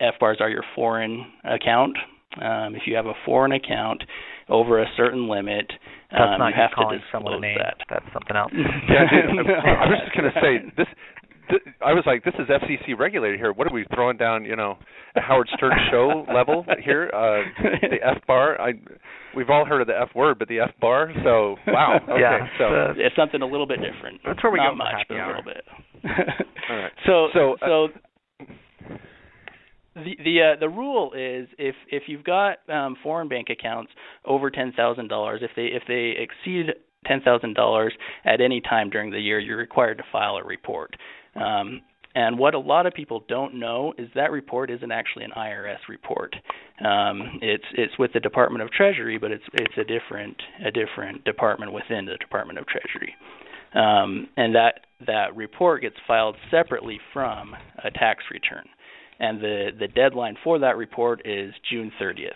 FBARs 0.00 0.40
are 0.40 0.50
your 0.50 0.64
foreign 0.74 1.24
account. 1.44 1.96
Um, 2.40 2.74
if 2.74 2.82
you 2.86 2.94
have 2.96 3.06
a 3.06 3.14
foreign 3.24 3.52
account 3.52 4.02
over 4.48 4.82
a 4.82 4.86
certain 4.96 5.28
limit, 5.28 5.72
That's 6.10 6.22
um, 6.34 6.38
not 6.38 6.48
you 6.48 6.54
have 6.56 6.70
calling 6.74 6.98
to 6.98 7.04
someone 7.10 7.34
a 7.34 7.40
disclose 7.40 7.42
name. 7.42 7.58
that. 7.58 7.76
That's 7.88 8.12
something 8.12 8.36
else. 8.36 8.52
Yeah, 8.52 9.06
I 9.80 9.88
was 9.88 9.98
just 10.04 10.16
going 10.16 10.32
to 10.32 10.40
say 10.40 10.72
this. 10.76 10.86
Th- 11.48 11.62
I 11.84 11.92
was 11.92 12.04
like, 12.06 12.24
this 12.24 12.34
is 12.38 12.48
FCC 12.48 12.98
regulated 12.98 13.38
here. 13.38 13.52
What 13.52 13.66
are 13.66 13.72
we 13.72 13.84
throwing 13.94 14.16
down? 14.16 14.44
You 14.44 14.56
know, 14.56 14.78
a 15.14 15.20
Howard 15.20 15.48
Stern 15.56 15.72
show 15.90 16.24
level 16.32 16.64
here. 16.84 17.10
Uh, 17.12 17.42
the 17.82 17.96
F 18.02 18.26
bar. 18.26 18.60
I 18.60 18.72
we've 19.34 19.50
all 19.50 19.64
heard 19.64 19.80
of 19.80 19.86
the 19.86 19.98
F 19.98 20.08
word, 20.14 20.38
but 20.38 20.48
the 20.48 20.60
F 20.60 20.70
bar. 20.80 21.12
So 21.24 21.56
wow. 21.66 21.98
Okay. 22.08 22.20
Yeah, 22.20 22.46
so 22.58 22.64
uh, 22.64 22.94
it's 22.96 23.16
something 23.16 23.42
a 23.42 23.46
little 23.46 23.66
bit 23.66 23.80
different. 23.80 24.20
That's 24.24 24.42
where 24.42 24.52
we 24.52 24.58
Not 24.58 24.70
go 24.70 24.72
for 24.72 24.76
much, 24.78 24.92
happy 24.92 25.04
but 25.08 25.16
a 25.16 25.26
little 25.26 25.42
bit. 25.42 25.64
all 26.70 26.76
right. 26.76 26.92
So 27.06 27.28
So, 27.34 27.52
uh, 27.54 27.66
so 27.66 27.88
the 29.94 30.16
the 30.24 30.40
uh, 30.42 30.60
the 30.60 30.68
rule 30.68 31.12
is 31.14 31.48
if 31.58 31.74
if 31.90 32.04
you've 32.06 32.24
got 32.24 32.58
um, 32.68 32.96
foreign 33.02 33.28
bank 33.28 33.48
accounts 33.50 33.90
over 34.24 34.50
ten 34.50 34.72
thousand 34.76 35.08
dollars, 35.08 35.40
if 35.42 35.50
they 35.56 35.66
if 35.66 35.82
they 35.88 36.14
exceed 36.22 36.74
ten 37.06 37.20
thousand 37.22 37.54
dollars 37.54 37.94
at 38.24 38.40
any 38.40 38.60
time 38.60 38.90
during 38.90 39.10
the 39.10 39.20
year, 39.20 39.38
you're 39.38 39.56
required 39.56 39.98
to 39.98 40.04
file 40.12 40.36
a 40.36 40.44
report. 40.44 40.94
Um, 41.40 41.82
and 42.14 42.38
what 42.38 42.54
a 42.54 42.58
lot 42.58 42.86
of 42.86 42.94
people 42.94 43.24
don't 43.28 43.56
know 43.56 43.92
is 43.98 44.08
that 44.14 44.30
report 44.30 44.70
isn't 44.70 44.90
actually 44.90 45.24
an 45.24 45.32
IRS 45.36 45.78
report. 45.88 46.34
Um, 46.82 47.38
it's 47.42 47.64
it's 47.74 47.98
with 47.98 48.12
the 48.14 48.20
Department 48.20 48.62
of 48.62 48.70
Treasury, 48.70 49.18
but 49.18 49.30
it's 49.30 49.44
it's 49.52 49.76
a 49.76 49.84
different 49.84 50.36
a 50.64 50.70
different 50.70 51.24
department 51.24 51.72
within 51.72 52.06
the 52.06 52.16
Department 52.16 52.58
of 52.58 52.66
Treasury. 52.66 53.14
Um, 53.74 54.28
and 54.36 54.54
that 54.54 54.86
that 55.06 55.36
report 55.36 55.82
gets 55.82 55.96
filed 56.06 56.36
separately 56.50 56.98
from 57.12 57.54
a 57.84 57.90
tax 57.90 58.24
return 58.30 58.66
and 59.18 59.40
the 59.40 59.70
the 59.78 59.88
deadline 59.88 60.36
for 60.42 60.58
that 60.58 60.76
report 60.76 61.22
is 61.24 61.54
June 61.70 61.92
30th. 62.00 62.30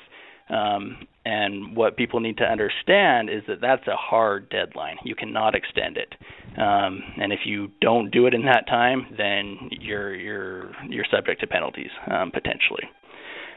Um, 0.50 1.06
and 1.24 1.76
what 1.76 1.96
people 1.96 2.18
need 2.20 2.38
to 2.38 2.44
understand 2.44 3.28
is 3.28 3.42
that 3.46 3.60
that's 3.60 3.86
a 3.86 3.96
hard 3.96 4.48
deadline. 4.48 4.96
You 5.04 5.14
cannot 5.14 5.54
extend 5.54 5.96
it. 5.96 6.14
Um, 6.58 7.02
and 7.18 7.32
if 7.32 7.40
you 7.44 7.70
don't 7.80 8.10
do 8.10 8.26
it 8.26 8.34
in 8.34 8.44
that 8.46 8.66
time, 8.66 9.06
then 9.16 9.68
you're 9.70 10.14
you're 10.14 10.72
you're 10.88 11.04
subject 11.10 11.40
to 11.42 11.46
penalties 11.46 11.90
um, 12.10 12.30
potentially. 12.30 12.88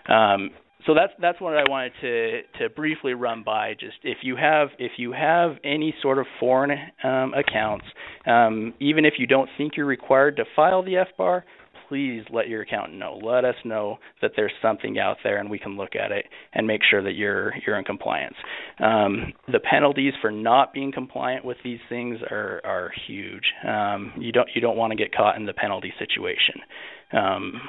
Um, 0.09 0.51
so 0.85 0.93
that's 0.93 1.13
that's 1.21 1.39
what 1.39 1.55
I 1.55 1.63
wanted 1.69 1.93
to 2.01 2.41
to 2.59 2.69
briefly 2.69 3.13
run 3.13 3.43
by. 3.43 3.73
Just 3.73 3.97
if 4.03 4.17
you 4.21 4.35
have 4.35 4.69
if 4.77 4.93
you 4.97 5.13
have 5.13 5.51
any 5.63 5.95
sort 6.01 6.19
of 6.19 6.25
foreign 6.39 6.71
um, 7.03 7.33
accounts, 7.33 7.85
um, 8.25 8.73
even 8.79 9.05
if 9.05 9.13
you 9.17 9.25
don't 9.25 9.49
think 9.57 9.77
you're 9.77 9.85
required 9.85 10.35
to 10.37 10.43
file 10.55 10.83
the 10.83 11.05
FBAR, 11.17 11.43
please 11.93 12.23
let 12.31 12.49
your 12.49 12.63
accountant 12.63 12.97
know. 12.97 13.19
Let 13.23 13.45
us 13.45 13.53
know 13.63 13.99
that 14.23 14.31
there's 14.35 14.51
something 14.63 14.97
out 14.97 15.17
there, 15.23 15.37
and 15.37 15.47
we 15.47 15.59
can 15.59 15.77
look 15.77 15.95
at 15.95 16.11
it 16.11 16.25
and 16.51 16.65
make 16.65 16.81
sure 16.89 17.03
that 17.03 17.11
you're 17.11 17.53
you're 17.67 17.77
in 17.77 17.85
compliance. 17.85 18.33
Um, 18.79 19.33
the 19.51 19.59
penalties 19.59 20.13
for 20.19 20.31
not 20.31 20.73
being 20.73 20.91
compliant 20.91 21.45
with 21.45 21.57
these 21.63 21.77
things 21.89 22.17
are 22.31 22.61
are 22.65 22.91
huge. 23.05 23.43
Um, 23.67 24.11
you 24.17 24.31
don't 24.31 24.49
you 24.55 24.61
don't 24.61 24.75
want 24.75 24.89
to 24.89 24.97
get 24.97 25.13
caught 25.15 25.35
in 25.35 25.45
the 25.45 25.53
penalty 25.53 25.93
situation. 25.99 26.55
Um, 27.11 27.61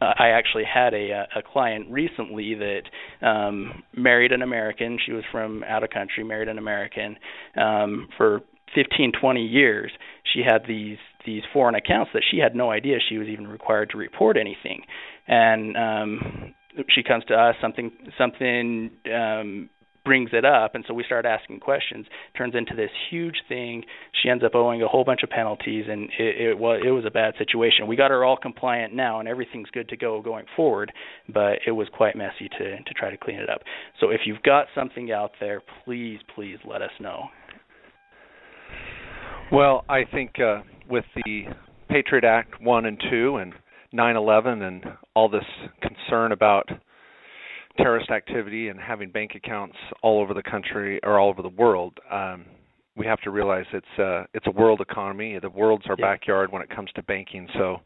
I 0.00 0.30
actually 0.30 0.64
had 0.64 0.92
a 0.92 1.26
a 1.36 1.42
client 1.42 1.86
recently 1.90 2.56
that 2.56 2.82
um 3.24 3.84
married 3.96 4.32
an 4.32 4.42
American. 4.42 4.98
She 5.06 5.12
was 5.12 5.22
from 5.30 5.62
out 5.62 5.84
of 5.84 5.90
country, 5.90 6.24
married 6.24 6.48
an 6.48 6.58
American. 6.58 7.16
Um 7.56 8.08
for 8.16 8.40
15 8.74 9.12
20 9.20 9.44
years 9.44 9.92
she 10.32 10.40
had 10.40 10.62
these 10.66 10.96
these 11.26 11.42
foreign 11.52 11.74
accounts 11.74 12.10
that 12.14 12.22
she 12.30 12.38
had 12.38 12.54
no 12.54 12.70
idea 12.70 12.98
she 13.08 13.18
was 13.18 13.28
even 13.28 13.46
required 13.46 13.90
to 13.90 13.98
report 13.98 14.36
anything. 14.36 14.82
And 15.26 15.76
um 15.76 16.54
she 16.88 17.02
comes 17.02 17.24
to 17.26 17.34
us 17.34 17.54
something 17.60 17.90
something 18.18 18.90
um 19.12 19.68
brings 20.04 20.30
it 20.32 20.44
up 20.44 20.74
and 20.74 20.84
so 20.88 20.94
we 20.94 21.04
start 21.04 21.24
asking 21.24 21.60
questions. 21.60 22.06
Turns 22.36 22.54
into 22.56 22.74
this 22.74 22.90
huge 23.08 23.36
thing. 23.48 23.84
She 24.20 24.28
ends 24.28 24.42
up 24.42 24.54
owing 24.54 24.82
a 24.82 24.88
whole 24.88 25.04
bunch 25.04 25.22
of 25.22 25.30
penalties 25.30 25.84
and 25.88 26.10
it, 26.18 26.48
it 26.48 26.58
was 26.58 26.80
it 26.84 26.90
was 26.90 27.04
a 27.06 27.10
bad 27.10 27.34
situation. 27.38 27.86
We 27.86 27.96
got 27.96 28.10
her 28.10 28.24
all 28.24 28.36
compliant 28.36 28.94
now 28.94 29.20
and 29.20 29.28
everything's 29.28 29.70
good 29.70 29.88
to 29.90 29.96
go 29.96 30.20
going 30.20 30.46
forward 30.56 30.92
but 31.28 31.58
it 31.66 31.72
was 31.72 31.88
quite 31.92 32.16
messy 32.16 32.48
to 32.58 32.82
to 32.82 32.94
try 32.94 33.10
to 33.10 33.16
clean 33.16 33.38
it 33.38 33.48
up. 33.48 33.62
So 34.00 34.10
if 34.10 34.22
you've 34.26 34.42
got 34.42 34.66
something 34.74 35.12
out 35.12 35.32
there 35.40 35.62
please 35.84 36.18
please 36.34 36.58
let 36.64 36.82
us 36.82 36.92
know. 36.98 37.28
Well, 39.52 39.84
I 39.86 40.04
think 40.10 40.40
uh, 40.40 40.62
with 40.92 41.04
the 41.24 41.44
Patriot 41.88 42.22
Act 42.22 42.60
1 42.60 42.86
and 42.86 43.02
2 43.10 43.36
and 43.38 43.54
9/11 43.94 44.62
and 44.62 44.84
all 45.14 45.28
this 45.28 45.44
concern 45.80 46.32
about 46.32 46.68
terrorist 47.78 48.10
activity 48.10 48.68
and 48.68 48.78
having 48.78 49.10
bank 49.10 49.32
accounts 49.34 49.76
all 50.02 50.20
over 50.20 50.34
the 50.34 50.42
country 50.42 51.00
or 51.02 51.18
all 51.18 51.30
over 51.30 51.40
the 51.40 51.48
world, 51.48 51.98
um, 52.10 52.44
we 52.94 53.06
have 53.06 53.18
to 53.22 53.30
realize 53.30 53.64
it's 53.72 53.98
uh, 53.98 54.24
it's 54.34 54.46
a 54.46 54.50
world 54.50 54.82
economy. 54.82 55.38
The 55.40 55.48
world's 55.48 55.86
our 55.88 55.96
Yeah. 55.98 56.04
backyard 56.12 56.52
when 56.52 56.60
it 56.60 56.68
comes 56.68 56.92
to 56.92 57.02
banking. 57.02 57.48
So 57.54 57.80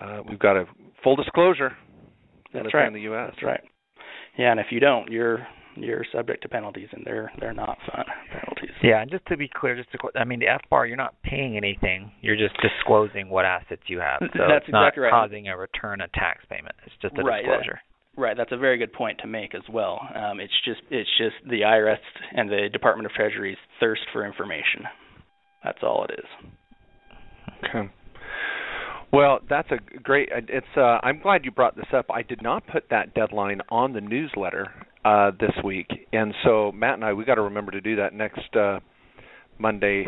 uh, 0.00 0.22
we've 0.26 0.38
got 0.38 0.56
a 0.56 0.64
full 1.04 1.14
disclosure. 1.16 1.76
That's 2.54 2.72
right. 2.72 2.86
in 2.86 2.94
the 2.94 3.02
U.S. 3.02 3.30
That's 3.34 3.42
right. 3.42 3.60
Yeah, 4.38 4.52
and 4.52 4.60
if 4.60 4.66
you 4.70 4.80
don't, 4.80 5.12
you're 5.12 5.46
you're 5.82 6.04
subject 6.12 6.42
to 6.42 6.48
penalties, 6.48 6.88
and 6.92 7.02
they're 7.04 7.30
they're 7.40 7.52
not 7.54 7.78
fun 7.90 8.04
penalties. 8.32 8.70
Yeah, 8.82 9.02
and 9.02 9.10
just 9.10 9.26
to 9.26 9.36
be 9.36 9.48
clear, 9.52 9.76
just 9.76 9.90
to 9.92 9.98
qu- 9.98 10.10
I 10.18 10.24
mean 10.24 10.40
the 10.40 10.46
FBAR, 10.46 10.86
you're 10.88 10.96
not 10.96 11.14
paying 11.22 11.56
anything. 11.56 12.10
You're 12.20 12.36
just 12.36 12.54
disclosing 12.62 13.28
what 13.30 13.44
assets 13.44 13.82
you 13.86 14.00
have. 14.00 14.18
So 14.20 14.26
That's 14.48 14.64
it's 14.64 14.72
not 14.72 14.88
exactly 14.88 15.02
right. 15.04 15.10
causing 15.10 15.48
a 15.48 15.56
return 15.56 16.00
of 16.00 16.12
tax 16.12 16.44
payment. 16.50 16.74
It's 16.86 16.94
just 17.02 17.16
a 17.18 17.22
Right, 17.22 17.44
that- 17.44 17.58
disclosure. 17.58 17.80
Right, 18.16 18.36
that's 18.36 18.50
a 18.50 18.56
very 18.56 18.78
good 18.78 18.92
point 18.92 19.18
to 19.20 19.28
make 19.28 19.54
as 19.54 19.62
well. 19.72 20.00
Um, 20.12 20.40
it's 20.40 20.52
just 20.64 20.80
it's 20.90 21.08
just 21.18 21.36
the 21.48 21.60
IRS 21.62 21.98
and 22.32 22.50
the 22.50 22.68
Department 22.72 23.06
of 23.06 23.12
Treasury's 23.12 23.58
thirst 23.78 24.02
for 24.12 24.26
information. 24.26 24.82
That's 25.62 25.78
all 25.82 26.04
it 26.08 26.18
is. 26.18 26.50
Okay. 27.68 27.90
Well, 29.12 29.38
that's 29.48 29.68
a 29.70 29.78
great. 30.00 30.28
It's. 30.32 30.66
Uh, 30.76 30.98
I'm 31.02 31.20
glad 31.20 31.44
you 31.44 31.50
brought 31.50 31.76
this 31.76 31.86
up. 31.94 32.06
I 32.12 32.22
did 32.22 32.42
not 32.42 32.66
put 32.66 32.84
that 32.90 33.14
deadline 33.14 33.60
on 33.70 33.92
the 33.94 34.00
newsletter 34.02 34.66
uh, 35.04 35.30
this 35.40 35.52
week, 35.64 35.88
and 36.12 36.34
so 36.44 36.72
Matt 36.72 36.94
and 36.94 37.04
I 37.04 37.12
we 37.12 37.24
got 37.24 37.36
to 37.36 37.42
remember 37.42 37.72
to 37.72 37.80
do 37.80 37.96
that 37.96 38.12
next 38.14 38.54
uh, 38.56 38.80
Monday. 39.58 40.06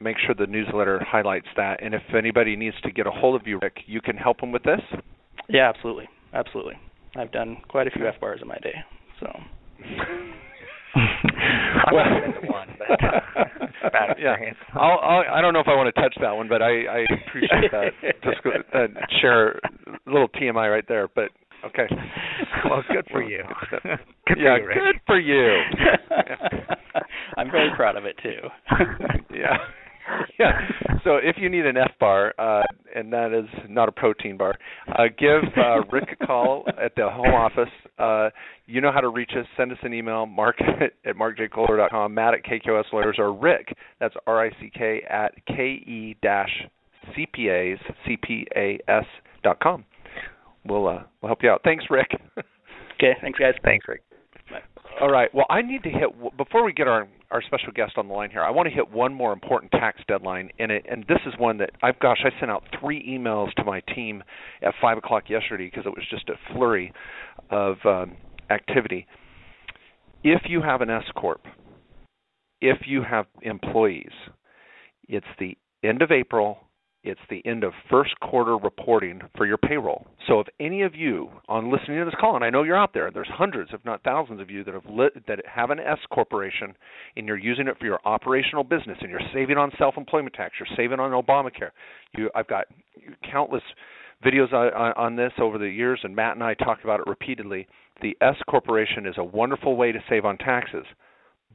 Make 0.00 0.16
sure 0.24 0.34
the 0.34 0.46
newsletter 0.46 1.04
highlights 1.06 1.46
that. 1.56 1.82
And 1.82 1.94
if 1.94 2.02
anybody 2.16 2.56
needs 2.56 2.76
to 2.84 2.90
get 2.90 3.06
a 3.06 3.10
hold 3.10 3.38
of 3.38 3.46
you, 3.46 3.58
Rick, 3.60 3.78
you 3.86 4.00
can 4.00 4.16
help 4.16 4.40
them 4.40 4.50
with 4.50 4.62
this. 4.62 4.80
Yeah, 5.48 5.68
absolutely, 5.68 6.08
absolutely. 6.32 6.74
I've 7.16 7.32
done 7.32 7.58
quite 7.68 7.86
a 7.86 7.90
few 7.90 8.06
F 8.06 8.14
bars 8.20 8.40
in 8.40 8.48
my 8.48 8.56
day, 8.58 8.74
so. 9.20 9.26
I've 10.94 11.92
Well- 11.92 12.06
only 12.06 12.20
been 12.32 12.42
to 12.42 12.52
one, 12.52 12.68
but 12.78 12.88
bad 13.92 14.16
Yeah. 14.18 14.32
experience. 14.32 14.58
I'll, 14.74 14.98
I'll, 15.02 15.24
I 15.34 15.40
don't 15.40 15.52
know 15.52 15.60
if 15.60 15.68
I 15.68 15.74
want 15.76 15.94
to 15.94 16.00
touch 16.00 16.14
that 16.20 16.32
one, 16.32 16.48
but 16.48 16.62
I, 16.62 16.84
I 16.86 17.04
appreciate 17.28 17.70
that. 17.72 17.92
Just 18.24 18.42
go- 18.42 18.50
uh, 18.74 18.86
share 19.20 19.50
a 19.52 20.10
little 20.10 20.28
TMI 20.28 20.70
right 20.70 20.84
there. 20.88 21.08
But 21.14 21.30
okay. 21.66 21.86
well, 22.70 22.82
good 22.92 23.06
for 23.10 23.22
you. 23.22 23.42
Good 23.70 23.78
stuff. 23.80 23.98
For 24.26 24.38
yeah, 24.38 24.56
you, 24.58 24.68
good 24.74 25.00
for 25.06 25.18
you. 25.18 25.60
I'm 27.36 27.50
very 27.50 27.70
proud 27.74 27.96
of 27.96 28.04
it 28.04 28.16
too. 28.22 28.38
yeah. 29.34 29.56
Yeah. 30.38 30.52
So 31.04 31.16
if 31.16 31.36
you 31.38 31.48
need 31.48 31.66
an 31.66 31.76
F 31.76 31.92
bar, 31.98 32.34
uh, 32.38 32.62
and 32.94 33.12
that 33.12 33.32
is 33.32 33.48
not 33.68 33.88
a 33.88 33.92
protein 33.92 34.36
bar, 34.36 34.56
uh, 34.88 35.04
give 35.18 35.42
uh, 35.56 35.82
Rick 35.92 36.16
a 36.20 36.26
call 36.26 36.64
at 36.82 36.94
the 36.96 37.08
home 37.08 37.34
office. 37.34 37.68
Uh, 37.98 38.30
you 38.66 38.80
know 38.80 38.92
how 38.92 39.00
to 39.00 39.08
reach 39.08 39.32
us. 39.38 39.46
Send 39.56 39.72
us 39.72 39.78
an 39.82 39.94
email, 39.94 40.26
mark 40.26 40.56
at 40.60 41.14
markjkohler.com, 41.16 42.14
Matt 42.14 42.34
at 42.34 42.44
KKOS 42.44 42.92
Lawyers, 42.92 43.16
or 43.18 43.32
Rick, 43.32 43.76
that's 43.98 44.14
R-I-C-K, 44.26 45.02
at 45.08 45.34
K-E 45.46 46.16
dash 46.22 46.50
CPAs, 47.16 47.78
C-P-A-S 48.06 49.04
dot 49.42 49.60
com. 49.60 49.84
We'll, 50.64 50.88
uh, 50.88 51.02
we'll 51.20 51.28
help 51.28 51.42
you 51.42 51.50
out. 51.50 51.62
Thanks, 51.64 51.84
Rick. 51.90 52.10
okay, 52.36 53.12
thanks 53.20 53.38
guys. 53.38 53.54
Thanks, 53.64 53.86
Rick. 53.88 54.02
All 55.00 55.10
right. 55.10 55.32
Well, 55.34 55.46
I 55.48 55.62
need 55.62 55.82
to 55.84 55.88
hit 55.88 56.10
before 56.36 56.64
we 56.64 56.72
get 56.72 56.86
our 56.86 57.08
our 57.30 57.40
special 57.42 57.72
guest 57.72 57.92
on 57.96 58.08
the 58.08 58.12
line 58.12 58.30
here. 58.30 58.42
I 58.42 58.50
want 58.50 58.68
to 58.68 58.74
hit 58.74 58.90
one 58.90 59.14
more 59.14 59.32
important 59.32 59.70
tax 59.72 60.00
deadline, 60.06 60.50
and 60.58 60.70
it 60.70 60.84
and 60.90 61.04
this 61.08 61.20
is 61.26 61.32
one 61.38 61.56
that 61.58 61.70
I've 61.82 61.98
gosh 62.00 62.18
I 62.24 62.38
sent 62.38 62.50
out 62.50 62.64
three 62.78 63.02
emails 63.08 63.52
to 63.54 63.64
my 63.64 63.80
team 63.94 64.22
at 64.62 64.74
five 64.80 64.98
o'clock 64.98 65.30
yesterday 65.30 65.70
because 65.70 65.86
it 65.86 65.90
was 65.90 66.04
just 66.10 66.28
a 66.28 66.34
flurry 66.52 66.92
of 67.50 67.76
um, 67.84 68.16
activity. 68.50 69.06
If 70.22 70.42
you 70.48 70.60
have 70.60 70.82
an 70.82 70.90
S 70.90 71.04
corp, 71.16 71.46
if 72.60 72.78
you 72.86 73.02
have 73.02 73.26
employees, 73.40 74.12
it's 75.08 75.26
the 75.38 75.56
end 75.82 76.02
of 76.02 76.10
April 76.10 76.58
it's 77.02 77.20
the 77.30 77.44
end 77.46 77.64
of 77.64 77.72
first 77.90 78.18
quarter 78.20 78.56
reporting 78.58 79.22
for 79.36 79.46
your 79.46 79.56
payroll. 79.56 80.06
So 80.28 80.40
if 80.40 80.48
any 80.60 80.82
of 80.82 80.94
you 80.94 81.30
on 81.48 81.72
listening 81.72 81.98
to 81.98 82.04
this 82.04 82.14
call, 82.20 82.36
and 82.36 82.44
I 82.44 82.50
know 82.50 82.62
you're 82.62 82.76
out 82.76 82.92
there, 82.92 83.10
there's 83.10 83.28
hundreds, 83.30 83.70
if 83.72 83.82
not 83.84 84.02
thousands 84.02 84.40
of 84.40 84.50
you 84.50 84.64
that 84.64 84.74
have 84.74 84.84
lit, 84.86 85.26
that 85.26 85.38
have 85.46 85.70
an 85.70 85.80
S 85.80 85.98
corporation, 86.12 86.74
and 87.16 87.26
you're 87.26 87.38
using 87.38 87.68
it 87.68 87.78
for 87.78 87.86
your 87.86 88.00
operational 88.04 88.64
business, 88.64 88.98
and 89.00 89.10
you're 89.10 89.20
saving 89.32 89.56
on 89.56 89.72
self-employment 89.78 90.34
tax, 90.34 90.54
you're 90.60 90.76
saving 90.76 91.00
on 91.00 91.10
Obamacare. 91.12 91.70
You, 92.16 92.30
I've 92.34 92.48
got 92.48 92.66
countless 93.30 93.62
videos 94.24 94.52
on, 94.52 94.92
on 94.96 95.16
this 95.16 95.32
over 95.40 95.56
the 95.56 95.68
years, 95.68 96.00
and 96.04 96.14
Matt 96.14 96.34
and 96.34 96.44
I 96.44 96.54
talk 96.54 96.80
about 96.84 97.00
it 97.00 97.06
repeatedly. 97.06 97.66
The 98.02 98.16
S 98.20 98.36
corporation 98.48 99.06
is 99.06 99.14
a 99.16 99.24
wonderful 99.24 99.76
way 99.76 99.92
to 99.92 99.98
save 100.08 100.26
on 100.26 100.36
taxes, 100.36 100.84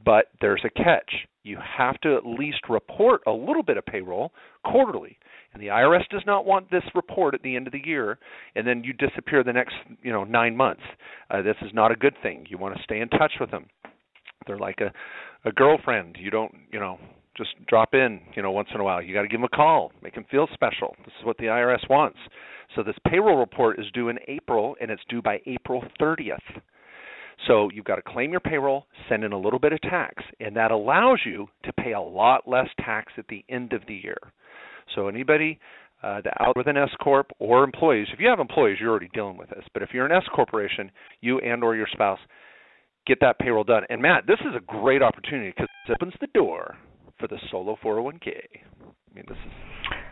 but 0.04 0.26
there's 0.40 0.64
a 0.64 0.70
catch. 0.70 1.10
You 1.44 1.58
have 1.78 2.00
to 2.00 2.16
at 2.16 2.26
least 2.26 2.68
report 2.68 3.20
a 3.28 3.30
little 3.30 3.62
bit 3.62 3.76
of 3.76 3.86
payroll 3.86 4.32
quarterly 4.64 5.16
and 5.56 5.62
the 5.62 5.72
IRS 5.72 6.06
does 6.10 6.20
not 6.26 6.44
want 6.44 6.70
this 6.70 6.82
report 6.94 7.32
at 7.32 7.40
the 7.40 7.56
end 7.56 7.66
of 7.66 7.72
the 7.72 7.80
year, 7.82 8.18
and 8.54 8.66
then 8.66 8.84
you 8.84 8.92
disappear 8.92 9.42
the 9.42 9.54
next, 9.54 9.74
you 10.02 10.12
know, 10.12 10.22
nine 10.22 10.54
months. 10.54 10.82
Uh, 11.30 11.40
this 11.40 11.56
is 11.62 11.70
not 11.72 11.90
a 11.90 11.96
good 11.96 12.12
thing. 12.22 12.44
You 12.50 12.58
want 12.58 12.76
to 12.76 12.82
stay 12.82 13.00
in 13.00 13.08
touch 13.08 13.32
with 13.40 13.50
them. 13.50 13.64
They're 14.46 14.58
like 14.58 14.80
a 14.80 14.92
a 15.48 15.52
girlfriend. 15.52 16.18
You 16.20 16.30
don't, 16.30 16.52
you 16.70 16.78
know, 16.78 16.98
just 17.38 17.50
drop 17.66 17.94
in, 17.94 18.20
you 18.34 18.42
know, 18.42 18.50
once 18.50 18.68
in 18.74 18.80
a 18.80 18.84
while. 18.84 19.00
You 19.00 19.14
got 19.14 19.22
to 19.22 19.28
give 19.28 19.40
them 19.40 19.48
a 19.50 19.56
call, 19.56 19.92
make 20.02 20.14
them 20.14 20.26
feel 20.30 20.46
special. 20.52 20.94
This 21.06 21.14
is 21.18 21.24
what 21.24 21.38
the 21.38 21.44
IRS 21.44 21.88
wants. 21.88 22.18
So 22.74 22.82
this 22.82 22.96
payroll 23.08 23.38
report 23.38 23.78
is 23.78 23.86
due 23.94 24.10
in 24.10 24.18
April, 24.28 24.76
and 24.78 24.90
it's 24.90 25.02
due 25.08 25.22
by 25.22 25.40
April 25.46 25.82
30th. 25.98 26.36
So 27.46 27.70
you've 27.72 27.84
got 27.86 27.96
to 27.96 28.02
claim 28.02 28.30
your 28.30 28.40
payroll, 28.40 28.86
send 29.08 29.24
in 29.24 29.32
a 29.32 29.38
little 29.38 29.58
bit 29.58 29.72
of 29.72 29.80
tax, 29.80 30.22
and 30.38 30.54
that 30.56 30.70
allows 30.70 31.20
you 31.24 31.46
to 31.64 31.72
pay 31.72 31.92
a 31.92 32.00
lot 32.00 32.46
less 32.46 32.68
tax 32.78 33.12
at 33.16 33.28
the 33.28 33.44
end 33.48 33.72
of 33.72 33.82
the 33.86 33.94
year. 33.94 34.18
So 34.94 35.08
anybody 35.08 35.58
uh, 36.02 36.20
that 36.22 36.34
out 36.40 36.56
with 36.56 36.66
an 36.66 36.76
S 36.76 36.90
corp 37.02 37.30
or 37.38 37.64
employees, 37.64 38.08
if 38.12 38.20
you 38.20 38.28
have 38.28 38.38
employees, 38.38 38.78
you're 38.80 38.90
already 38.90 39.10
dealing 39.12 39.36
with 39.36 39.50
this. 39.50 39.64
But 39.72 39.82
if 39.82 39.90
you're 39.92 40.06
an 40.06 40.12
S 40.12 40.24
corporation, 40.34 40.90
you 41.20 41.38
and 41.40 41.62
or 41.64 41.74
your 41.76 41.88
spouse 41.92 42.20
get 43.06 43.18
that 43.20 43.38
payroll 43.38 43.64
done. 43.64 43.82
And 43.88 44.02
Matt, 44.02 44.26
this 44.26 44.38
is 44.40 44.54
a 44.56 44.60
great 44.60 45.02
opportunity 45.02 45.50
because 45.50 45.68
it 45.88 45.92
opens 45.92 46.14
the 46.20 46.26
door 46.34 46.76
for 47.18 47.28
the 47.28 47.38
solo 47.50 47.76
401k. 47.82 48.28
I 48.28 49.14
mean, 49.14 49.24
this 49.28 49.38
is 49.46 49.52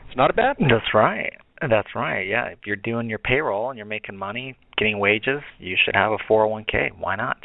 it's 0.08 0.16
not 0.16 0.30
a 0.30 0.32
bad. 0.32 0.56
Thing. 0.58 0.68
That's 0.68 0.94
right. 0.94 1.32
That's 1.60 1.88
right. 1.94 2.22
Yeah, 2.22 2.46
if 2.46 2.60
you're 2.66 2.76
doing 2.76 3.08
your 3.08 3.18
payroll 3.18 3.70
and 3.70 3.76
you're 3.76 3.87
making 3.87 4.16
money, 4.16 4.56
getting 4.76 4.98
wages, 4.98 5.40
you 5.58 5.76
should 5.84 5.96
have 5.96 6.12
a 6.12 6.18
401k. 6.30 6.90
Why 6.98 7.16
not? 7.16 7.38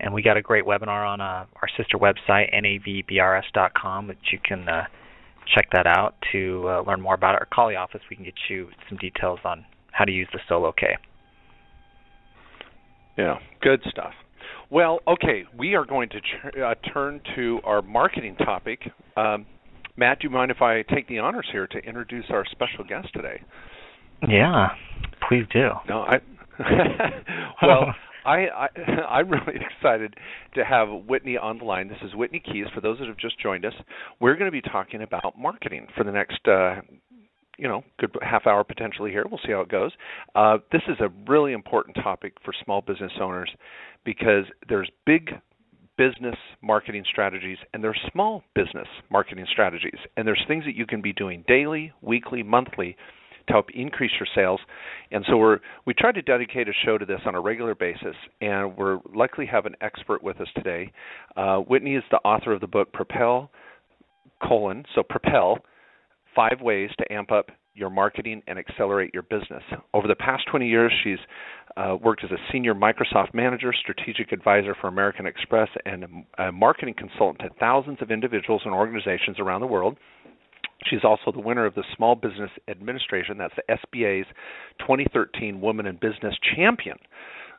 And 0.00 0.12
we 0.12 0.22
got 0.22 0.36
a 0.36 0.42
great 0.42 0.64
webinar 0.64 1.06
on 1.06 1.20
uh, 1.20 1.44
our 1.54 1.68
sister 1.76 1.98
website, 1.98 2.52
navbrs.com, 2.54 4.06
that 4.08 4.16
you 4.32 4.38
can 4.42 4.68
uh, 4.68 4.84
check 5.54 5.68
that 5.72 5.86
out 5.86 6.14
to 6.32 6.64
uh, 6.68 6.82
learn 6.82 7.00
more 7.00 7.14
about 7.14 7.34
it, 7.34 7.42
or 7.42 7.48
call 7.52 7.68
the 7.68 7.76
office. 7.76 8.00
We 8.10 8.16
can 8.16 8.24
get 8.24 8.34
you 8.48 8.68
some 8.88 8.98
details 8.98 9.40
on 9.44 9.64
how 9.92 10.04
to 10.04 10.12
use 10.12 10.28
the 10.32 10.40
Solo 10.48 10.72
K. 10.72 10.96
Yeah, 13.16 13.38
good 13.60 13.82
stuff. 13.90 14.12
Well, 14.70 15.00
okay, 15.06 15.44
we 15.56 15.74
are 15.74 15.84
going 15.84 16.08
to 16.10 16.20
tr- 16.20 16.64
uh, 16.64 16.74
turn 16.92 17.20
to 17.36 17.60
our 17.64 17.82
marketing 17.82 18.36
topic. 18.36 18.80
Um, 19.16 19.44
Matt, 19.96 20.20
do 20.20 20.28
you 20.28 20.30
mind 20.30 20.50
if 20.50 20.62
I 20.62 20.82
take 20.82 21.06
the 21.08 21.18
honors 21.18 21.46
here 21.52 21.66
to 21.66 21.78
introduce 21.78 22.24
our 22.30 22.46
special 22.50 22.84
guest 22.84 23.08
today? 23.12 23.42
Yeah, 24.26 24.68
please 25.28 25.44
do. 25.52 25.68
No, 25.88 26.00
I. 26.02 26.20
well, 27.62 27.94
I, 28.24 28.46
I 28.46 28.68
I'm 29.08 29.30
really 29.30 29.60
excited 29.76 30.14
to 30.54 30.64
have 30.64 30.88
Whitney 31.06 31.36
on 31.36 31.58
the 31.58 31.64
line. 31.64 31.88
This 31.88 31.98
is 32.02 32.14
Whitney 32.14 32.40
Keyes. 32.40 32.66
For 32.74 32.80
those 32.80 32.98
that 32.98 33.08
have 33.08 33.16
just 33.16 33.40
joined 33.40 33.64
us, 33.64 33.74
we're 34.20 34.36
going 34.36 34.50
to 34.50 34.52
be 34.52 34.62
talking 34.62 35.02
about 35.02 35.38
marketing 35.38 35.86
for 35.96 36.04
the 36.04 36.12
next. 36.12 36.46
Uh, 36.46 36.76
you 37.58 37.68
know, 37.68 37.84
good 38.00 38.10
half 38.22 38.46
hour 38.46 38.64
potentially 38.64 39.10
here. 39.10 39.24
We'll 39.30 39.38
see 39.44 39.52
how 39.52 39.60
it 39.60 39.68
goes. 39.68 39.92
Uh, 40.34 40.58
this 40.72 40.80
is 40.88 40.96
a 41.00 41.10
really 41.30 41.52
important 41.52 41.96
topic 42.02 42.32
for 42.42 42.52
small 42.64 42.80
business 42.80 43.12
owners 43.20 43.50
because 44.04 44.44
there's 44.70 44.90
big 45.04 45.30
business 45.98 46.34
marketing 46.62 47.04
strategies 47.08 47.58
and 47.74 47.84
there's 47.84 48.00
small 48.10 48.42
business 48.54 48.88
marketing 49.10 49.46
strategies 49.52 49.98
and 50.16 50.26
there's 50.26 50.42
things 50.48 50.64
that 50.64 50.74
you 50.74 50.86
can 50.86 51.02
be 51.02 51.12
doing 51.12 51.44
daily, 51.46 51.92
weekly, 52.00 52.42
monthly 52.42 52.96
to 53.46 53.52
help 53.52 53.66
increase 53.74 54.12
your 54.18 54.28
sales. 54.34 54.60
And 55.10 55.24
so 55.28 55.36
we're 55.36 55.58
we 55.86 55.94
try 55.94 56.12
to 56.12 56.22
dedicate 56.22 56.68
a 56.68 56.72
show 56.84 56.98
to 56.98 57.04
this 57.04 57.20
on 57.26 57.34
a 57.34 57.40
regular 57.40 57.74
basis, 57.74 58.16
and 58.40 58.76
we're 58.76 58.98
likely 59.14 59.46
have 59.46 59.66
an 59.66 59.76
expert 59.80 60.22
with 60.22 60.40
us 60.40 60.48
today. 60.54 60.92
Uh, 61.36 61.58
Whitney 61.58 61.94
is 61.94 62.04
the 62.10 62.18
author 62.18 62.52
of 62.52 62.60
the 62.60 62.66
book 62.66 62.92
Propel 62.92 63.50
colon 64.42 64.84
so 64.94 65.02
Propel 65.02 65.58
five 66.34 66.60
ways 66.60 66.90
to 66.98 67.12
amp 67.12 67.30
up 67.30 67.50
your 67.74 67.90
marketing 67.90 68.42
and 68.46 68.58
accelerate 68.58 69.12
your 69.14 69.22
business. 69.22 69.62
Over 69.94 70.06
the 70.06 70.14
past 70.14 70.44
20 70.50 70.68
years, 70.68 70.92
she's 71.02 71.18
uh, 71.76 71.96
worked 72.02 72.22
as 72.22 72.30
a 72.30 72.36
senior 72.52 72.74
Microsoft 72.74 73.32
manager, 73.32 73.72
strategic 73.72 74.32
advisor 74.32 74.76
for 74.78 74.88
American 74.88 75.26
Express, 75.26 75.68
and 75.86 76.04
a, 76.38 76.44
a 76.44 76.52
marketing 76.52 76.94
consultant 76.96 77.38
to 77.40 77.48
thousands 77.58 77.98
of 78.02 78.10
individuals 78.10 78.62
and 78.64 78.74
organizations 78.74 79.38
around 79.38 79.62
the 79.62 79.66
world. 79.66 79.96
She's 80.88 81.04
also 81.04 81.32
the 81.32 81.40
winner 81.40 81.66
of 81.66 81.74
the 81.74 81.84
Small 81.96 82.14
Business 82.14 82.50
Administration, 82.68 83.38
that's 83.38 83.54
the 83.56 83.78
SBA's 83.96 84.26
2013 84.80 85.60
Woman 85.60 85.86
in 85.86 85.96
Business 85.96 86.34
Champion 86.56 86.98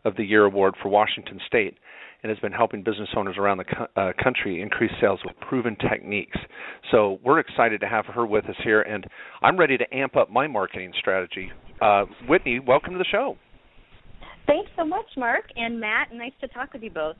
of 0.05 0.15
the 0.15 0.23
Year 0.23 0.45
award 0.45 0.75
for 0.81 0.89
Washington 0.89 1.39
State 1.47 1.77
and 2.23 2.29
has 2.29 2.39
been 2.39 2.51
helping 2.53 2.83
business 2.83 3.09
owners 3.17 3.35
around 3.37 3.57
the 3.57 3.65
co- 3.65 3.87
uh, 3.97 4.11
country 4.21 4.61
increase 4.61 4.91
sales 5.01 5.19
with 5.25 5.35
proven 5.41 5.75
techniques. 5.89 6.37
So 6.91 7.19
we're 7.23 7.39
excited 7.39 7.81
to 7.81 7.87
have 7.87 8.05
her 8.07 8.25
with 8.25 8.45
us 8.45 8.55
here, 8.63 8.81
and 8.81 9.05
I'm 9.41 9.57
ready 9.57 9.77
to 9.77 9.93
amp 9.93 10.15
up 10.15 10.29
my 10.29 10.47
marketing 10.47 10.93
strategy. 10.97 11.51
Uh, 11.81 12.05
Whitney, 12.27 12.59
welcome 12.59 12.93
to 12.93 12.97
the 12.97 13.05
show. 13.11 13.37
Thanks 14.47 14.71
so 14.77 14.85
much, 14.85 15.05
Mark 15.17 15.45
and 15.55 15.79
Matt. 15.79 16.13
Nice 16.13 16.33
to 16.41 16.47
talk 16.47 16.73
with 16.73 16.81
you 16.81 16.91
both. 16.91 17.15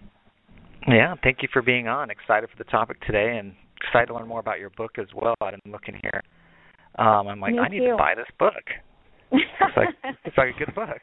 Yeah, 0.88 1.16
thank 1.24 1.38
you 1.42 1.50
for 1.52 1.62
being 1.62 1.88
on. 1.88 2.10
Excited 2.10 2.50
for 2.50 2.62
the 2.62 2.70
topic 2.70 3.00
today, 3.02 3.38
and 3.38 3.54
excited 3.84 4.08
to 4.08 4.16
learn 4.16 4.28
more 4.28 4.40
about 4.40 4.60
your 4.60 4.70
book 4.72 4.94
as 5.00 5.08
well. 5.16 5.36
I'm 5.42 5.60
looking 5.72 6.00
here. 6.02 6.22
Um, 6.98 7.28
I'm 7.28 7.40
like, 7.40 7.54
Me 7.54 7.60
I 7.60 7.68
need 7.70 7.80
too. 7.80 7.92
to 7.92 7.98
buy 7.98 8.14
this 8.16 8.28
book. 8.38 8.64
It's 9.32 9.78
like 9.78 9.90
it's 10.26 10.38
like 10.38 10.56
a 10.56 10.66
good 10.66 10.76
book. 10.76 11.02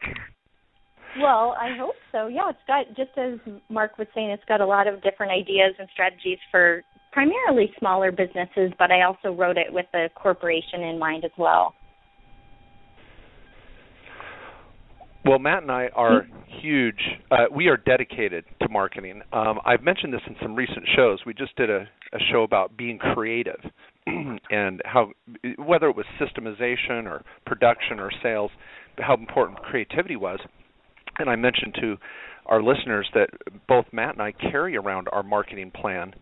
well, 1.20 1.56
I 1.60 1.76
hope 1.78 1.96
so. 2.12 2.28
Yeah, 2.28 2.50
it's 2.50 2.58
got 2.66 2.86
just 2.96 3.16
as 3.18 3.38
Mark 3.68 3.98
was 3.98 4.06
saying, 4.14 4.30
it's 4.30 4.44
got 4.46 4.60
a 4.60 4.66
lot 4.66 4.86
of 4.86 5.02
different 5.02 5.32
ideas 5.32 5.74
and 5.78 5.88
strategies 5.92 6.38
for 6.50 6.82
primarily 7.12 7.72
smaller 7.78 8.12
businesses, 8.12 8.72
but 8.78 8.92
I 8.92 9.02
also 9.02 9.32
wrote 9.36 9.56
it 9.58 9.72
with 9.72 9.86
a 9.94 10.08
corporation 10.14 10.82
in 10.82 10.98
mind 10.98 11.24
as 11.24 11.32
well. 11.36 11.74
Well, 15.24 15.38
Matt 15.38 15.62
and 15.62 15.70
I 15.70 15.88
are 15.94 16.26
huge. 16.62 17.00
Uh, 17.30 17.44
we 17.54 17.68
are 17.68 17.76
dedicated 17.76 18.44
to 18.62 18.68
marketing. 18.68 19.20
Um, 19.32 19.58
I've 19.66 19.82
mentioned 19.82 20.14
this 20.14 20.22
in 20.26 20.34
some 20.42 20.54
recent 20.54 20.86
shows. 20.96 21.18
We 21.26 21.34
just 21.34 21.54
did 21.56 21.68
a, 21.68 21.86
a 22.12 22.18
show 22.32 22.42
about 22.42 22.76
being 22.76 22.98
creative 22.98 23.60
and 24.06 24.80
how, 24.84 25.10
whether 25.58 25.88
it 25.88 25.96
was 25.96 26.06
systemization 26.20 27.06
or 27.06 27.22
production 27.46 28.00
or 28.00 28.10
sales, 28.22 28.50
how 28.98 29.14
important 29.14 29.58
creativity 29.62 30.16
was. 30.16 30.40
And 31.18 31.28
I 31.28 31.36
mentioned 31.36 31.76
to 31.80 31.96
our 32.46 32.62
listeners 32.62 33.08
that 33.14 33.30
both 33.68 33.86
Matt 33.92 34.14
and 34.14 34.22
I 34.22 34.32
carry 34.32 34.76
around 34.76 35.08
our 35.12 35.22
marketing 35.22 35.70
plan 35.70 36.14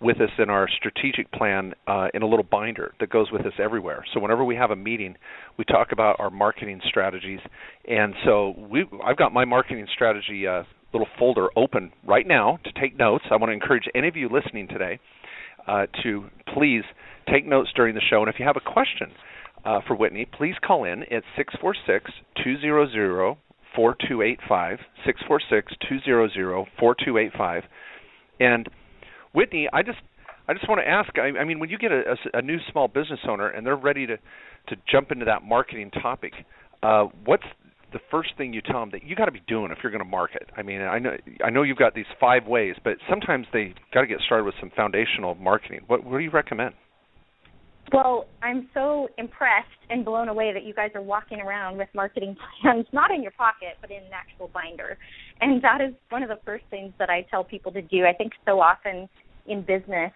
with 0.00 0.20
us 0.20 0.30
in 0.38 0.50
our 0.50 0.68
strategic 0.68 1.30
plan 1.32 1.72
uh, 1.86 2.08
in 2.14 2.22
a 2.22 2.26
little 2.26 2.44
binder 2.44 2.92
that 3.00 3.10
goes 3.10 3.30
with 3.30 3.42
us 3.46 3.52
everywhere. 3.62 4.04
So 4.12 4.20
whenever 4.20 4.44
we 4.44 4.56
have 4.56 4.70
a 4.70 4.76
meeting, 4.76 5.16
we 5.56 5.64
talk 5.64 5.92
about 5.92 6.16
our 6.18 6.30
marketing 6.30 6.80
strategies. 6.88 7.40
And 7.88 8.14
so 8.24 8.54
we, 8.70 8.84
I've 9.04 9.16
got 9.16 9.32
my 9.32 9.44
marketing 9.44 9.86
strategy 9.94 10.46
uh, 10.46 10.64
little 10.92 11.08
folder 11.18 11.48
open 11.56 11.92
right 12.06 12.26
now 12.26 12.58
to 12.64 12.80
take 12.80 12.98
notes. 12.98 13.24
I 13.30 13.36
want 13.36 13.48
to 13.48 13.52
encourage 13.52 13.84
any 13.94 14.08
of 14.08 14.16
you 14.16 14.28
listening 14.28 14.68
today 14.68 15.00
uh, 15.66 15.86
to 16.02 16.26
please 16.52 16.82
take 17.32 17.46
notes 17.46 17.70
during 17.74 17.94
the 17.94 18.00
show. 18.00 18.20
And 18.20 18.28
if 18.28 18.36
you 18.38 18.46
have 18.46 18.56
a 18.56 18.60
question 18.60 19.12
uh, 19.64 19.80
for 19.86 19.96
Whitney, 19.96 20.26
please 20.26 20.54
call 20.64 20.84
in 20.84 21.02
at 21.04 21.22
646 21.36 22.10
200 22.42 23.36
4285 23.74 24.78
646 25.04 25.72
200 25.88 26.66
4285 26.78 27.62
and 28.40 28.68
Whitney, 29.32 29.68
I 29.72 29.82
just 29.82 29.98
I 30.48 30.54
just 30.54 30.68
want 30.68 30.80
to 30.80 30.88
ask. 30.88 31.10
I, 31.18 31.38
I 31.38 31.44
mean, 31.44 31.58
when 31.58 31.70
you 31.70 31.78
get 31.78 31.90
a, 31.90 32.02
a, 32.34 32.38
a, 32.38 32.42
new 32.42 32.58
small 32.70 32.88
business 32.88 33.20
owner 33.28 33.48
and 33.48 33.66
they're 33.66 33.76
ready 33.76 34.06
to 34.06 34.16
to 34.16 34.76
jump 34.90 35.10
into 35.10 35.24
that 35.24 35.42
marketing 35.42 35.90
topic, 35.90 36.32
uh, 36.82 37.04
what's 37.24 37.44
the 37.94 38.00
first 38.10 38.30
thing 38.36 38.52
you 38.52 38.60
tell 38.60 38.80
them 38.80 38.90
that 38.92 39.04
you 39.04 39.16
got 39.16 39.26
to 39.26 39.32
be 39.32 39.42
doing 39.48 39.70
if 39.70 39.78
you're 39.82 39.92
going 39.92 40.04
to 40.04 40.08
market? 40.10 40.50
I 40.56 40.62
mean, 40.62 40.82
I 40.82 40.98
know 40.98 41.16
I 41.42 41.48
know 41.48 41.62
you've 41.62 41.78
got 41.78 41.94
these 41.94 42.10
five 42.20 42.46
ways, 42.46 42.74
but 42.84 42.98
sometimes 43.08 43.46
they 43.52 43.72
got 43.94 44.02
to 44.02 44.06
get 44.06 44.18
started 44.26 44.44
with 44.44 44.54
some 44.60 44.70
foundational 44.76 45.34
marketing. 45.36 45.80
What 45.86 46.04
what 46.04 46.18
do 46.18 46.24
you 46.24 46.30
recommend? 46.30 46.74
Well, 47.92 48.26
I'm 48.42 48.68
so 48.74 49.08
impressed 49.18 49.68
and 49.90 50.04
blown 50.04 50.28
away 50.28 50.52
that 50.52 50.64
you 50.64 50.74
guys 50.74 50.90
are 50.94 51.02
walking 51.02 51.40
around 51.40 51.76
with 51.76 51.88
marketing 51.94 52.36
plans, 52.62 52.86
not 52.92 53.10
in 53.10 53.22
your 53.22 53.32
pocket, 53.32 53.76
but 53.80 53.90
in 53.90 53.98
an 53.98 54.12
actual 54.12 54.50
binder. 54.52 54.98
And 55.40 55.62
that 55.62 55.80
is 55.80 55.94
one 56.08 56.22
of 56.22 56.28
the 56.28 56.38
first 56.44 56.64
things 56.70 56.92
that 56.98 57.10
I 57.10 57.26
tell 57.30 57.44
people 57.44 57.72
to 57.72 57.82
do. 57.82 58.04
I 58.04 58.12
think 58.12 58.32
so 58.46 58.60
often 58.60 59.08
in 59.46 59.60
business, 59.60 60.12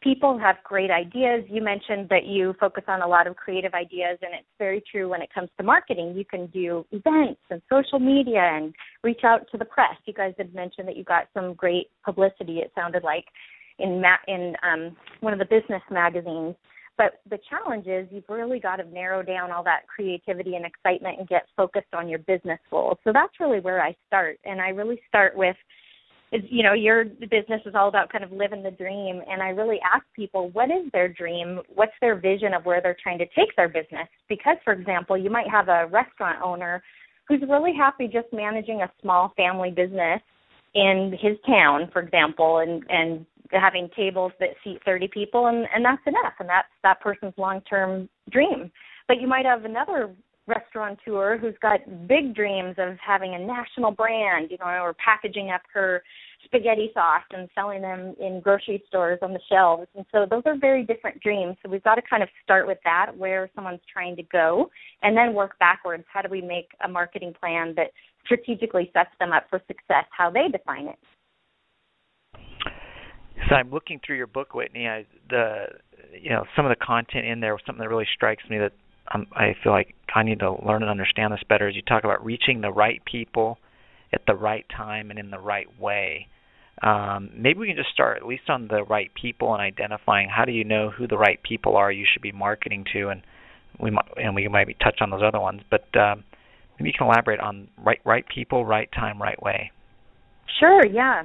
people 0.00 0.38
have 0.38 0.56
great 0.64 0.90
ideas. 0.90 1.44
You 1.48 1.62
mentioned 1.62 2.08
that 2.10 2.24
you 2.26 2.54
focus 2.58 2.84
on 2.88 3.02
a 3.02 3.06
lot 3.06 3.26
of 3.26 3.36
creative 3.36 3.74
ideas, 3.74 4.18
and 4.22 4.32
it's 4.34 4.48
very 4.58 4.82
true 4.90 5.08
when 5.08 5.22
it 5.22 5.28
comes 5.34 5.50
to 5.58 5.64
marketing. 5.64 6.14
You 6.16 6.24
can 6.24 6.46
do 6.46 6.84
events 6.92 7.40
and 7.50 7.60
social 7.70 7.98
media 7.98 8.40
and 8.40 8.74
reach 9.02 9.20
out 9.24 9.46
to 9.52 9.58
the 9.58 9.64
press. 9.64 9.96
You 10.04 10.14
guys 10.14 10.34
had 10.38 10.54
mentioned 10.54 10.88
that 10.88 10.96
you 10.96 11.04
got 11.04 11.28
some 11.34 11.54
great 11.54 11.88
publicity. 12.04 12.58
It 12.58 12.72
sounded 12.74 13.02
like 13.02 13.24
in 13.78 14.00
ma- 14.00 14.24
in 14.28 14.54
um, 14.62 14.96
one 15.20 15.32
of 15.32 15.38
the 15.38 15.44
business 15.44 15.82
magazines. 15.90 16.54
But 16.98 17.20
the 17.28 17.38
challenge 17.50 17.86
is 17.86 18.08
you've 18.10 18.24
really 18.28 18.58
got 18.58 18.76
to 18.76 18.84
narrow 18.84 19.22
down 19.22 19.50
all 19.50 19.62
that 19.64 19.86
creativity 19.86 20.54
and 20.54 20.64
excitement 20.64 21.18
and 21.18 21.28
get 21.28 21.46
focused 21.54 21.92
on 21.92 22.08
your 22.08 22.20
business 22.20 22.58
goals. 22.70 22.96
So 23.04 23.12
that's 23.12 23.38
really 23.38 23.60
where 23.60 23.82
I 23.82 23.94
start, 24.06 24.38
and 24.44 24.60
I 24.60 24.70
really 24.70 25.00
start 25.08 25.36
with 25.36 25.56
is 26.32 26.42
you 26.48 26.62
know 26.62 26.72
your 26.72 27.04
business 27.04 27.60
is 27.64 27.74
all 27.74 27.88
about 27.88 28.10
kind 28.10 28.24
of 28.24 28.32
living 28.32 28.62
the 28.62 28.70
dream. 28.70 29.22
And 29.28 29.42
i 29.42 29.48
really 29.48 29.78
ask 29.94 30.04
people 30.14 30.50
what 30.50 30.70
is 30.70 30.90
their 30.92 31.08
dream? 31.08 31.60
What's 31.74 31.92
their 32.00 32.16
vision 32.16 32.54
of 32.54 32.64
where 32.64 32.80
they're 32.80 32.96
trying 33.02 33.18
to 33.18 33.26
take 33.26 33.54
their 33.56 33.68
business? 33.68 34.08
Because 34.28 34.56
for 34.64 34.72
example 34.72 35.16
you 35.16 35.30
might 35.30 35.48
have 35.50 35.68
a 35.68 35.86
restaurant 35.86 36.38
owner 36.42 36.82
who's 37.28 37.42
really 37.48 37.74
happy 37.74 38.06
just 38.06 38.28
managing 38.32 38.82
a 38.82 38.90
small 39.02 39.32
family 39.36 39.70
business 39.70 40.20
in 40.74 41.16
his 41.20 41.36
town 41.46 41.88
for 41.92 42.02
example 42.02 42.58
and 42.58 42.84
and 42.88 43.26
having 43.52 43.88
tables 43.96 44.32
that 44.40 44.50
seat 44.64 44.80
30 44.84 45.08
people 45.08 45.46
and 45.46 45.66
and 45.74 45.84
that's 45.84 46.02
enough. 46.06 46.34
And 46.40 46.48
that's 46.48 46.68
that 46.82 47.00
person's 47.00 47.34
long 47.36 47.60
term 47.62 48.08
dream. 48.30 48.70
But 49.08 49.20
you 49.20 49.28
might 49.28 49.46
have 49.46 49.64
another 49.64 50.12
restaurateur 50.46 51.38
who's 51.38 51.54
got 51.60 51.80
big 52.06 52.34
dreams 52.34 52.76
of 52.78 52.96
having 53.04 53.34
a 53.34 53.38
national 53.38 53.90
brand, 53.90 54.50
you 54.50 54.58
know, 54.58 54.66
or 54.66 54.94
packaging 54.94 55.50
up 55.50 55.62
her 55.72 56.02
spaghetti 56.44 56.90
sauce 56.94 57.24
and 57.32 57.48
selling 57.54 57.82
them 57.82 58.14
in 58.20 58.40
grocery 58.40 58.82
stores 58.88 59.18
on 59.22 59.32
the 59.32 59.40
shelves. 59.50 59.88
And 59.96 60.06
so 60.12 60.26
those 60.28 60.42
are 60.46 60.56
very 60.56 60.84
different 60.84 61.20
dreams. 61.20 61.56
So 61.62 61.70
we've 61.70 61.82
got 61.82 61.96
to 61.96 62.02
kind 62.08 62.22
of 62.22 62.28
start 62.42 62.66
with 62.66 62.78
that, 62.84 63.12
where 63.16 63.50
someone's 63.54 63.80
trying 63.92 64.14
to 64.16 64.22
go, 64.22 64.70
and 65.02 65.16
then 65.16 65.34
work 65.34 65.58
backwards. 65.58 66.04
How 66.12 66.22
do 66.22 66.28
we 66.30 66.40
make 66.40 66.68
a 66.84 66.88
marketing 66.88 67.34
plan 67.38 67.74
that 67.76 67.88
strategically 68.24 68.90
sets 68.92 69.10
them 69.18 69.32
up 69.32 69.46
for 69.50 69.60
success, 69.66 70.04
how 70.16 70.30
they 70.30 70.48
define 70.50 70.86
it? 70.88 70.98
So 73.48 73.54
I'm 73.54 73.70
looking 73.70 74.00
through 74.04 74.16
your 74.16 74.26
book, 74.26 74.54
Whitney. 74.54 74.88
I, 74.88 75.04
the 75.28 75.66
you 76.20 76.30
know 76.30 76.44
some 76.56 76.64
of 76.64 76.70
the 76.70 76.84
content 76.84 77.26
in 77.26 77.40
there, 77.40 77.52
was 77.52 77.62
something 77.66 77.82
that 77.82 77.88
really 77.88 78.06
strikes 78.14 78.42
me 78.48 78.58
that 78.58 78.72
I 79.08 79.54
feel 79.62 79.72
like 79.72 79.94
I 80.14 80.22
need 80.22 80.40
to 80.40 80.52
learn 80.64 80.82
and 80.82 80.90
understand 80.90 81.32
this 81.32 81.42
better. 81.48 81.68
As 81.68 81.76
you 81.76 81.82
talk 81.82 82.04
about 82.04 82.24
reaching 82.24 82.60
the 82.60 82.70
right 82.70 83.02
people 83.04 83.58
at 84.12 84.22
the 84.26 84.34
right 84.34 84.64
time 84.74 85.10
and 85.10 85.18
in 85.18 85.30
the 85.30 85.38
right 85.38 85.68
way. 85.80 86.28
Um, 86.82 87.30
maybe 87.34 87.58
we 87.58 87.68
can 87.68 87.76
just 87.76 87.90
start 87.90 88.18
at 88.18 88.26
least 88.26 88.48
on 88.48 88.68
the 88.68 88.82
right 88.84 89.10
people 89.20 89.52
and 89.54 89.62
identifying 89.62 90.28
how 90.28 90.44
do 90.44 90.52
you 90.52 90.64
know 90.64 90.90
who 90.90 91.06
the 91.06 91.16
right 91.16 91.40
people 91.42 91.76
are 91.76 91.90
you 91.90 92.04
should 92.10 92.22
be 92.22 92.32
marketing 92.32 92.84
to, 92.92 93.08
and 93.08 93.22
we 93.80 93.90
might 93.90 94.04
and 94.16 94.34
we 94.34 94.46
might 94.48 94.68
touch 94.80 94.98
on 95.00 95.10
those 95.10 95.22
other 95.26 95.40
ones. 95.40 95.62
But 95.70 95.86
um, 95.98 96.24
maybe 96.78 96.90
you 96.90 96.92
can 96.96 97.06
elaborate 97.06 97.40
on 97.40 97.68
right 97.82 98.00
right 98.04 98.24
people, 98.32 98.66
right 98.66 98.90
time, 98.92 99.20
right 99.20 99.40
way. 99.42 99.70
Sure. 100.60 100.84
Yeah. 100.86 101.24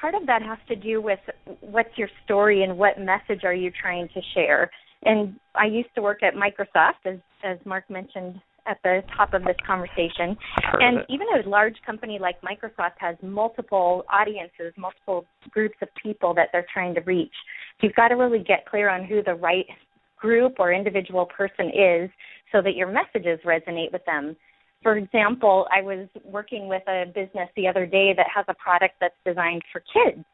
Part 0.00 0.14
of 0.14 0.26
that 0.26 0.42
has 0.42 0.58
to 0.68 0.76
do 0.76 1.00
with 1.00 1.18
what's 1.60 1.96
your 1.96 2.08
story 2.24 2.62
and 2.62 2.76
what 2.78 2.98
message 3.00 3.44
are 3.44 3.54
you 3.54 3.70
trying 3.70 4.08
to 4.14 4.20
share. 4.34 4.70
And 5.04 5.38
I 5.54 5.66
used 5.66 5.90
to 5.94 6.02
work 6.02 6.22
at 6.22 6.34
Microsoft, 6.34 7.06
as 7.06 7.18
as 7.44 7.58
Mark 7.64 7.88
mentioned 7.88 8.40
at 8.66 8.78
the 8.84 9.00
top 9.16 9.32
of 9.32 9.42
this 9.44 9.56
conversation. 9.66 10.36
And 10.80 10.98
even 11.08 11.26
a 11.34 11.48
large 11.48 11.76
company 11.86 12.18
like 12.20 12.36
Microsoft 12.42 12.98
has 12.98 13.16
multiple 13.22 14.04
audiences, 14.12 14.74
multiple 14.76 15.24
groups 15.50 15.76
of 15.80 15.88
people 16.00 16.34
that 16.34 16.48
they're 16.52 16.66
trying 16.72 16.94
to 16.94 17.00
reach. 17.00 17.32
So 17.80 17.86
you've 17.86 17.96
got 17.96 18.08
to 18.08 18.14
really 18.14 18.40
get 18.40 18.66
clear 18.66 18.90
on 18.90 19.04
who 19.04 19.22
the 19.22 19.34
right 19.34 19.66
group 20.20 20.56
or 20.58 20.72
individual 20.72 21.26
person 21.26 21.68
is 21.68 22.10
so 22.52 22.60
that 22.60 22.74
your 22.74 22.90
messages 22.92 23.40
resonate 23.44 23.92
with 23.92 24.04
them. 24.04 24.36
For 24.82 24.96
example, 24.96 25.66
I 25.72 25.82
was 25.82 26.08
working 26.24 26.68
with 26.68 26.82
a 26.88 27.06
business 27.06 27.48
the 27.56 27.66
other 27.66 27.86
day 27.86 28.12
that 28.16 28.26
has 28.34 28.44
a 28.48 28.54
product 28.54 28.94
that's 29.00 29.14
designed 29.24 29.62
for 29.72 29.80
kids. 29.80 30.24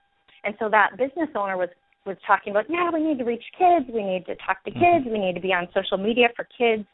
And 0.45 0.55
so 0.59 0.69
that 0.71 0.91
business 0.99 1.29
owner 1.35 1.57
was 1.57 1.71
was 2.07 2.17
talking 2.27 2.51
about, 2.51 2.67
yeah, 2.69 2.91
we 2.93 3.03
need 3.03 3.19
to 3.19 3.25
reach 3.25 3.45
kids, 3.59 3.87
we 3.93 4.03
need 4.03 4.27
to 4.27 4.37
talk 4.37 4.63
to 4.65 4.71
mm-hmm. 4.71 4.81
kids, 4.81 5.07
we 5.11 5.19
need 5.19 5.35
to 5.35 5.41
be 5.41 5.53
on 5.53 5.69
social 5.75 5.99
media 5.99 6.29
for 6.37 6.47
kids. 6.57 6.85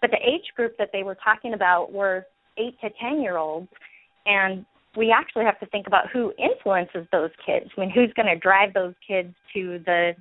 But 0.00 0.10
the 0.10 0.18
age 0.18 0.52
group 0.54 0.76
that 0.78 0.90
they 0.92 1.02
were 1.02 1.16
talking 1.22 1.54
about 1.54 1.92
were 1.92 2.26
eight 2.58 2.78
to 2.80 2.90
ten 3.00 3.20
year 3.20 3.36
olds, 3.36 3.68
and 4.26 4.66
we 4.96 5.10
actually 5.10 5.44
have 5.44 5.58
to 5.60 5.66
think 5.66 5.86
about 5.86 6.10
who 6.12 6.32
influences 6.38 7.06
those 7.12 7.30
kids. 7.44 7.70
I 7.76 7.80
mean, 7.80 7.90
who's 7.90 8.12
going 8.14 8.26
to 8.26 8.36
drive 8.36 8.74
those 8.74 8.94
kids 9.06 9.34
to 9.54 9.78
the 9.84 10.12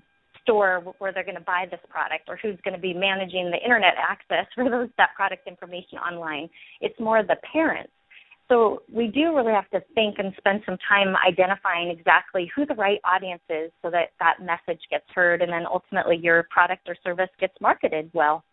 store 0.43 0.93
where 0.99 1.11
they're 1.11 1.23
going 1.23 1.35
to 1.35 1.41
buy 1.41 1.65
this 1.69 1.79
product, 1.89 2.29
or 2.29 2.37
who's 2.37 2.57
going 2.63 2.75
to 2.75 2.79
be 2.79 2.93
managing 2.93 3.51
the 3.51 3.61
internet 3.61 3.95
access 3.97 4.45
for 4.55 4.69
those 4.69 4.89
that 4.97 5.09
product 5.15 5.47
information 5.47 5.97
online. 5.97 6.49
It's 6.81 6.99
more 6.99 7.23
the 7.23 7.37
parents 7.51 7.91
so 8.47 8.83
we 8.91 9.07
do 9.07 9.35
really 9.35 9.53
have 9.53 9.69
to 9.71 9.81
think 9.95 10.15
and 10.19 10.33
spend 10.37 10.61
some 10.65 10.77
time 10.87 11.15
identifying 11.27 11.89
exactly 11.89 12.51
who 12.55 12.65
the 12.65 12.75
right 12.75 12.99
audience 13.03 13.41
is 13.49 13.71
so 13.81 13.89
that 13.89 14.11
that 14.19 14.35
message 14.39 14.81
gets 14.91 15.05
heard 15.13 15.41
and 15.41 15.51
then 15.51 15.65
ultimately 15.65 16.15
your 16.15 16.45
product 16.51 16.87
or 16.87 16.95
service 17.03 17.29
gets 17.39 17.53
marketed 17.59 18.11
well. 18.13 18.43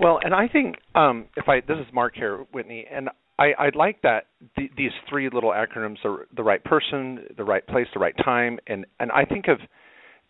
Well, 0.00 0.18
and 0.24 0.34
I 0.34 0.48
think 0.48 0.76
um, 0.96 1.26
if 1.36 1.48
I 1.48 1.60
this 1.60 1.78
is 1.78 1.86
Mark 1.92 2.16
here, 2.16 2.44
Whitney, 2.52 2.84
and 2.90 3.08
I, 3.38 3.52
I 3.56 3.70
like 3.76 4.02
that 4.02 4.26
th- 4.58 4.72
these 4.76 4.90
three 5.08 5.30
little 5.32 5.50
acronyms 5.50 6.04
are 6.04 6.26
the 6.34 6.42
right 6.42 6.62
person, 6.64 7.20
the 7.36 7.44
right 7.44 7.64
place, 7.64 7.86
the 7.94 8.00
right 8.00 8.16
time, 8.24 8.58
and 8.66 8.86
and 8.98 9.12
I 9.12 9.24
think 9.24 9.46
of 9.46 9.58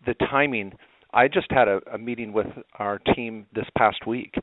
the 0.05 0.13
timing. 0.29 0.73
I 1.15 1.27
just 1.27 1.47
had 1.49 1.67
a, 1.67 1.79
a 1.91 1.97
meeting 1.97 2.31
with 2.31 2.47
our 2.77 2.99
team 3.15 3.47
this 3.55 3.65
past 3.75 4.05
week 4.05 4.35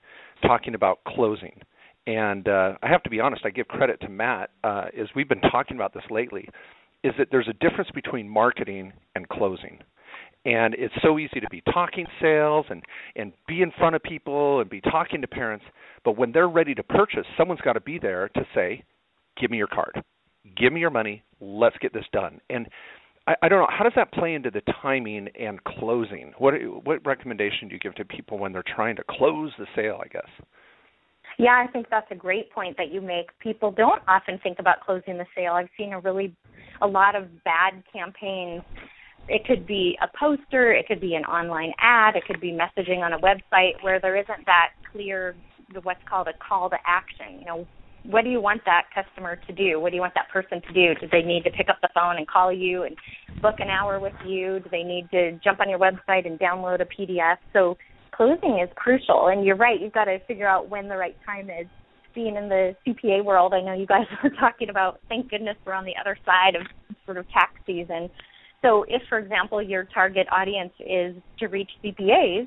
talking 0.45 0.75
about 0.75 1.05
closing 1.07 1.61
and 2.07 2.49
uh, 2.49 2.75
I 2.83 2.88
have 2.88 3.03
to 3.05 3.11
be 3.11 3.21
honest, 3.21 3.43
I 3.45 3.51
give 3.51 3.69
credit 3.69 4.01
to 4.01 4.09
Matt, 4.09 4.51
uh, 4.65 4.87
as 4.99 5.09
we've 5.15 5.29
been 5.29 5.41
talking 5.41 5.77
about 5.77 5.95
this 5.95 6.03
lately, 6.11 6.49
is 7.05 7.12
that 7.19 7.29
there's 7.31 7.49
a 7.49 7.53
difference 7.55 7.91
between 7.95 8.29
marketing 8.29 8.93
and 9.15 9.29
closing. 9.29 9.79
And 10.45 10.75
it's 10.75 10.95
so 11.03 11.19
easy 11.19 11.38
to 11.38 11.49
be 11.51 11.62
talking 11.73 12.07
sales 12.21 12.67
and, 12.69 12.83
and 13.15 13.33
be 13.47 13.62
in 13.62 13.71
front 13.79 13.95
of 13.95 14.03
people 14.03 14.61
and 14.61 14.69
be 14.69 14.81
talking 14.81 15.21
to 15.21 15.29
parents, 15.29 15.65
but 16.05 16.17
when 16.17 16.33
they're 16.33 16.49
ready 16.49 16.75
to 16.75 16.83
purchase, 16.83 17.27
someone's 17.37 17.61
got 17.61 17.75
to 17.75 17.81
be 17.81 17.99
there 17.99 18.29
to 18.31 18.45
say, 18.55 18.83
Give 19.41 19.51
me 19.51 19.57
your 19.57 19.69
card, 19.69 20.03
give 20.59 20.75
me 20.75 20.81
your 20.81 20.91
money, 20.91 21.23
let's 21.41 21.77
get 21.79 21.95
this 21.95 22.05
done. 22.12 22.38
And 22.51 22.69
I, 23.27 23.35
I 23.43 23.49
don't 23.49 23.61
know, 23.61 23.69
how 23.71 23.83
does 23.83 23.95
that 23.97 24.12
play 24.12 24.35
into 24.35 24.51
the 24.51 24.61
timing 24.83 25.29
and 25.41 25.62
closing? 25.65 26.33
What 26.37 26.55
what 26.85 27.07
recommendation 27.07 27.69
do 27.69 27.75
you 27.75 27.81
give 27.81 27.95
to 27.95 28.05
people 28.05 28.38
when 28.38 28.53
they're 28.53 28.65
trying 28.77 28.97
to 28.97 29.05
close 29.09 29.53
the 29.59 29.67
sale, 29.75 30.01
I 30.05 30.09
guess? 30.09 30.29
Yeah, 31.38 31.64
I 31.66 31.71
think 31.73 31.87
that's 31.90 32.11
a 32.11 32.14
great 32.14 32.51
point 32.53 32.77
that 32.77 32.92
you 32.92 33.01
make. 33.01 33.27
People 33.38 33.71
don't 33.71 34.03
often 34.07 34.38
think 34.42 34.59
about 34.59 34.81
closing 34.81 35.18
the 35.18 35.27
sale. 35.35 35.53
I've 35.53 35.68
seen 35.77 35.92
a 35.92 36.01
really 36.01 36.35
a 36.81 36.87
lot 36.87 37.14
of 37.14 37.25
bad 37.45 37.83
campaigns. 37.92 38.62
It 39.29 39.45
could 39.47 39.66
be 39.66 39.97
a 40.03 40.09
poster, 40.18 40.73
it 40.73 40.87
could 40.88 41.01
be 41.01 41.14
an 41.14 41.25
online 41.25 41.73
ad, 41.79 42.16
it 42.16 42.25
could 42.27 42.40
be 42.40 42.51
messaging 42.51 42.99
on 42.99 43.12
a 43.12 43.18
website 43.18 43.83
where 43.83 44.01
there 44.01 44.16
isn't 44.16 44.45
that 44.47 44.71
clear 44.90 45.37
what's 45.85 46.01
called 46.09 46.29
a 46.29 46.33
call 46.47 46.68
to 46.71 46.77
action. 46.85 47.38
You 47.38 47.47
know, 47.47 47.66
what 48.05 48.25
do 48.25 48.31
you 48.31 48.40
want 48.40 48.62
that 48.66 48.87
customer 48.92 49.37
to 49.47 49.53
do? 49.53 49.79
What 49.79 49.90
do 49.90 49.97
you 49.97 50.03
want 50.03 50.14
that 50.14 50.29
person 50.29 50.61
to 50.61 50.73
do? 50.73 51.01
Do 51.01 51.07
they 51.11 51.23
need 51.23 51.45
to 51.45 51.51
pick 51.51 51.68
up 51.68 51.79
the 51.83 51.88
phone 51.95 52.16
and 52.16 52.27
call 52.27 52.53
you 52.53 52.83
and 52.83 52.97
book 53.40 53.57
an 53.59 53.68
hour 53.68 54.01
with 54.01 54.12
you? 54.27 54.59
Do 54.59 54.68
they 54.71 54.83
need 54.83 55.09
to 55.12 55.38
jump 55.45 55.61
on 55.61 55.71
your 55.71 55.79
website 55.79 56.27
and 56.27 56.38
download 56.38 56.81
a 56.81 56.85
PDF? 56.85 57.37
So 57.53 57.77
closing 58.14 58.61
is 58.62 58.70
crucial. 58.77 59.29
And 59.29 59.44
you're 59.44 59.57
right, 59.57 59.81
you've 59.81 59.92
got 59.92 60.05
to 60.05 60.18
figure 60.27 60.48
out 60.48 60.68
when 60.68 60.88
the 60.88 60.96
right 60.96 61.16
time 61.27 61.51
is. 61.51 61.66
Being 62.14 62.37
in 62.37 62.51
the 62.51 62.77
CPA 62.87 63.25
world, 63.25 63.55
I 63.55 63.62
know 63.62 63.72
you 63.72 63.87
guys 63.87 64.05
were 64.22 64.31
talking 64.31 64.68
about, 64.68 65.01
thank 65.09 65.31
goodness 65.31 65.57
we're 65.64 65.72
on 65.72 65.87
the 65.87 65.94
other 65.98 66.18
side 66.27 66.55
of 66.55 66.66
sort 67.07 67.16
of 67.16 67.27
tax 67.31 67.53
season. 67.66 68.11
So 68.61 68.85
if, 68.87 69.03
for 69.09 69.18
example, 69.18 69.62
your 69.62 69.85
target 69.85 70.27
audience 70.31 70.72
is 70.79 71.16
to 71.38 71.46
reach 71.46 71.70
CPAs, 71.83 72.46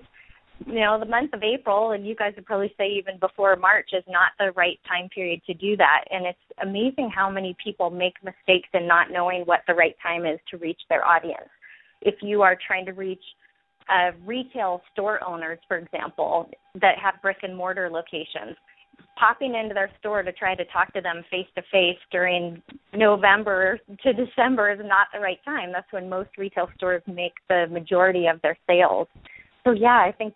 you 0.66 0.76
know, 0.76 0.98
the 1.00 1.06
month 1.06 1.34
of 1.34 1.44
April, 1.44 1.92
and 1.92 2.08
you 2.08 2.16
guys 2.16 2.34
would 2.36 2.46
probably 2.46 2.74
say 2.78 2.88
even 2.88 3.20
before 3.20 3.56
March, 3.56 3.90
is 3.92 4.04
not 4.08 4.32
the 4.40 4.52
right 4.54 4.80
time 4.88 5.10
period 5.10 5.42
to 5.48 5.54
do 5.54 5.76
that. 5.78 6.06
And 6.10 6.26
it's 6.26 6.40
amazing 6.62 7.12
how 7.14 7.30
many 7.30 7.56
people 7.62 7.90
make 7.90 8.14
mistakes 8.24 8.70
in 8.74 8.88
not 8.88 9.12
knowing 9.12 9.42
what 9.42 9.62
the 9.68 9.74
right 9.74 9.96
time 10.02 10.26
is 10.26 10.40
to 10.52 10.58
reach 10.58 10.80
their 10.90 11.06
audience. 11.06 11.50
If 12.02 12.16
you 12.22 12.42
are 12.42 12.58
trying 12.68 12.86
to 12.86 12.94
reach 12.94 13.24
uh, 13.90 14.12
retail 14.26 14.82
store 14.94 15.24
owners, 15.24 15.60
for 15.68 15.78
example, 15.78 16.50
that 16.82 16.96
have 17.02 17.22
brick 17.22 17.38
and 17.44 17.56
mortar 17.56 17.90
locations, 17.90 18.56
popping 19.18 19.56
into 19.56 19.74
their 19.74 19.92
store 20.00 20.24
to 20.24 20.32
try 20.32 20.56
to 20.56 20.66
talk 20.66 20.94
to 20.94 21.02
them 21.02 21.24
face 21.30 21.48
to 21.56 21.62
face 21.72 21.98
during 22.12 22.62
November 22.94 23.80
to 24.04 24.14
December 24.14 24.72
is 24.72 24.80
not 24.84 25.08
the 25.14 25.20
right 25.20 25.40
time. 25.46 25.72
That's 25.72 25.92
when 25.92 26.10
most 26.10 26.30
retail 26.38 26.70
stores 26.76 27.04
make 27.08 27.34
the 27.50 27.68
majority 27.72 28.28
of 28.28 28.42
their 28.42 28.58
sales. 28.68 29.08
So 29.64 29.72
yeah, 29.72 30.04
I 30.06 30.14
think 30.18 30.36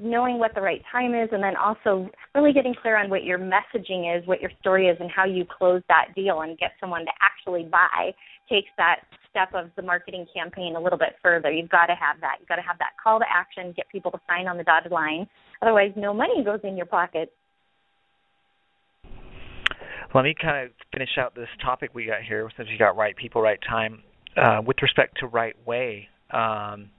knowing 0.00 0.38
what 0.38 0.54
the 0.54 0.60
right 0.60 0.82
time 0.90 1.14
is 1.14 1.28
and 1.32 1.42
then 1.42 1.56
also 1.56 2.08
really 2.34 2.52
getting 2.52 2.74
clear 2.80 2.96
on 2.96 3.10
what 3.10 3.24
your 3.24 3.38
messaging 3.38 4.16
is, 4.16 4.26
what 4.26 4.40
your 4.40 4.50
story 4.60 4.88
is 4.88 4.96
and 5.00 5.10
how 5.10 5.24
you 5.24 5.44
close 5.44 5.82
that 5.88 6.08
deal 6.14 6.40
and 6.40 6.58
get 6.58 6.72
someone 6.80 7.04
to 7.04 7.12
actually 7.20 7.68
buy 7.70 8.12
takes 8.48 8.68
that 8.76 9.00
step 9.30 9.52
of 9.54 9.70
the 9.76 9.82
marketing 9.82 10.26
campaign 10.34 10.76
a 10.76 10.80
little 10.80 10.98
bit 10.98 11.16
further. 11.22 11.50
You've 11.50 11.70
got 11.70 11.86
to 11.86 11.94
have 11.94 12.20
that. 12.20 12.36
You've 12.38 12.48
got 12.48 12.56
to 12.56 12.62
have 12.62 12.78
that 12.78 12.92
call 13.02 13.18
to 13.18 13.24
action, 13.28 13.72
get 13.76 13.88
people 13.88 14.10
to 14.12 14.20
sign 14.28 14.46
on 14.46 14.56
the 14.56 14.64
dotted 14.64 14.92
line. 14.92 15.26
Otherwise, 15.62 15.92
no 15.96 16.14
money 16.14 16.44
goes 16.44 16.60
in 16.62 16.76
your 16.76 16.86
pocket. 16.86 17.32
Let 20.14 20.22
me 20.22 20.34
kind 20.40 20.66
of 20.66 20.72
finish 20.92 21.18
out 21.18 21.34
this 21.34 21.48
topic 21.60 21.90
we 21.92 22.06
got 22.06 22.22
here 22.22 22.48
since 22.56 22.68
we 22.68 22.78
got 22.78 22.96
right 22.96 23.16
people, 23.16 23.42
right 23.42 23.58
time. 23.68 24.02
Uh, 24.36 24.60
with 24.64 24.76
respect 24.82 25.18
to 25.18 25.26
right 25.26 25.54
way, 25.66 26.08
um, 26.32 26.90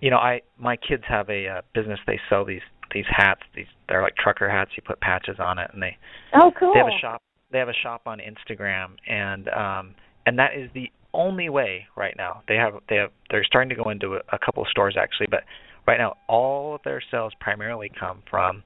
you 0.00 0.10
know, 0.10 0.18
I 0.18 0.40
my 0.58 0.76
kids 0.76 1.02
have 1.08 1.28
a 1.30 1.48
uh, 1.48 1.60
business. 1.74 1.98
They 2.06 2.20
sell 2.28 2.44
these 2.44 2.62
these 2.92 3.04
hats. 3.08 3.42
These 3.54 3.66
they're 3.88 4.02
like 4.02 4.14
trucker 4.16 4.48
hats. 4.48 4.70
You 4.76 4.82
put 4.86 5.00
patches 5.00 5.36
on 5.40 5.58
it, 5.58 5.70
and 5.72 5.82
they 5.82 5.96
oh 6.34 6.52
cool. 6.58 6.72
They 6.72 6.78
have 6.78 6.88
a 6.88 6.98
shop. 7.00 7.22
They 7.50 7.58
have 7.58 7.68
a 7.68 7.80
shop 7.82 8.02
on 8.06 8.20
Instagram, 8.20 8.90
and 9.08 9.48
um, 9.48 9.94
and 10.28 10.38
that 10.38 10.50
is 10.54 10.68
the 10.74 10.90
only 11.14 11.48
way 11.48 11.86
right 11.96 12.14
now. 12.18 12.42
They 12.46 12.56
have 12.56 12.74
they 12.88 12.96
have 12.96 13.10
they're 13.30 13.44
starting 13.44 13.70
to 13.70 13.82
go 13.82 13.88
into 13.88 14.16
a, 14.16 14.20
a 14.30 14.38
couple 14.38 14.62
of 14.62 14.68
stores 14.68 14.94
actually, 15.00 15.28
but 15.30 15.40
right 15.86 15.98
now 15.98 16.16
all 16.28 16.74
of 16.74 16.82
their 16.84 17.02
sales 17.10 17.32
primarily 17.40 17.90
come 17.98 18.22
from 18.30 18.62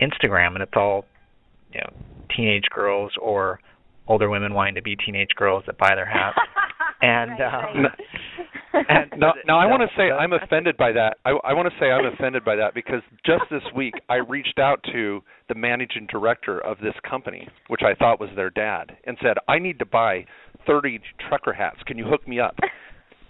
Instagram, 0.00 0.54
and 0.54 0.62
it's 0.62 0.72
all 0.74 1.04
you 1.72 1.80
know 1.80 1.90
teenage 2.34 2.64
girls 2.74 3.12
or 3.20 3.60
older 4.08 4.30
women 4.30 4.54
wanting 4.54 4.74
to 4.76 4.82
be 4.82 4.96
teenage 4.96 5.30
girls 5.36 5.62
that 5.66 5.76
buy 5.76 5.94
their 5.94 6.06
hats. 6.06 6.38
and 7.02 7.32
right, 7.32 7.70
um, 7.70 7.84
right. 7.84 8.48
And 8.88 9.12
now, 9.18 9.32
now 9.46 9.58
I 9.58 9.66
want 9.66 9.82
to 9.82 9.88
say 9.96 10.10
I'm 10.10 10.32
offended 10.32 10.76
by 10.76 10.92
that. 10.92 11.18
I, 11.24 11.30
I 11.44 11.52
want 11.54 11.68
to 11.68 11.74
say 11.80 11.86
I'm 11.86 12.06
offended 12.12 12.44
by 12.44 12.56
that 12.56 12.74
because 12.74 13.02
just 13.24 13.44
this 13.50 13.62
week 13.74 13.94
I 14.08 14.16
reached 14.16 14.58
out 14.58 14.80
to 14.92 15.22
the 15.48 15.54
managing 15.54 16.06
director 16.10 16.58
of 16.60 16.78
this 16.78 16.94
company, 17.08 17.48
which 17.68 17.82
I 17.82 17.94
thought 17.94 18.20
was 18.20 18.30
their 18.36 18.50
dad, 18.50 18.96
and 19.04 19.16
said 19.22 19.36
I 19.48 19.58
need 19.58 19.78
to 19.78 19.86
buy 19.86 20.26
30 20.66 21.00
trucker 21.28 21.52
hats. 21.52 21.78
Can 21.86 21.98
you 21.98 22.06
hook 22.06 22.26
me 22.26 22.40
up? 22.40 22.56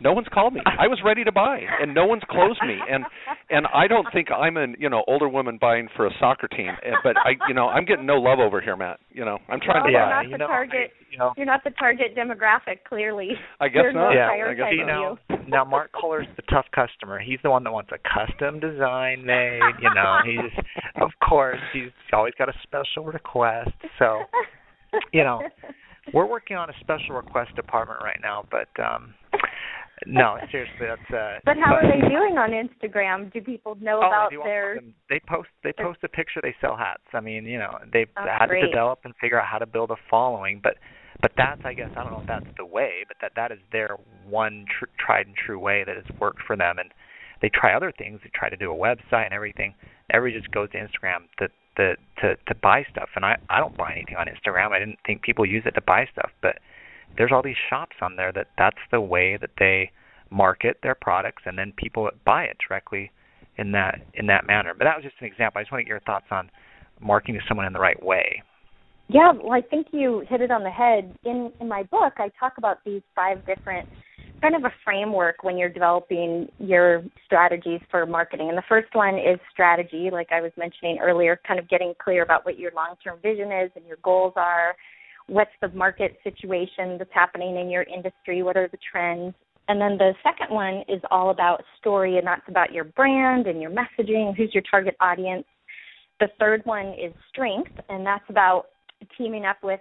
No 0.01 0.13
one's 0.13 0.27
called 0.35 0.53
me. 0.53 0.61
I 0.67 0.89
was 0.89 0.99
ready 1.05 1.25
to 1.25 1.33
buy, 1.33 1.61
and 1.81 1.95
no 1.95 2.05
one's 2.05 2.23
closed 2.29 2.61
me. 2.67 2.77
And 2.91 3.05
and 3.49 3.67
I 3.73 3.87
don't 3.87 4.07
think 4.13 4.29
I'm 4.31 4.57
an 4.57 4.75
you 4.79 4.91
know 4.91 5.05
older 5.07 5.29
woman 5.29 5.57
buying 5.61 5.89
for 5.97 6.07
a 6.07 6.11
soccer 6.19 6.49
team. 6.49 6.69
Eh, 6.85 6.91
but 7.03 7.17
I 7.17 7.39
you 7.49 7.55
know 7.55 7.69
I'm 7.69 7.85
getting 7.85 8.05
no 8.05 8.17
love 8.17 8.41
over 8.41 8.61
here, 8.61 8.77
Matt. 8.77 8.99
You 9.13 9.25
know 9.25 9.39
I'm 9.49 9.61
trying 9.61 9.83
well, 9.83 9.87
to 9.87 9.93
you're 9.93 10.03
buy. 10.03 10.11
not 10.11 10.25
you 10.27 10.31
the 10.33 10.39
know, 10.39 10.47
target. 10.49 10.91
I, 10.93 11.05
you 11.15 11.19
know, 11.19 11.33
You're 11.37 11.47
not 11.47 11.63
the 11.63 11.71
target 11.71 12.17
demographic, 12.17 12.83
clearly. 12.89 13.31
I 13.61 13.69
guess 13.69 13.83
There's 13.83 13.95
not. 13.95 14.11
No 14.11 14.15
Yeah, 14.15 14.29
I 14.29 14.55
guess 14.55 14.67
prioritizing 14.67 14.83
See 14.83 14.87
now, 14.87 15.19
you. 15.31 15.34
Now 15.49 15.65
Mark 15.65 15.91
Kohler's 15.93 16.27
the 16.37 16.43
tough 16.51 16.67
customer. 16.75 17.19
He's 17.19 17.39
the 17.43 17.51
one 17.51 17.65
that 17.65 17.73
wants 17.73 17.91
a 17.93 17.99
custom 17.99 18.61
design 18.61 19.25
made. 19.25 19.61
You 19.83 19.93
know, 19.95 20.19
he's 20.25 20.65
of 21.01 21.11
course 21.27 21.61
he's 21.73 21.91
always 22.13 22.35
got 22.39 22.49
a 22.49 22.55
special 22.63 23.05
request. 23.05 23.71
So 23.99 24.21
you 25.13 25.25
know, 25.25 25.41
we're 26.13 26.27
working 26.27 26.57
on 26.57 26.71
a 26.71 26.75
special 26.81 27.17
request 27.17 27.55
department 27.57 28.01
right 28.03 28.19
now, 28.23 28.45
but 28.51 28.69
um 28.83 29.15
no, 30.07 30.37
seriously, 30.51 30.87
that's 30.87 31.11
uh 31.15 31.39
But 31.45 31.57
how 31.57 31.75
are 31.77 31.83
they 31.83 32.01
doing 32.09 32.37
on 32.37 32.51
Instagram? 32.51 33.33
Do 33.33 33.41
people 33.41 33.77
know 33.81 34.01
Oh, 34.03 34.07
about 34.09 34.31
they, 34.31 34.37
their? 34.37 34.81
they 35.09 35.21
post 35.27 35.49
they 35.63 35.73
post 35.73 36.01
a 36.03 36.09
picture 36.09 36.41
they 36.43 36.55
sell 36.61 36.77
hats. 36.77 37.03
I 37.13 37.21
mean, 37.21 37.45
you 37.47 37.59
know, 37.59 37.79
they've 37.93 38.09
Oh, 38.17 38.25
had 38.29 38.49
great. 38.49 38.63
to 38.63 38.67
develop 38.67 39.01
and 39.05 39.15
figure 39.21 39.41
out 39.41 39.47
how 39.47 39.59
to 39.59 39.67
build 39.67 39.91
a 39.91 39.97
following, 40.11 40.61
but 40.63 40.75
but 41.23 41.33
that's 41.37 41.61
I 41.65 41.75
guess 41.75 41.91
I 41.97 42.03
don't 42.03 42.13
know 42.13 42.21
if 42.21 42.27
that's 42.27 42.47
the 42.57 42.67
way, 42.67 43.05
but 43.07 43.17
that 43.21 43.33
that 43.37 43.53
is 43.53 43.59
their 43.73 43.97
one 44.29 44.67
tr- 44.79 44.87
tried 44.99 45.27
and 45.27 45.37
true 45.37 45.59
way 45.59 45.85
that 45.85 45.97
has 45.97 46.05
worked 46.21 46.43
for 46.47 46.57
them 46.57 46.79
and 46.79 46.91
they 47.43 47.51
try 47.51 47.75
other 47.75 47.93
things, 47.97 48.21
they 48.23 48.31
try 48.35 48.49
to 48.49 48.57
do 48.57 48.73
a 48.73 48.75
website 48.75 49.27
and 49.27 49.35
everything. 49.35 49.75
Everybody 50.11 50.41
just 50.41 50.53
goes 50.53 50.71
to 50.73 50.79
Instagram 50.79 51.29
to 51.39 51.49
to 51.77 51.97
to 52.21 52.37
to 52.47 52.55
buy 52.63 52.85
stuff 52.91 53.11
and 53.17 53.25
I 53.25 53.37
I 53.49 53.61
don't 53.61 53.77
buy 53.77 53.93
anything 53.93 54.17
on 54.17 54.27
Instagram. 54.27 54.73
I 54.73 54.79
didn't 54.79 54.99
think 55.07 55.23
people 55.23 55.47
use 55.47 55.65
it 55.67 55.73
to 55.73 55.83
buy 55.83 56.07
stuff, 56.13 56.31
but 56.43 56.59
there's 57.17 57.31
all 57.33 57.43
these 57.43 57.57
shops 57.71 57.97
on 58.01 58.17
there 58.17 58.33
that 58.33 58.49
that's 58.59 58.79
the 58.91 59.01
way 59.01 59.37
that 59.41 59.51
they 59.59 59.91
market 60.31 60.79
their 60.83 60.95
products 60.95 61.43
and 61.47 61.57
then 61.59 61.73
people 61.77 62.11
buy 62.25 62.45
it 62.45 62.57
directly 62.67 63.11
in 63.57 63.73
that 63.73 64.01
in 64.15 64.27
that 64.27 64.47
manner. 64.47 64.75
But 64.77 64.85
that 64.85 64.97
was 64.97 65.05
just 65.05 65.17
an 65.21 65.27
example. 65.27 65.61
I 65.61 65.63
just 65.63 65.73
want 65.73 65.81
to 65.81 65.85
get 65.85 65.91
your 65.91 66.01
thoughts 66.01 66.27
on 66.31 66.51
marketing 67.01 67.35
to 67.41 67.41
someone 67.47 67.67
in 67.67 67.73
the 67.73 67.81
right 67.81 68.01
way. 68.03 68.43
Yeah, 69.09 69.33
well, 69.33 69.53
I 69.53 69.61
think 69.61 69.89
you 69.93 70.25
hit 70.29 70.41
it 70.41 70.51
on 70.51 70.63
the 70.63 70.71
head. 70.71 71.17
In 71.25 71.53
in 71.61 71.69
my 71.69 71.83
book, 71.85 72.15
I 72.17 72.31
talk 72.41 72.55
about 72.59 72.79
these 72.85 73.03
five 73.15 73.45
different 73.47 73.89
kind 74.41 74.55
of 74.55 74.65
a 74.65 74.73
framework 74.85 75.43
when 75.43 75.57
you're 75.57 75.71
developing 75.71 76.49
your 76.59 77.03
strategies 77.25 77.81
for 77.91 78.05
marketing. 78.05 78.49
And 78.49 78.59
the 78.59 78.65
first 78.69 78.95
one 78.95 79.15
is 79.15 79.39
strategy, 79.51 80.11
like 80.13 80.29
I 80.33 80.43
was 80.43 80.53
mentioning 80.59 80.99
earlier, 81.01 81.41
kind 81.47 81.59
of 81.59 81.69
getting 81.69 81.95
clear 82.03 82.23
about 82.23 82.45
what 82.45 82.59
your 82.59 82.71
long-term 82.77 83.21
vision 83.23 83.51
is 83.51 83.71
and 83.75 83.87
your 83.87 83.97
goals 84.03 84.35
are. 84.37 84.75
What's 85.29 85.51
the 85.63 85.69
market 85.69 86.19
situation 86.23 86.99
that's 86.99 87.13
happening 87.15 87.57
in 87.57 87.71
your 87.71 87.85
industry? 87.85 88.43
What 88.43 88.59
are 88.59 88.69
the 88.69 88.79
trends? 88.93 89.35
And 89.69 89.81
then 89.81 89.97
the 89.97 90.13
second 90.23 90.55
one 90.55 90.83
is 90.89 91.01
all 91.11 91.31
about 91.31 91.65
story, 91.81 92.19
and 92.19 92.27
that's 92.27 92.47
about 92.49 92.71
your 92.71 92.85
brand 92.85 93.47
and 93.47 93.63
your 93.63 93.71
messaging, 93.71 94.37
who's 94.37 94.53
your 94.53 94.63
target 94.71 94.95
audience. 95.01 95.47
The 96.21 96.29
third 96.39 96.61
one 96.67 96.89
is 96.89 97.15
strength, 97.31 97.73
and 97.89 98.05
that's 98.05 98.29
about 98.29 98.67
teaming 99.19 99.45
up 99.45 99.57
with 99.63 99.81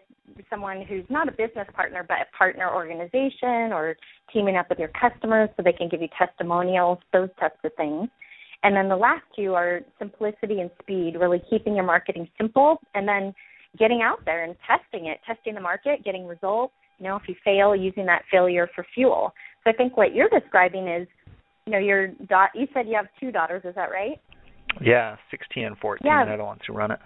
someone 0.49 0.85
who's 0.87 1.05
not 1.09 1.27
a 1.27 1.31
business 1.31 1.67
partner 1.73 2.05
but 2.07 2.17
a 2.21 2.37
partner 2.37 2.73
organization 2.73 3.71
or 3.71 3.95
teaming 4.31 4.55
up 4.57 4.69
with 4.69 4.79
your 4.79 4.89
customers 4.99 5.49
so 5.55 5.63
they 5.63 5.73
can 5.73 5.89
give 5.89 6.01
you 6.01 6.07
testimonials, 6.17 6.97
those 7.11 7.29
types 7.39 7.57
of 7.63 7.71
things. 7.75 8.09
And 8.63 8.75
then 8.75 8.87
the 8.87 8.95
last 8.95 9.23
two 9.35 9.53
are 9.53 9.81
simplicity 9.99 10.61
and 10.61 10.69
speed, 10.81 11.15
really 11.19 11.41
keeping 11.49 11.75
your 11.75 11.83
marketing 11.83 12.29
simple 12.39 12.79
and 12.95 13.07
then 13.07 13.33
getting 13.77 14.01
out 14.01 14.23
there 14.25 14.43
and 14.43 14.55
testing 14.67 15.07
it, 15.07 15.19
testing 15.27 15.55
the 15.55 15.61
market, 15.61 16.03
getting 16.05 16.25
results. 16.25 16.73
You 16.99 17.09
know, 17.09 17.15
if 17.17 17.23
you 17.27 17.35
fail, 17.43 17.75
using 17.75 18.05
that 18.05 18.21
failure 18.31 18.69
for 18.73 18.85
fuel. 18.93 19.33
So 19.63 19.71
I 19.71 19.73
think 19.73 19.97
what 19.97 20.13
you're 20.13 20.29
describing 20.29 20.87
is, 20.87 21.07
you 21.65 21.73
know, 21.73 21.79
your 21.79 22.07
dot. 22.29 22.51
You 22.53 22.67
said 22.73 22.87
you 22.87 22.95
have 22.95 23.07
two 23.19 23.31
daughters, 23.31 23.63
is 23.65 23.75
that 23.75 23.89
right? 23.89 24.21
Yeah, 24.81 25.17
16 25.31 25.65
and 25.65 25.77
14 25.79 26.05
Yeah. 26.05 26.23
they're 26.25 26.37
the 26.37 26.43
ones 26.43 26.61
who 26.65 26.73
run 26.73 26.91
it. 26.91 26.99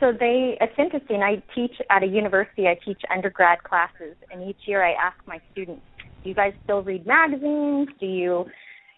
So 0.00 0.12
they, 0.12 0.56
it's 0.60 0.72
interesting. 0.78 1.22
I 1.22 1.42
teach 1.54 1.74
at 1.90 2.02
a 2.02 2.06
university. 2.06 2.68
I 2.68 2.78
teach 2.84 3.00
undergrad 3.12 3.62
classes, 3.64 4.16
and 4.30 4.48
each 4.48 4.60
year 4.66 4.84
I 4.84 4.92
ask 4.92 5.16
my 5.26 5.40
students, 5.52 5.82
"Do 6.22 6.28
you 6.28 6.34
guys 6.34 6.52
still 6.64 6.82
read 6.82 7.06
magazines? 7.06 7.88
Do 7.98 8.06
you, 8.06 8.46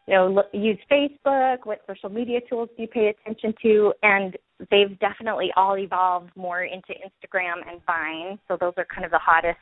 you 0.07 0.15
know, 0.15 0.29
look, 0.29 0.47
use 0.53 0.79
Facebook? 0.91 1.65
What 1.65 1.81
social 1.87 2.11
media 2.11 2.41
tools 2.49 2.69
do 2.77 2.83
you 2.83 2.89
pay 2.89 3.09
attention 3.09 3.55
to?" 3.63 3.95
And 4.03 4.37
they've 4.71 4.99
definitely 4.99 5.51
all 5.57 5.79
evolved 5.79 6.31
more 6.37 6.65
into 6.65 6.93
Instagram 6.93 7.67
and 7.71 7.81
Vine. 7.87 8.39
So 8.47 8.59
those 8.61 8.75
are 8.77 8.87
kind 8.95 9.05
of 9.05 9.11
the 9.11 9.19
hottest 9.19 9.59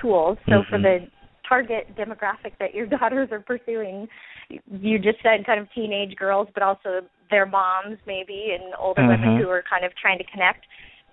tools. 0.00 0.36
So 0.48 0.64
for 0.64 0.78
Mhm. 0.78 0.82
the 0.82 1.10
target 1.48 1.94
demographic 1.96 2.52
that 2.60 2.74
your 2.74 2.86
daughters 2.98 3.28
are 3.32 3.40
pursuing, 3.40 4.08
you 4.48 4.98
just 4.98 5.18
said 5.22 5.46
kind 5.46 5.60
of 5.60 5.68
teenage 5.74 6.16
girls, 6.16 6.48
but 6.54 6.62
also 6.62 7.00
their 7.30 7.46
moms 7.46 7.98
maybe 8.06 8.56
and 8.58 8.74
older 8.78 9.06
women 9.06 9.30
Mhm. 9.30 9.42
who 9.42 9.48
are 9.48 9.62
kind 9.68 9.84
of 9.84 9.94
trying 9.96 10.18
to 10.18 10.24
connect. 10.24 10.66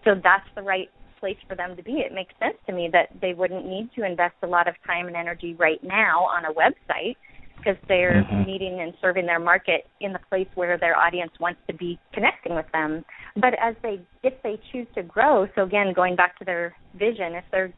So 0.03 0.15
that's 0.15 0.47
the 0.55 0.61
right 0.61 0.89
place 1.19 1.37
for 1.47 1.55
them 1.55 1.75
to 1.75 1.83
be. 1.83 1.99
It 2.01 2.13
makes 2.13 2.33
sense 2.39 2.57
to 2.65 2.73
me 2.73 2.89
that 2.89 3.09
they 3.21 3.33
wouldn't 3.33 3.65
need 3.65 3.93
to 3.93 4.03
invest 4.03 4.35
a 4.41 4.47
lot 4.47 4.67
of 4.67 4.75
time 4.85 5.07
and 5.07 5.15
energy 5.15 5.53
right 5.53 5.81
now 5.83 6.25
on 6.25 6.45
a 6.45 6.53
website 6.53 7.15
because 7.57 7.77
they're 7.87 8.23
Mhm. 8.23 8.45
meeting 8.45 8.81
and 8.81 8.97
serving 8.99 9.27
their 9.27 9.39
market 9.39 9.87
in 9.99 10.13
the 10.13 10.19
place 10.29 10.47
where 10.55 10.77
their 10.77 10.97
audience 10.97 11.31
wants 11.39 11.61
to 11.67 11.73
be 11.73 11.99
connecting 12.11 12.55
with 12.55 12.69
them. 12.71 13.05
But 13.35 13.53
as 13.55 13.75
they 13.83 14.01
if 14.23 14.41
they 14.41 14.57
choose 14.71 14.87
to 14.95 15.03
grow, 15.03 15.47
so 15.55 15.63
again 15.63 15.93
going 15.93 16.15
back 16.15 16.37
to 16.39 16.45
their 16.45 16.75
vision, 16.95 17.35
if 17.35 17.45
they're 17.51 17.71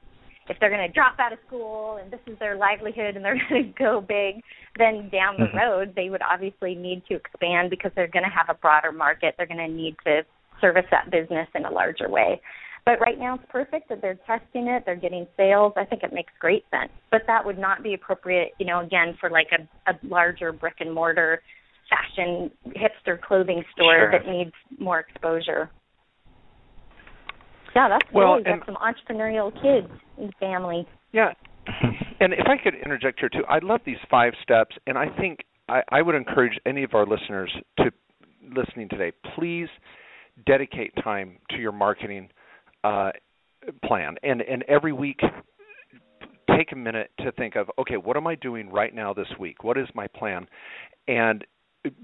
if 0.50 0.58
they're 0.60 0.70
going 0.70 0.86
to 0.86 0.94
drop 0.94 1.16
out 1.20 1.32
of 1.34 1.40
school 1.48 1.98
and 2.02 2.12
this 2.12 2.20
is 2.28 2.38
their 2.40 2.56
livelihood 2.56 3.16
and 3.16 3.24
they're 3.24 3.40
going 3.50 3.64
to 3.74 3.74
go 3.80 4.02
big, 4.02 4.42
then 4.78 5.10
down 5.10 5.38
the 5.38 5.46
Mhm. 5.48 5.56
road 5.56 5.94
they 5.96 6.10
would 6.10 6.22
obviously 6.22 6.76
need 6.76 7.04
to 7.08 7.16
expand 7.16 7.70
because 7.70 7.92
they're 7.96 8.08
going 8.08 8.26
to 8.26 8.30
have 8.36 8.50
a 8.50 8.60
broader 8.60 8.92
market. 8.92 9.36
They're 9.38 9.48
going 9.48 9.66
to 9.66 9.68
need 9.74 9.96
to 10.06 10.22
service 10.62 10.86
that 10.92 11.10
business 11.12 11.48
in 11.56 11.66
a 11.66 11.72
larger 11.72 12.10
way. 12.10 12.42
But 12.86 13.00
right 13.00 13.18
now 13.18 13.36
it's 13.36 13.46
perfect 13.50 13.88
that 13.90 14.02
they're 14.02 14.20
testing 14.28 14.68
it, 14.68 14.84
they're 14.86 14.96
getting 14.98 15.26
sales. 15.38 15.72
I 15.78 15.86
think 15.86 16.04
it 16.04 16.12
makes 16.12 16.34
great 16.40 16.66
sense. 16.70 16.92
But 17.12 17.22
that 17.28 17.46
would 17.46 17.58
not 17.58 17.82
be 17.82 17.94
appropriate, 17.94 18.52
you 18.60 18.66
know, 18.66 18.82
again 18.82 19.16
for 19.22 19.30
like 19.30 19.48
a, 19.58 19.92
a 19.92 19.96
larger 20.04 20.52
brick 20.52 20.76
and 20.82 20.94
mortar 20.94 21.42
fashion 21.90 22.52
hipster 22.68 23.20
clothing 23.22 23.64
store 23.74 23.98
Sure. 24.00 24.12
that 24.12 24.28
needs 24.30 24.52
more 24.80 25.00
exposure. 25.00 25.70
Yeah, 27.76 27.90
that's 27.90 28.12
Well. 28.14 28.40
You 28.40 28.46
and- 28.46 28.62
got 28.62 28.66
some 28.66 28.76
entrepreneurial 28.76 29.52
kids 29.54 29.92
in 30.18 30.28
the 30.28 30.34
family. 30.40 30.88
Yeah. 31.12 31.34
And 32.20 32.32
if 32.32 32.46
I 32.48 32.56
could 32.56 32.76
interject 32.76 33.20
here 33.20 33.28
too, 33.28 33.44
I 33.50 33.60
love 33.62 33.82
these 33.86 33.98
five 34.10 34.32
steps, 34.42 34.78
and 34.88 34.98
I 34.98 35.08
think 35.20 35.40
I, 35.68 35.82
I 35.90 36.02
would 36.02 36.16
encourage 36.16 36.58
any 36.66 36.84
of 36.84 36.94
our 36.94 37.06
listeners 37.06 37.52
to 37.80 37.92
listening 38.56 38.88
today, 38.88 39.12
please 39.36 39.68
dedicate 40.46 40.94
time 41.04 41.40
to 41.50 41.58
your 41.58 41.74
marketing 41.74 42.30
uh, 42.86 43.12
plan, 43.84 44.16
and 44.24 44.42
and 44.42 44.64
every 44.70 44.94
week 44.94 45.20
take 46.56 46.72
a 46.72 46.76
minute 46.76 47.12
to 47.20 47.32
think 47.34 47.56
of 47.56 47.70
okay, 47.80 47.98
what 47.98 48.16
am 48.16 48.28
I 48.28 48.36
doing 48.36 48.70
right 48.70 48.94
now 48.94 49.14
this 49.14 49.28
week? 49.40 49.64
What 49.64 49.78
is 49.78 49.88
my 49.94 50.08
plan? 50.08 50.48
And 51.08 51.46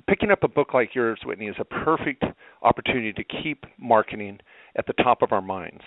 picking 0.08 0.32
up 0.32 0.44
a 0.44 0.48
book 0.48 0.74
like 0.74 0.96
yours, 0.96 1.20
Whitney, 1.26 1.48
is 1.48 1.56
a 1.60 1.66
perfect 1.66 2.24
opportunity 2.62 3.14
to 3.14 3.24
keep 3.24 3.66
marketing 3.80 4.40
at 4.76 4.86
the 4.88 4.94
top 4.94 5.22
of 5.22 5.32
our 5.32 5.42
minds. 5.42 5.82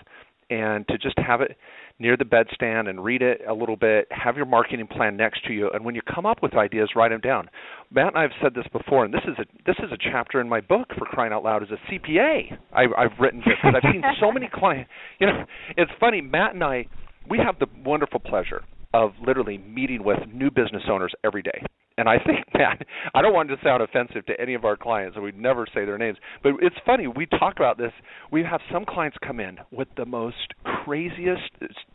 and 0.50 0.86
to 0.88 0.98
just 0.98 1.16
have 1.18 1.40
it 1.40 1.56
near 1.98 2.16
the 2.16 2.24
bedstand 2.24 2.88
and 2.88 3.02
read 3.02 3.22
it 3.22 3.40
a 3.48 3.54
little 3.54 3.76
bit. 3.76 4.06
Have 4.10 4.36
your 4.36 4.44
marketing 4.44 4.86
plan 4.86 5.16
next 5.16 5.46
to 5.46 5.52
you, 5.52 5.70
and 5.72 5.84
when 5.84 5.94
you 5.94 6.02
come 6.02 6.26
up 6.26 6.42
with 6.42 6.54
ideas, 6.54 6.90
write 6.94 7.08
them 7.10 7.20
down. 7.20 7.48
Matt 7.90 8.08
and 8.08 8.18
I 8.18 8.22
have 8.22 8.32
said 8.42 8.52
this 8.54 8.66
before, 8.72 9.04
and 9.04 9.14
this 9.14 9.22
is 9.24 9.36
a 9.38 9.44
this 9.64 9.76
is 9.78 9.90
a 9.92 9.96
chapter 9.96 10.40
in 10.40 10.48
my 10.48 10.60
book 10.60 10.88
for 10.98 11.06
crying 11.06 11.32
out 11.32 11.42
loud 11.44 11.62
as 11.62 11.68
a 11.70 11.78
CPA. 11.90 12.58
I, 12.72 12.82
I've 12.98 13.18
written 13.18 13.40
this 13.40 13.54
because 13.62 13.80
I've 13.82 13.92
seen 13.92 14.02
so 14.20 14.30
many 14.30 14.50
clients. 14.52 14.90
You 15.20 15.28
know, 15.28 15.44
it's 15.76 15.92
funny. 15.98 16.20
Matt 16.20 16.54
and 16.54 16.62
I 16.64 16.86
we 17.30 17.38
have 17.38 17.58
the 17.58 17.66
wonderful 17.84 18.20
pleasure 18.20 18.62
of 18.92 19.12
literally 19.26 19.56
meeting 19.58 20.04
with 20.04 20.18
new 20.34 20.50
business 20.50 20.82
owners 20.90 21.12
every 21.24 21.42
day. 21.42 21.64
And 22.02 22.08
I 22.08 22.18
think 22.18 22.44
that 22.54 22.84
I 23.14 23.22
don't 23.22 23.32
want 23.32 23.48
to 23.50 23.56
sound 23.62 23.80
offensive 23.80 24.26
to 24.26 24.40
any 24.40 24.54
of 24.54 24.64
our 24.64 24.76
clients, 24.76 25.14
and 25.14 25.24
we'd 25.24 25.38
never 25.38 25.66
say 25.72 25.84
their 25.84 25.98
names. 25.98 26.18
But 26.42 26.54
it's 26.60 26.74
funny 26.84 27.06
we 27.06 27.26
talk 27.26 27.54
about 27.56 27.78
this. 27.78 27.92
We 28.32 28.42
have 28.42 28.60
some 28.72 28.84
clients 28.84 29.16
come 29.24 29.38
in 29.38 29.58
with 29.70 29.86
the 29.96 30.04
most 30.04 30.52
craziest, 30.64 31.48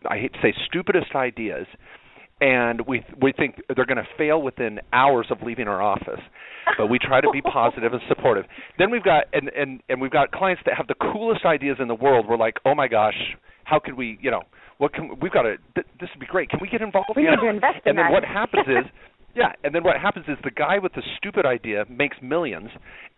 I 0.09 0.17
hate 0.17 0.31
to 0.31 0.39
say, 0.41 0.53
stupidest 0.65 1.13
ideas, 1.13 1.67
and 2.39 2.87
we 2.87 3.03
we 3.21 3.33
think 3.33 3.61
they're 3.75 3.85
going 3.85 3.97
to 3.97 4.07
fail 4.17 4.41
within 4.41 4.79
hours 4.93 5.27
of 5.29 5.41
leaving 5.41 5.67
our 5.67 5.81
office. 5.81 6.21
But 6.77 6.87
we 6.87 6.99
try 6.99 7.19
to 7.19 7.29
be 7.33 7.41
positive 7.41 7.91
and 7.91 8.01
supportive. 8.07 8.45
Then 8.77 8.89
we've 8.91 9.03
got 9.03 9.25
and 9.33 9.49
and 9.49 9.81
and 9.89 9.99
we've 9.99 10.11
got 10.11 10.31
clients 10.31 10.61
that 10.65 10.75
have 10.77 10.87
the 10.87 10.95
coolest 10.95 11.43
ideas 11.43 11.77
in 11.81 11.89
the 11.89 11.95
world. 11.95 12.27
We're 12.29 12.37
like, 12.37 12.55
oh 12.65 12.75
my 12.75 12.87
gosh, 12.87 13.35
how 13.65 13.79
could 13.79 13.95
we, 13.95 14.17
you 14.21 14.31
know, 14.31 14.43
what 14.77 14.93
can 14.93 15.19
we've 15.21 15.31
got 15.33 15.41
to 15.43 15.57
th- 15.75 15.87
this 15.99 16.09
would 16.13 16.19
be 16.21 16.27
great. 16.27 16.49
Can 16.49 16.59
we 16.61 16.69
get 16.69 16.81
involved? 16.81 17.09
We 17.13 17.23
need 17.23 17.35
to 17.41 17.49
invest 17.49 17.83
in 17.85 17.89
And 17.89 17.97
then 17.97 18.05
that. 18.05 18.11
what 18.11 18.23
happens 18.23 18.67
is 18.67 18.85
Yeah, 19.37 19.51
and 19.63 19.73
then 19.73 19.83
what 19.83 19.97
happens 19.97 20.25
is 20.27 20.35
the 20.43 20.49
guy 20.49 20.79
with 20.79 20.93
the 20.93 21.03
stupid 21.17 21.45
idea 21.45 21.85
makes 21.89 22.17
millions, 22.23 22.69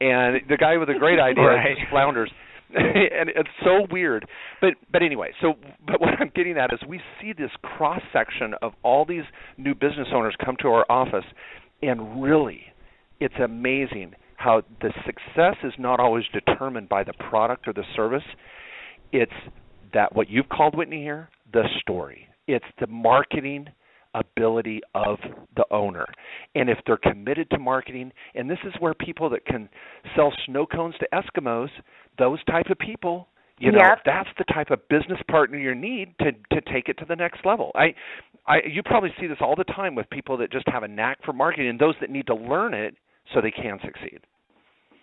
and 0.02 0.42
the 0.50 0.58
guy 0.58 0.76
with 0.76 0.90
the 0.90 1.00
great 1.00 1.20
idea 1.30 1.46
right. 1.46 1.78
just 1.78 1.90
flounders. 1.90 2.30
and 2.76 3.30
it's 3.30 3.50
so 3.64 3.88
weird, 3.90 4.28
but 4.62 4.74
but 4.92 5.02
anyway. 5.02 5.32
So, 5.42 5.54
but 5.88 6.00
what 6.00 6.10
I'm 6.20 6.32
getting 6.36 6.58
at 6.58 6.72
is 6.72 6.80
we 6.88 7.00
see 7.20 7.34
this 7.34 7.50
cross 7.64 8.02
section 8.14 8.54
of 8.62 8.74
all 8.84 9.06
these 9.06 9.24
new 9.58 9.74
business 9.74 10.10
owners 10.14 10.36
come 10.44 10.56
to 10.62 10.68
our 10.68 10.86
office, 10.88 11.24
and 11.82 12.22
really, 12.22 12.62
it's 13.20 13.34
amazing 13.44 14.14
how 14.36 14.62
the 14.82 14.94
success 15.06 15.56
is 15.64 15.74
not 15.80 16.00
always 16.00 16.26
determined 16.32 16.90
by 16.90 17.04
the 17.04 17.14
product 17.14 17.68
or 17.68 17.74
the 17.74 17.84
service. 17.96 18.24
It's 19.12 19.32
that 19.94 20.16
what 20.16 20.30
you've 20.30 20.50
called 20.50 20.78
Whitney 20.78 21.02
here, 21.02 21.30
the 21.52 21.64
story. 21.82 22.28
It's 22.46 22.66
the 22.80 22.88
marketing 22.88 23.70
ability 24.14 24.82
of 24.96 25.18
the 25.56 25.66
owner. 25.72 26.06
And 26.56 26.70
if 26.70 26.78
they're 26.86 26.98
committed 26.98 27.50
to 27.52 27.60
marketing, 27.60 28.12
and 28.36 28.50
this 28.50 28.60
is 28.66 28.74
where 28.80 28.94
people 28.94 29.30
that 29.30 29.46
can 29.46 29.70
sell 30.16 30.34
snow 30.46 30.66
cones 30.66 30.96
to 31.00 31.08
Eskimos, 31.14 31.70
those 32.18 32.44
type 32.46 32.68
of 32.70 32.78
people, 32.80 33.28
you 33.60 33.72
know, 33.72 33.80
yep. 33.80 34.00
that's 34.06 34.30
the 34.38 34.46
type 34.46 34.72
of 34.72 34.88
business 34.88 35.20
partner 35.30 35.58
you 35.58 35.76
need 35.76 36.16
to 36.20 36.32
to 36.32 36.62
take 36.72 36.88
it 36.88 36.98
to 37.00 37.06
the 37.06 37.16
next 37.16 37.46
level. 37.46 37.72
I 37.76 37.94
I 38.48 38.60
you 38.66 38.82
probably 38.84 39.10
see 39.20 39.28
this 39.28 39.40
all 39.42 39.56
the 39.56 39.66
time 39.66 39.96
with 39.96 40.10
people 40.10 40.38
that 40.38 40.52
just 40.52 40.68
have 40.70 40.84
a 40.84 40.88
knack 40.88 41.20
for 41.26 41.34
marketing 41.34 41.68
and 41.70 41.80
those 41.80 41.96
that 42.00 42.10
need 42.10 42.26
to 42.28 42.36
learn 42.36 42.74
it 42.74 42.96
so 43.34 43.42
they 43.42 43.52
can 43.52 43.78
succeed. 43.84 44.22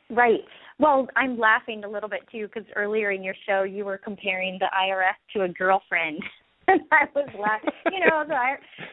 Right. 0.08 0.40
Well, 0.78 1.06
I'm 1.16 1.38
laughing 1.38 1.84
a 1.84 1.88
little 1.88 2.08
bit 2.08 2.20
too 2.32 2.46
because 2.46 2.68
earlier 2.76 3.10
in 3.10 3.22
your 3.22 3.34
show 3.46 3.64
you 3.64 3.84
were 3.84 3.98
comparing 3.98 4.58
the 4.58 4.66
IRS 4.66 5.16
to 5.34 5.42
a 5.42 5.48
girlfriend. 5.48 6.22
and 6.68 6.80
I 6.90 7.04
was 7.14 7.28
laughing. 7.38 7.70
You 7.92 8.00
know, 8.00 8.24
the, 8.26 8.34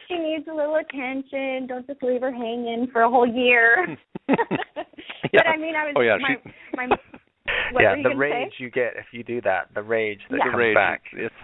she 0.07 0.15
needs 0.15 0.47
a 0.51 0.53
little 0.53 0.75
attention. 0.75 1.67
Don't 1.67 1.87
just 1.87 2.01
leave 2.03 2.21
her 2.21 2.31
hanging 2.31 2.87
for 2.91 3.01
a 3.01 3.09
whole 3.09 3.27
year. 3.27 3.97
yeah. 4.27 4.35
But 5.33 5.47
I 5.47 5.57
mean, 5.57 5.75
I 5.75 5.85
was 5.85 5.93
oh, 5.97 6.01
yeah, 6.01 6.17
my, 6.21 6.35
she... 6.43 6.51
my 6.75 6.87
what 7.71 7.81
yeah, 7.81 7.95
the 8.03 8.15
rage 8.15 8.51
say? 8.57 8.63
you 8.63 8.69
get 8.69 8.93
if 8.95 9.05
you 9.11 9.23
do 9.23 9.41
that, 9.41 9.73
the 9.73 9.81
rage 9.81 10.19
that 10.29 10.37
Yeah. 10.37 10.51
comes 10.51 10.57
rage. 10.57 10.75
back. 10.75 11.01
It's 11.13 11.35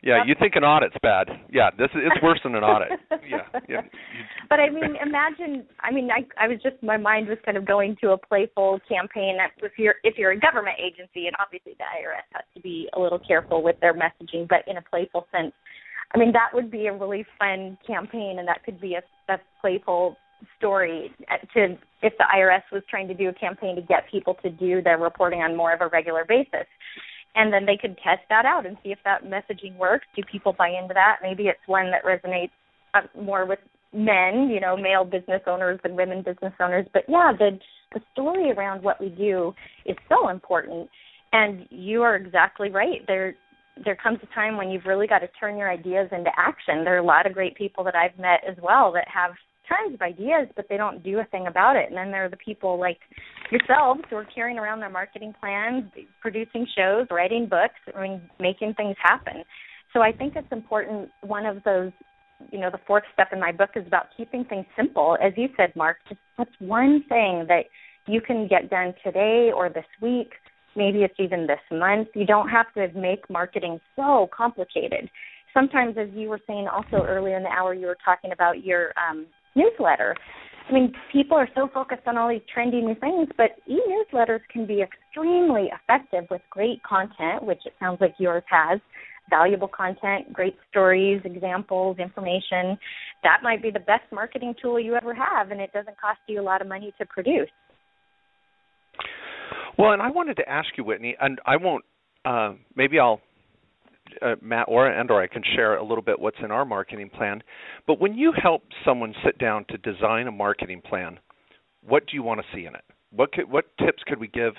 yeah, 0.00 0.22
you 0.24 0.36
think 0.38 0.54
an 0.54 0.62
audit's 0.62 0.94
bad. 1.02 1.26
Yeah, 1.50 1.70
this 1.76 1.90
is 1.90 2.02
it's 2.06 2.22
worse 2.22 2.38
than 2.44 2.54
an 2.54 2.62
audit. 2.62 3.00
Yeah, 3.28 3.42
yeah. 3.68 3.80
But 4.48 4.60
I 4.60 4.70
mean, 4.70 4.94
imagine. 5.02 5.66
I 5.80 5.90
mean, 5.90 6.08
I 6.10 6.22
I 6.42 6.46
was 6.46 6.62
just 6.62 6.80
my 6.82 6.96
mind 6.96 7.26
was 7.26 7.38
kind 7.44 7.56
of 7.58 7.66
going 7.66 7.96
to 8.02 8.12
a 8.12 8.18
playful 8.18 8.78
campaign 8.88 9.38
that 9.38 9.50
if 9.64 9.72
you're 9.76 9.96
if 10.04 10.16
you're 10.16 10.30
a 10.30 10.38
government 10.38 10.76
agency, 10.78 11.26
and 11.26 11.34
obviously 11.40 11.74
the 11.78 11.84
IRS 11.84 12.24
has 12.32 12.44
to 12.54 12.60
be 12.60 12.88
a 12.94 13.00
little 13.00 13.18
careful 13.18 13.60
with 13.62 13.74
their 13.80 13.92
messaging, 13.92 14.46
but 14.48 14.62
in 14.68 14.76
a 14.76 14.82
playful 14.82 15.26
sense, 15.34 15.52
I 16.14 16.18
mean 16.18 16.32
that 16.32 16.50
would 16.54 16.70
be 16.70 16.86
a 16.86 16.92
really 16.92 17.26
fun 17.38 17.78
campaign, 17.86 18.36
and 18.38 18.48
that 18.48 18.64
could 18.64 18.80
be 18.80 18.94
a, 18.94 19.32
a 19.32 19.38
playful 19.60 20.16
story 20.56 21.10
to 21.54 21.76
if 22.02 22.12
the 22.16 22.24
IRS 22.34 22.62
was 22.72 22.82
trying 22.88 23.08
to 23.08 23.14
do 23.14 23.28
a 23.28 23.32
campaign 23.32 23.76
to 23.76 23.82
get 23.82 24.10
people 24.10 24.34
to 24.42 24.50
do 24.50 24.80
their 24.82 24.98
reporting 24.98 25.40
on 25.40 25.56
more 25.56 25.72
of 25.72 25.80
a 25.80 25.88
regular 25.88 26.24
basis. 26.26 26.66
And 27.34 27.52
then 27.52 27.66
they 27.66 27.76
could 27.76 27.96
test 27.98 28.22
that 28.30 28.44
out 28.46 28.66
and 28.66 28.76
see 28.82 28.90
if 28.90 28.98
that 29.04 29.24
messaging 29.24 29.76
works. 29.76 30.06
Do 30.16 30.22
people 30.30 30.54
buy 30.56 30.70
into 30.70 30.94
that? 30.94 31.18
Maybe 31.22 31.44
it's 31.44 31.60
one 31.66 31.90
that 31.90 32.04
resonates 32.04 32.50
uh, 32.94 33.02
more 33.20 33.46
with 33.46 33.58
men, 33.92 34.48
you 34.50 34.60
know, 34.60 34.76
male 34.76 35.04
business 35.04 35.42
owners 35.46 35.78
than 35.82 35.96
women 35.96 36.22
business 36.22 36.52
owners. 36.60 36.86
But 36.92 37.02
yeah, 37.08 37.32
the 37.36 37.58
the 37.94 38.00
story 38.12 38.50
around 38.50 38.82
what 38.82 39.00
we 39.00 39.08
do 39.08 39.54
is 39.86 39.96
so 40.08 40.28
important. 40.28 40.90
And 41.32 41.66
you 41.70 42.02
are 42.02 42.16
exactly 42.16 42.70
right. 42.70 43.06
There 43.06 43.34
there 43.84 43.96
comes 43.96 44.18
a 44.22 44.34
time 44.34 44.56
when 44.56 44.70
you've 44.70 44.86
really 44.86 45.06
got 45.06 45.20
to 45.20 45.28
turn 45.40 45.56
your 45.56 45.70
ideas 45.70 46.08
into 46.12 46.30
action. 46.36 46.84
There 46.84 46.94
are 46.94 46.98
a 46.98 47.04
lot 47.04 47.26
of 47.26 47.32
great 47.32 47.56
people 47.56 47.84
that 47.84 47.94
I've 47.94 48.18
met 48.18 48.40
as 48.48 48.56
well 48.62 48.92
that 48.92 49.06
have 49.12 49.32
tons 49.68 49.94
of 49.94 50.02
ideas, 50.02 50.48
but 50.56 50.66
they 50.68 50.76
don't 50.76 51.02
do 51.02 51.18
a 51.18 51.24
thing 51.24 51.46
about 51.46 51.76
it. 51.76 51.86
And 51.88 51.96
then 51.96 52.10
there 52.10 52.24
are 52.24 52.30
the 52.30 52.38
people 52.38 52.78
like 52.80 52.98
yourselves 53.50 54.00
who 54.08 54.16
are 54.16 54.26
carrying 54.34 54.58
around 54.58 54.80
their 54.80 54.90
marketing 54.90 55.34
plans, 55.38 55.84
producing 56.20 56.66
shows, 56.76 57.06
writing 57.10 57.46
books, 57.48 57.74
I 57.94 58.02
mean, 58.02 58.22
making 58.40 58.74
things 58.74 58.96
happen. 59.02 59.44
So 59.92 60.00
I 60.00 60.12
think 60.12 60.34
it's 60.36 60.50
important. 60.52 61.10
One 61.22 61.46
of 61.46 61.62
those, 61.64 61.92
you 62.50 62.58
know, 62.58 62.70
the 62.70 62.80
fourth 62.86 63.04
step 63.12 63.28
in 63.32 63.40
my 63.40 63.52
book 63.52 63.70
is 63.76 63.86
about 63.86 64.06
keeping 64.16 64.44
things 64.44 64.66
simple. 64.76 65.16
As 65.22 65.32
you 65.36 65.48
said, 65.56 65.74
Mark, 65.76 65.98
just 66.08 66.20
what's 66.36 66.50
one 66.58 67.04
thing 67.08 67.46
that 67.48 67.64
you 68.06 68.20
can 68.20 68.48
get 68.48 68.70
done 68.70 68.94
today 69.04 69.50
or 69.54 69.68
this 69.68 69.84
week? 70.00 70.32
Maybe 70.76 71.02
it's 71.02 71.14
even 71.18 71.46
this 71.46 71.60
month. 71.70 72.08
You 72.14 72.26
don't 72.26 72.48
have 72.48 72.72
to 72.74 72.88
make 72.98 73.28
marketing 73.30 73.80
so 73.96 74.28
complicated. 74.36 75.10
Sometimes, 75.54 75.96
as 75.98 76.08
you 76.14 76.28
were 76.28 76.40
saying 76.46 76.68
also 76.68 77.04
earlier 77.06 77.36
in 77.36 77.42
the 77.42 77.48
hour, 77.48 77.74
you 77.74 77.86
were 77.86 77.98
talking 78.04 78.32
about 78.32 78.64
your 78.64 78.92
um, 78.98 79.26
newsletter. 79.56 80.14
I 80.68 80.72
mean, 80.72 80.92
people 81.10 81.36
are 81.36 81.48
so 81.54 81.68
focused 81.72 82.02
on 82.06 82.18
all 82.18 82.28
these 82.28 82.42
trendy 82.54 82.82
new 82.82 82.94
things, 82.94 83.28
but 83.36 83.52
e-newsletters 83.66 84.40
can 84.52 84.66
be 84.66 84.82
extremely 84.82 85.70
effective 85.72 86.24
with 86.30 86.42
great 86.50 86.82
content, 86.82 87.42
which 87.42 87.60
it 87.64 87.72
sounds 87.80 87.98
like 88.00 88.14
yours 88.18 88.42
has. 88.50 88.78
Valuable 89.30 89.68
content, 89.68 90.32
great 90.32 90.56
stories, 90.70 91.22
examples, 91.24 91.98
information. 91.98 92.78
That 93.22 93.38
might 93.42 93.62
be 93.62 93.70
the 93.70 93.80
best 93.80 94.04
marketing 94.12 94.54
tool 94.60 94.78
you 94.78 94.94
ever 94.94 95.14
have, 95.14 95.50
and 95.50 95.60
it 95.60 95.72
doesn't 95.72 95.98
cost 95.98 96.18
you 96.26 96.40
a 96.40 96.42
lot 96.42 96.60
of 96.60 96.68
money 96.68 96.92
to 96.98 97.06
produce. 97.06 97.48
Well, 99.78 99.92
and 99.92 100.02
I 100.02 100.10
wanted 100.10 100.36
to 100.38 100.48
ask 100.48 100.68
you, 100.76 100.84
Whitney, 100.84 101.16
and 101.20 101.40
I 101.46 101.56
won't. 101.56 101.84
Uh, 102.24 102.54
maybe 102.74 102.98
I'll 102.98 103.20
uh, 104.22 104.34
Matt 104.42 104.66
or 104.68 104.88
and 104.88 105.10
or 105.10 105.22
I 105.22 105.26
can 105.26 105.42
share 105.54 105.76
a 105.76 105.84
little 105.84 106.02
bit 106.02 106.18
what's 106.18 106.38
in 106.42 106.50
our 106.50 106.64
marketing 106.64 107.10
plan. 107.10 107.42
But 107.86 108.00
when 108.00 108.14
you 108.14 108.32
help 108.40 108.62
someone 108.84 109.14
sit 109.24 109.38
down 109.38 109.64
to 109.70 109.78
design 109.78 110.26
a 110.26 110.32
marketing 110.32 110.82
plan, 110.82 111.18
what 111.86 112.06
do 112.06 112.16
you 112.16 112.22
want 112.22 112.40
to 112.40 112.46
see 112.56 112.66
in 112.66 112.74
it? 112.74 112.84
What 113.10 113.32
could, 113.32 113.50
what 113.50 113.64
tips 113.78 114.02
could 114.06 114.18
we 114.18 114.28
give 114.28 114.54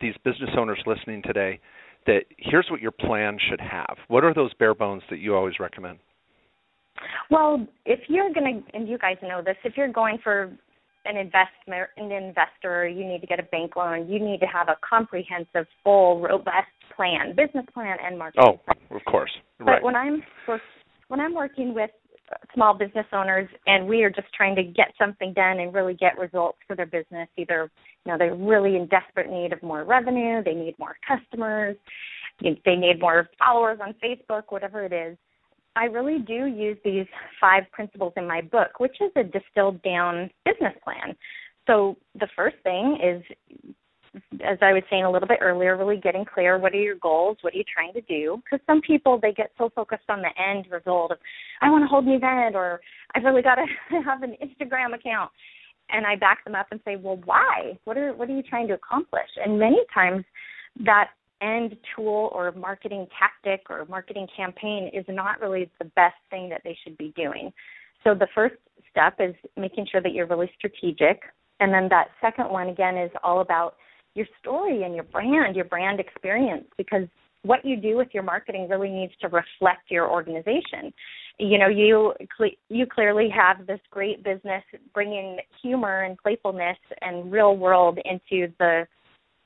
these 0.00 0.14
business 0.24 0.50
owners 0.56 0.78
listening 0.86 1.22
today 1.22 1.60
that 2.06 2.20
here's 2.36 2.66
what 2.70 2.80
your 2.80 2.92
plan 2.92 3.38
should 3.50 3.60
have? 3.60 3.96
What 4.08 4.24
are 4.24 4.34
those 4.34 4.52
bare 4.54 4.74
bones 4.74 5.02
that 5.10 5.18
you 5.18 5.34
always 5.34 5.58
recommend? 5.58 5.98
Well, 7.30 7.66
if 7.86 8.00
you're 8.08 8.32
going 8.32 8.62
to, 8.64 8.76
and 8.76 8.88
you 8.88 8.98
guys 8.98 9.16
know 9.22 9.42
this, 9.44 9.56
if 9.64 9.76
you're 9.76 9.92
going 9.92 10.18
for 10.22 10.50
an 11.08 11.16
investment 11.16 11.88
an 11.96 12.12
investor 12.12 12.86
you 12.86 13.04
need 13.04 13.20
to 13.20 13.26
get 13.26 13.40
a 13.40 13.44
bank 13.44 13.76
loan 13.76 14.08
you 14.08 14.20
need 14.20 14.40
to 14.40 14.46
have 14.46 14.68
a 14.68 14.76
comprehensive 14.88 15.66
full 15.82 16.20
robust 16.20 16.68
plan 16.94 17.34
business 17.34 17.64
plan 17.72 17.96
and 18.04 18.18
marketing 18.18 18.44
oh 18.46 18.60
plan. 18.64 19.00
of 19.00 19.04
course 19.06 19.30
but 19.58 19.64
right 19.64 19.82
when 19.82 19.96
i'm 19.96 20.22
when 21.08 21.20
i'm 21.20 21.34
working 21.34 21.74
with 21.74 21.90
small 22.54 22.74
business 22.74 23.06
owners 23.12 23.48
and 23.66 23.86
we 23.86 24.02
are 24.04 24.10
just 24.10 24.28
trying 24.34 24.54
to 24.54 24.62
get 24.62 24.92
something 24.98 25.32
done 25.32 25.60
and 25.60 25.72
really 25.72 25.94
get 25.94 26.18
results 26.18 26.58
for 26.66 26.76
their 26.76 26.86
business 26.86 27.28
either 27.38 27.70
you 28.04 28.12
know 28.12 28.18
they're 28.18 28.34
really 28.34 28.76
in 28.76 28.86
desperate 28.88 29.30
need 29.30 29.52
of 29.52 29.62
more 29.62 29.84
revenue 29.84 30.42
they 30.44 30.54
need 30.54 30.74
more 30.78 30.96
customers 31.06 31.76
they 32.42 32.76
need 32.76 33.00
more 33.00 33.28
followers 33.38 33.78
on 33.82 33.94
facebook 34.04 34.42
whatever 34.50 34.84
it 34.84 34.92
is 34.92 35.16
I 35.78 35.84
really 35.84 36.18
do 36.18 36.46
use 36.46 36.76
these 36.84 37.06
five 37.40 37.62
principles 37.70 38.12
in 38.16 38.26
my 38.26 38.40
book, 38.40 38.80
which 38.80 38.96
is 39.00 39.12
a 39.14 39.22
distilled 39.22 39.80
down 39.82 40.28
business 40.44 40.74
plan. 40.82 41.14
So 41.68 41.96
the 42.18 42.26
first 42.34 42.56
thing 42.64 42.98
is, 43.00 43.62
as 44.44 44.58
I 44.60 44.72
was 44.72 44.82
saying 44.90 45.04
a 45.04 45.10
little 45.10 45.28
bit 45.28 45.38
earlier, 45.40 45.76
really 45.76 45.98
getting 45.98 46.24
clear 46.24 46.58
what 46.58 46.72
are 46.72 46.80
your 46.80 46.96
goals, 46.96 47.36
what 47.42 47.54
are 47.54 47.56
you 47.56 47.64
trying 47.72 47.92
to 47.92 48.00
do? 48.00 48.42
Because 48.42 48.64
some 48.66 48.80
people 48.80 49.20
they 49.22 49.32
get 49.32 49.52
so 49.56 49.70
focused 49.72 50.08
on 50.08 50.20
the 50.20 50.30
end 50.42 50.66
result 50.68 51.12
of 51.12 51.18
I 51.62 51.70
want 51.70 51.84
to 51.84 51.88
hold 51.88 52.06
an 52.06 52.12
event 52.12 52.56
or 52.56 52.80
I've 53.14 53.22
really 53.22 53.42
got 53.42 53.56
to 53.56 53.66
have 54.04 54.24
an 54.24 54.34
Instagram 54.42 54.96
account, 54.96 55.30
and 55.90 56.04
I 56.04 56.16
back 56.16 56.42
them 56.42 56.56
up 56.56 56.66
and 56.72 56.80
say, 56.84 56.96
well, 56.96 57.20
why? 57.24 57.78
What 57.84 57.96
are 57.96 58.14
what 58.14 58.28
are 58.28 58.36
you 58.36 58.42
trying 58.42 58.66
to 58.66 58.74
accomplish? 58.74 59.30
And 59.44 59.60
many 59.60 59.78
times 59.94 60.24
that 60.84 61.10
end 61.42 61.76
tool 61.94 62.30
or 62.32 62.52
marketing 62.52 63.06
tactic 63.18 63.66
or 63.70 63.84
marketing 63.86 64.26
campaign 64.36 64.90
is 64.92 65.04
not 65.08 65.40
really 65.40 65.70
the 65.78 65.84
best 65.96 66.16
thing 66.30 66.48
that 66.48 66.62
they 66.64 66.76
should 66.82 66.96
be 66.98 67.12
doing. 67.16 67.52
So 68.04 68.14
the 68.14 68.28
first 68.34 68.56
step 68.90 69.16
is 69.20 69.34
making 69.56 69.86
sure 69.90 70.00
that 70.00 70.12
you're 70.12 70.26
really 70.26 70.50
strategic. 70.56 71.22
And 71.60 71.72
then 71.72 71.88
that 71.90 72.08
second 72.20 72.48
one, 72.50 72.68
again, 72.68 72.96
is 72.96 73.10
all 73.22 73.40
about 73.40 73.74
your 74.14 74.26
story 74.40 74.82
and 74.84 74.94
your 74.94 75.04
brand, 75.04 75.56
your 75.56 75.64
brand 75.64 76.00
experience, 76.00 76.64
because 76.76 77.08
what 77.42 77.64
you 77.64 77.76
do 77.76 77.96
with 77.96 78.08
your 78.12 78.22
marketing 78.22 78.68
really 78.68 78.90
needs 78.90 79.12
to 79.20 79.28
reflect 79.28 79.90
your 79.90 80.10
organization. 80.10 80.92
You 81.38 81.58
know, 81.58 81.68
you 81.68 82.14
you 82.68 82.86
clearly 82.86 83.28
have 83.30 83.66
this 83.66 83.80
great 83.90 84.24
business 84.24 84.62
bringing 84.92 85.38
humor 85.62 86.02
and 86.02 86.18
playfulness 86.18 86.76
and 87.00 87.30
real 87.30 87.56
world 87.56 87.98
into 88.04 88.52
the 88.58 88.86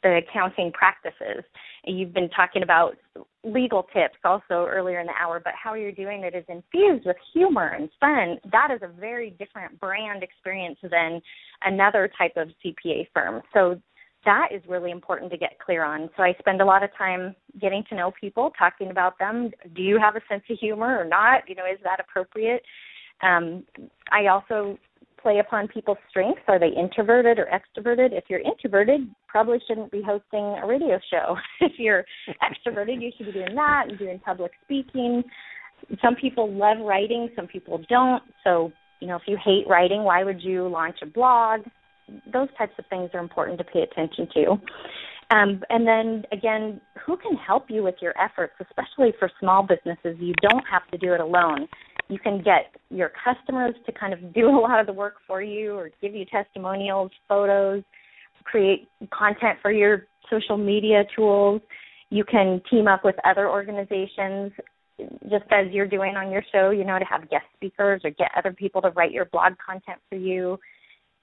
the 0.02 0.18
accounting 0.18 0.72
practices. 0.72 1.44
You've 1.84 2.12
been 2.12 2.30
talking 2.30 2.62
about 2.62 2.96
legal 3.44 3.84
tips 3.94 4.18
also 4.24 4.66
earlier 4.68 5.00
in 5.00 5.06
the 5.06 5.12
hour, 5.20 5.40
but 5.42 5.52
how 5.60 5.74
you're 5.74 5.92
doing 5.92 6.22
it 6.22 6.34
is 6.34 6.44
infused 6.48 7.06
with 7.06 7.16
humor 7.32 7.76
and 7.78 7.88
fun. 8.00 8.38
That 8.50 8.68
is 8.74 8.80
a 8.82 8.88
very 8.88 9.30
different 9.30 9.78
brand 9.80 10.22
experience 10.22 10.78
than 10.82 11.20
another 11.64 12.10
type 12.16 12.36
of 12.36 12.48
CPA 12.64 13.08
firm. 13.12 13.42
So 13.52 13.80
that 14.24 14.48
is 14.52 14.62
really 14.68 14.90
important 14.90 15.30
to 15.32 15.36
get 15.36 15.58
clear 15.58 15.84
on. 15.84 16.08
So 16.16 16.22
I 16.22 16.34
spend 16.38 16.60
a 16.60 16.64
lot 16.64 16.84
of 16.84 16.90
time 16.96 17.34
getting 17.60 17.82
to 17.88 17.96
know 17.96 18.12
people, 18.20 18.52
talking 18.56 18.90
about 18.90 19.18
them. 19.18 19.50
Do 19.74 19.82
you 19.82 19.98
have 19.98 20.14
a 20.14 20.20
sense 20.28 20.44
of 20.48 20.58
humor 20.58 20.98
or 20.98 21.04
not? 21.04 21.48
You 21.48 21.56
know, 21.56 21.64
is 21.66 21.78
that 21.82 21.98
appropriate? 21.98 22.62
Um, 23.22 23.64
I 24.12 24.26
also 24.26 24.78
play 25.22 25.38
upon 25.38 25.68
people's 25.68 25.98
strengths. 26.08 26.42
Are 26.48 26.58
they 26.58 26.68
introverted 26.68 27.38
or 27.38 27.46
extroverted? 27.46 28.12
If 28.12 28.24
you're 28.28 28.40
introverted, 28.40 29.08
probably 29.28 29.58
shouldn't 29.66 29.90
be 29.90 30.02
hosting 30.02 30.58
a 30.62 30.66
radio 30.66 30.98
show. 31.10 31.36
if 31.60 31.72
you're 31.78 32.04
extroverted, 32.42 33.00
you 33.00 33.10
should 33.16 33.26
be 33.26 33.32
doing 33.32 33.54
that 33.54 33.84
and 33.88 33.98
doing 33.98 34.18
public 34.18 34.52
speaking. 34.64 35.22
Some 36.00 36.14
people 36.14 36.52
love 36.52 36.78
writing, 36.80 37.28
some 37.34 37.46
people 37.46 37.80
don't. 37.88 38.22
So, 38.44 38.72
you 39.00 39.08
know, 39.08 39.16
if 39.16 39.22
you 39.26 39.36
hate 39.42 39.66
writing, 39.68 40.04
why 40.04 40.24
would 40.24 40.42
you 40.42 40.68
launch 40.68 40.96
a 41.02 41.06
blog? 41.06 41.62
those 42.32 42.48
types 42.58 42.72
of 42.78 42.84
things 42.90 43.10
are 43.14 43.20
important 43.20 43.58
to 43.58 43.64
pay 43.64 43.82
attention 43.82 44.28
to. 44.34 44.50
Um, 45.34 45.62
and 45.70 45.86
then 45.86 46.24
again, 46.30 46.80
who 47.06 47.16
can 47.16 47.36
help 47.36 47.66
you 47.70 47.82
with 47.82 47.94
your 48.02 48.14
efforts, 48.20 48.52
especially 48.60 49.14
for 49.18 49.30
small 49.40 49.62
businesses? 49.62 50.16
You 50.20 50.34
don't 50.42 50.64
have 50.70 50.86
to 50.90 50.98
do 50.98 51.14
it 51.14 51.20
alone. 51.20 51.68
You 52.12 52.18
can 52.18 52.38
get 52.38 52.74
your 52.90 53.10
customers 53.24 53.74
to 53.86 53.92
kind 53.92 54.12
of 54.12 54.34
do 54.34 54.48
a 54.48 54.58
lot 54.60 54.80
of 54.80 54.86
the 54.86 54.92
work 54.92 55.14
for 55.26 55.42
you 55.42 55.74
or 55.74 55.90
give 56.00 56.14
you 56.14 56.24
testimonials, 56.24 57.10
photos, 57.28 57.82
create 58.44 58.88
content 59.12 59.58
for 59.62 59.72
your 59.72 60.06
social 60.30 60.56
media 60.56 61.04
tools. 61.14 61.60
You 62.10 62.24
can 62.24 62.60
team 62.70 62.88
up 62.88 63.04
with 63.04 63.14
other 63.24 63.48
organizations, 63.48 64.52
just 65.22 65.44
as 65.50 65.66
you're 65.72 65.88
doing 65.88 66.16
on 66.16 66.30
your 66.30 66.42
show, 66.52 66.70
you 66.70 66.84
know, 66.84 66.98
to 66.98 67.04
have 67.04 67.30
guest 67.30 67.44
speakers 67.56 68.02
or 68.04 68.10
get 68.10 68.28
other 68.36 68.52
people 68.52 68.82
to 68.82 68.90
write 68.90 69.12
your 69.12 69.24
blog 69.26 69.54
content 69.64 69.98
for 70.08 70.16
you 70.16 70.58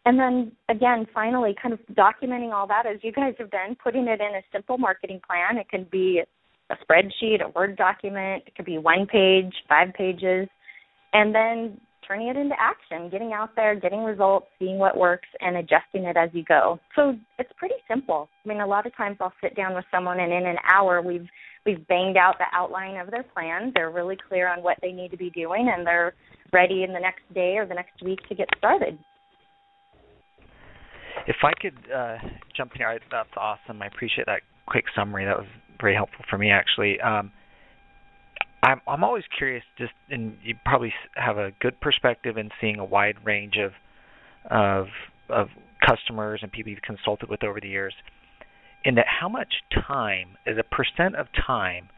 and 0.06 0.18
then 0.18 0.52
again, 0.70 1.06
finally, 1.14 1.54
kind 1.62 1.74
of 1.74 1.80
documenting 1.94 2.54
all 2.54 2.68
that 2.68 2.86
as 2.86 2.98
you 3.04 3.12
guys 3.12 3.36
have 3.38 3.52
done, 3.52 3.76
putting 3.84 4.08
it 4.08 4.22
in 4.22 4.36
a 4.36 4.42
simple 4.52 4.78
marketing 4.78 5.22
plan. 5.28 5.60
It 5.60 5.70
can 5.70 5.86
be 5.92 6.22
a 6.72 6.76
spreadsheet, 6.76 7.44
a 7.46 7.50
Word 7.50 7.76
document, 7.76 8.44
it 8.48 8.56
could 8.56 8.66
be 8.66 8.78
one 8.78 9.06
page, 9.06 9.54
five 9.68 9.94
pages, 9.94 10.48
and 11.14 11.34
then 11.34 11.80
turning 12.08 12.28
it 12.28 12.36
into 12.36 12.56
action, 12.60 13.10
getting 13.10 13.34
out 13.34 13.52
there, 13.56 13.76
getting 13.76 14.04
results, 14.04 14.48
seeing 14.58 14.80
what 14.80 14.98
works, 14.98 15.28
and 15.42 15.58
adjusting 15.58 16.06
it 16.06 16.18
as 16.18 16.30
you 16.34 16.44
go. 16.44 16.80
So 16.96 17.16
it's 17.38 17.52
pretty 17.56 17.76
simple. 17.88 18.28
I 18.44 18.50
mean, 18.50 18.62
a 18.62 18.68
lot 18.68 18.88
of 18.88 18.96
times 18.96 19.18
I'll 19.22 19.34
sit 19.44 19.56
down 19.56 19.76
with 19.76 19.86
someone, 19.92 20.20
and 20.20 20.34
in 20.34 20.46
an 20.46 20.58
hour 20.72 21.02
we've 21.02 21.28
we've 21.66 21.86
banged 21.88 22.18
out 22.18 22.36
the 22.40 22.46
outline 22.52 22.98
of 22.98 23.12
their 23.12 23.24
plan. 23.24 23.72
They're 23.76 23.92
really 23.92 24.18
clear 24.28 24.52
on 24.52 24.64
what 24.64 24.78
they 24.82 24.92
need 24.92 25.12
to 25.12 25.18
be 25.18 25.30
doing, 25.30 25.72
and 25.72 25.86
they're 25.86 26.16
ready 26.52 26.84
in 26.84 26.94
the 26.94 27.00
next 27.00 27.22
day 27.34 27.58
or 27.58 27.68
the 27.68 27.76
next 27.76 28.02
week 28.04 28.20
to 28.28 28.36
get 28.36 28.48
started. 28.58 28.98
If 31.28 31.36
I 31.44 31.52
could 31.62 31.78
uh, 31.94 32.18
jump 32.56 32.72
in 32.74 32.80
here, 32.80 33.00
that's 33.12 33.30
awesome. 33.38 33.82
I 33.84 33.88
appreciate 33.88 34.26
that 34.26 34.42
quick 34.66 34.86
summary. 34.96 35.26
That 35.26 35.38
was 35.38 35.48
very 35.80 35.94
helpful 35.94 36.26
for 36.30 36.38
me, 36.38 36.50
actually. 36.50 37.00
Um, 37.02 37.32
I'm 38.64 38.82
I'm 38.88 39.04
always 39.04 39.24
curious, 39.38 39.64
just 39.78 39.94
and 40.10 40.38
you 40.44 40.56
probably 40.66 40.94
have 41.16 41.38
a 41.38 41.52
good 41.62 41.80
perspective 41.80 42.38
in 42.38 42.50
seeing 42.60 42.80
a 42.80 42.86
wide 42.86 43.16
range 43.24 43.58
of 43.58 43.72
of 44.52 44.88
of 45.30 45.48
customers 45.88 46.40
and 46.44 46.52
people 46.52 46.72
you've 46.72 46.82
consulted 46.82 47.30
with 47.30 47.44
over 47.44 47.60
the 47.62 47.70
years. 47.70 47.94
In 48.86 48.96
that, 48.96 49.06
how 49.08 49.30
much 49.30 49.54
time, 49.88 50.38
as 50.48 50.56
a 50.58 50.64
percent 50.64 51.16
of 51.16 51.28
time, 51.46 51.90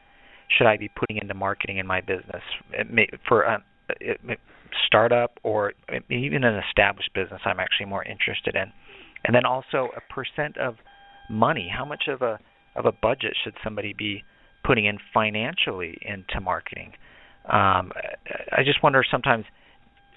should 0.50 0.68
I 0.68 0.78
be 0.78 0.90
putting 0.90 1.18
into 1.18 1.34
marketing 1.34 1.78
in 1.78 1.88
my 1.88 2.02
business 2.02 2.42
may, 2.90 3.08
for 3.28 3.44
a, 3.44 3.64
a 4.02 4.36
startup 4.88 5.40
or 5.44 5.74
even 6.10 6.44
an 6.44 6.62
established 6.70 7.12
business? 7.14 7.42
I'm 7.46 7.60
actually 7.60 7.86
more 7.88 8.04
interested 8.04 8.56
in. 8.56 8.72
And 9.24 9.36
then 9.36 9.46
also 9.46 9.90
a 9.96 10.14
percent 10.14 10.58
of 10.58 10.76
money. 11.30 11.72
How 11.76 11.86
much 11.86 12.04
of 12.08 12.22
a 12.22 12.40
of 12.76 12.86
a 12.86 12.92
budget 12.92 13.36
should 13.44 13.54
somebody 13.64 13.94
be 13.94 14.24
putting 14.64 14.86
in 14.86 14.98
financially 15.14 15.98
into 16.02 16.42
marketing? 16.42 16.94
Um, 17.46 17.92
I 18.52 18.64
just 18.64 18.84
wonder 18.84 19.04
sometimes, 19.10 19.46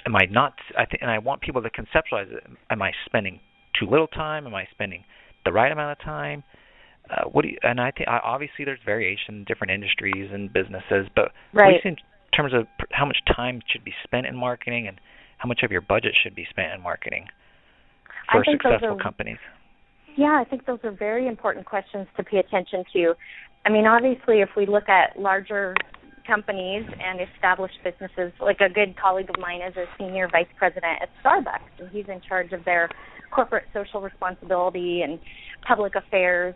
am 0.07 0.15
I 0.17 0.27
not? 0.31 0.55
I 0.77 0.85
think, 0.85 1.03
and 1.03 1.11
I 1.11 1.19
want 1.19 1.41
people 1.41 1.63
to 1.63 1.71
conceptualize 1.71 2.31
it. 2.31 2.45
Am 2.71 2.83
I 2.83 2.93
spending 3.07 3.41
too 3.79 3.87
little 3.87 4.07
time? 4.07 4.47
Am 4.47 4.55
I 4.55 4.67
spending 4.71 5.05
the 5.45 5.53
right 5.53 5.73
amount 5.73 5.99
of 5.99 6.05
time? 6.05 6.45
Uh, 7.11 7.25
what 7.31 7.43
do 7.43 7.49
you, 7.49 7.59
and 7.63 7.81
I 7.81 7.91
think 7.91 8.09
obviously 8.09 8.65
there's 8.65 8.79
variation 8.85 9.37
in 9.37 9.45
different 9.45 9.71
industries 9.71 10.31
and 10.33 10.51
businesses, 10.53 11.07
but 11.15 11.33
right. 11.53 11.65
what 11.65 11.69
do 11.69 11.75
you 11.75 11.81
think 11.83 11.99
in 11.99 12.37
terms 12.37 12.55
of 12.55 12.67
how 12.93 13.05
much 13.05 13.19
time 13.37 13.61
should 13.71 13.85
be 13.85 13.93
spent 14.05 14.27
in 14.27 14.35
marketing 14.35 14.89
and 14.89 14.99
how 15.37 15.47
much 15.47 15.61
of 15.63 15.71
your 15.71 15.83
budget 15.83 16.15
should 16.23 16.35
be 16.35 16.47
spent 16.51 16.73
in 16.73 16.81
marketing? 16.81 17.27
for 18.31 18.45
successful 18.45 18.97
are, 18.99 19.03
companies? 19.03 19.39
Yeah, 20.17 20.41
I 20.41 20.45
think 20.49 20.67
those 20.67 20.79
are 20.85 20.93
very 20.93 21.27
important 21.27 21.67
questions 21.67 22.07
to 22.17 22.23
pay 22.23 22.39
attention 22.39 22.85
to. 22.93 23.15
I 23.65 23.71
mean, 23.71 23.87
obviously, 23.87 24.41
if 24.41 24.51
we 24.57 24.67
look 24.67 24.89
at 24.89 25.19
larger 25.19 25.75
companies 26.27 26.85
and 26.87 27.21
established 27.35 27.79
businesses, 27.83 28.33
like 28.41 28.61
a 28.61 28.73
good 28.73 28.95
colleague 29.01 29.29
of 29.31 29.41
mine 29.41 29.61
is 29.63 29.77
a 29.77 29.85
senior 29.99 30.29
vice 30.31 30.49
president 30.57 30.99
at 31.03 31.09
Starbucks, 31.25 31.81
and 31.81 31.89
he's 31.91 32.07
in 32.09 32.21
charge 32.27 32.53
of 32.53 32.65
their 32.65 32.89
corporate 33.31 33.65
social 33.73 34.01
responsibility 34.01 35.03
and 35.03 35.19
public 35.67 35.95
affairs. 35.95 36.55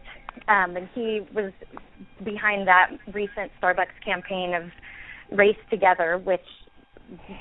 Um, 0.49 0.77
and 0.77 0.89
he 0.95 1.21
was 1.35 1.53
behind 2.25 2.69
that 2.69 2.91
recent 3.13 3.51
Starbucks 3.61 3.99
campaign 4.05 4.55
of 4.55 5.37
Race 5.37 5.57
Together, 5.71 6.21
which 6.23 6.41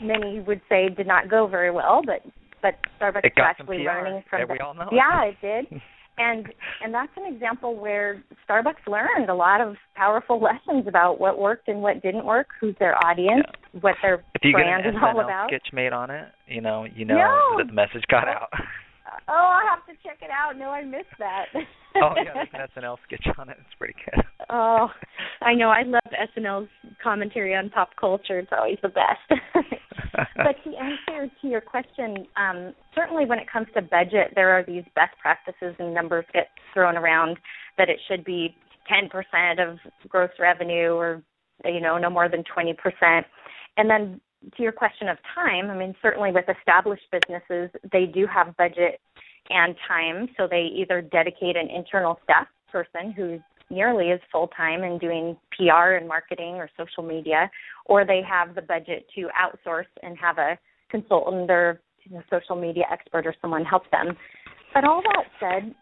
many 0.01 0.39
would 0.39 0.61
say 0.69 0.89
did 0.89 1.07
not 1.07 1.29
go 1.29 1.47
very 1.47 1.71
well, 1.71 2.01
but 2.05 2.21
but 2.61 2.75
Starbucks 2.99 3.25
is 3.25 3.31
actually 3.37 3.79
learning 3.79 4.23
from. 4.29 4.39
Yeah, 4.39 4.45
we 4.51 4.59
all 4.59 4.73
know. 4.73 4.89
Yeah, 4.91 5.25
it 5.25 5.35
did. 5.41 5.81
and 6.17 6.47
and 6.83 6.93
that's 6.93 7.11
an 7.15 7.31
example 7.31 7.75
where 7.75 8.23
Starbucks 8.49 8.87
learned 8.87 9.29
a 9.29 9.35
lot 9.35 9.61
of 9.61 9.75
powerful 9.95 10.41
lessons 10.41 10.87
about 10.87 11.19
what 11.19 11.39
worked 11.39 11.67
and 11.67 11.81
what 11.81 12.01
didn't 12.01 12.25
work, 12.25 12.47
who's 12.59 12.75
their 12.79 12.95
audience, 13.05 13.45
yeah. 13.73 13.79
what 13.79 13.95
their 14.01 14.23
if 14.35 14.43
you 14.43 14.51
brand 14.51 14.83
get 14.83 14.89
is 14.89 14.95
an 14.95 15.03
all 15.03 15.23
about. 15.23 15.49
sketch 15.49 15.67
made 15.73 15.93
on 15.93 16.09
it, 16.09 16.27
you 16.47 16.61
know, 16.61 16.85
you 16.95 17.05
know 17.05 17.15
no. 17.15 17.57
that 17.57 17.67
the 17.67 17.73
message 17.73 18.03
got 18.09 18.27
out. 18.27 18.49
oh, 19.27 19.33
I'll 19.33 19.67
have 19.67 19.85
to 19.85 19.93
check 20.03 20.19
it 20.21 20.29
out. 20.31 20.57
No, 20.57 20.69
I 20.69 20.83
missed 20.83 21.05
that. 21.19 21.45
oh 21.95 22.13
yeah, 22.15 22.33
there's 22.33 22.69
an 22.75 22.83
SNL 22.83 22.97
sketch 23.05 23.27
on 23.37 23.49
it. 23.49 23.57
It's 23.59 23.75
pretty 23.77 23.95
good. 24.05 24.23
oh, 24.49 24.87
I 25.41 25.53
know. 25.53 25.69
I 25.69 25.83
love 25.83 26.01
SNL's 26.37 26.69
commentary 27.03 27.55
on 27.55 27.69
pop 27.69 27.89
culture. 27.99 28.39
It's 28.39 28.51
always 28.51 28.77
the 28.81 28.89
best. 28.89 29.41
but 30.35 30.55
to 30.63 30.77
answer 30.77 31.31
to 31.41 31.47
your 31.47 31.61
question, 31.61 32.27
um, 32.37 32.73
certainly 32.95 33.25
when 33.25 33.39
it 33.39 33.47
comes 33.51 33.67
to 33.75 33.81
budget, 33.81 34.33
there 34.35 34.51
are 34.51 34.63
these 34.63 34.83
best 34.95 35.17
practices 35.21 35.75
and 35.79 35.93
numbers 35.93 36.25
get 36.33 36.47
thrown 36.73 36.97
around 36.97 37.37
that 37.77 37.89
it 37.89 37.99
should 38.07 38.23
be 38.23 38.55
10% 38.91 39.11
of 39.59 39.77
gross 40.07 40.31
revenue 40.39 40.91
or 40.93 41.21
you 41.65 41.81
know 41.81 41.97
no 41.97 42.09
more 42.09 42.29
than 42.29 42.43
20%. 42.55 42.75
And 43.77 43.89
then 43.89 44.21
to 44.55 44.63
your 44.63 44.71
question 44.71 45.09
of 45.09 45.17
time, 45.35 45.69
I 45.69 45.77
mean 45.77 45.95
certainly 46.01 46.31
with 46.31 46.45
established 46.49 47.03
businesses, 47.11 47.69
they 47.91 48.05
do 48.05 48.25
have 48.27 48.55
budget 48.57 48.99
and 49.49 49.75
time, 49.87 50.27
so 50.37 50.47
they 50.49 50.69
either 50.75 51.01
dedicate 51.01 51.55
an 51.55 51.69
internal 51.69 52.19
staff 52.23 52.47
person 52.71 53.11
who's 53.11 53.39
nearly 53.69 54.11
as 54.11 54.19
full 54.31 54.47
time 54.49 54.83
in 54.83 54.97
doing 54.97 55.37
PR 55.57 55.93
and 55.93 56.07
marketing 56.07 56.55
or 56.55 56.69
social 56.77 57.03
media, 57.03 57.49
or 57.85 58.05
they 58.05 58.21
have 58.27 58.55
the 58.55 58.61
budget 58.61 59.05
to 59.15 59.27
outsource 59.37 59.87
and 60.03 60.17
have 60.17 60.37
a 60.37 60.57
consultant 60.89 61.49
or 61.49 61.81
you 62.03 62.15
know, 62.15 62.23
social 62.29 62.55
media 62.55 62.83
expert 62.91 63.25
or 63.25 63.35
someone 63.41 63.65
help 63.65 63.83
them. 63.91 64.15
But 64.73 64.83
all 64.83 65.01
that 65.01 65.25
said, 65.39 65.75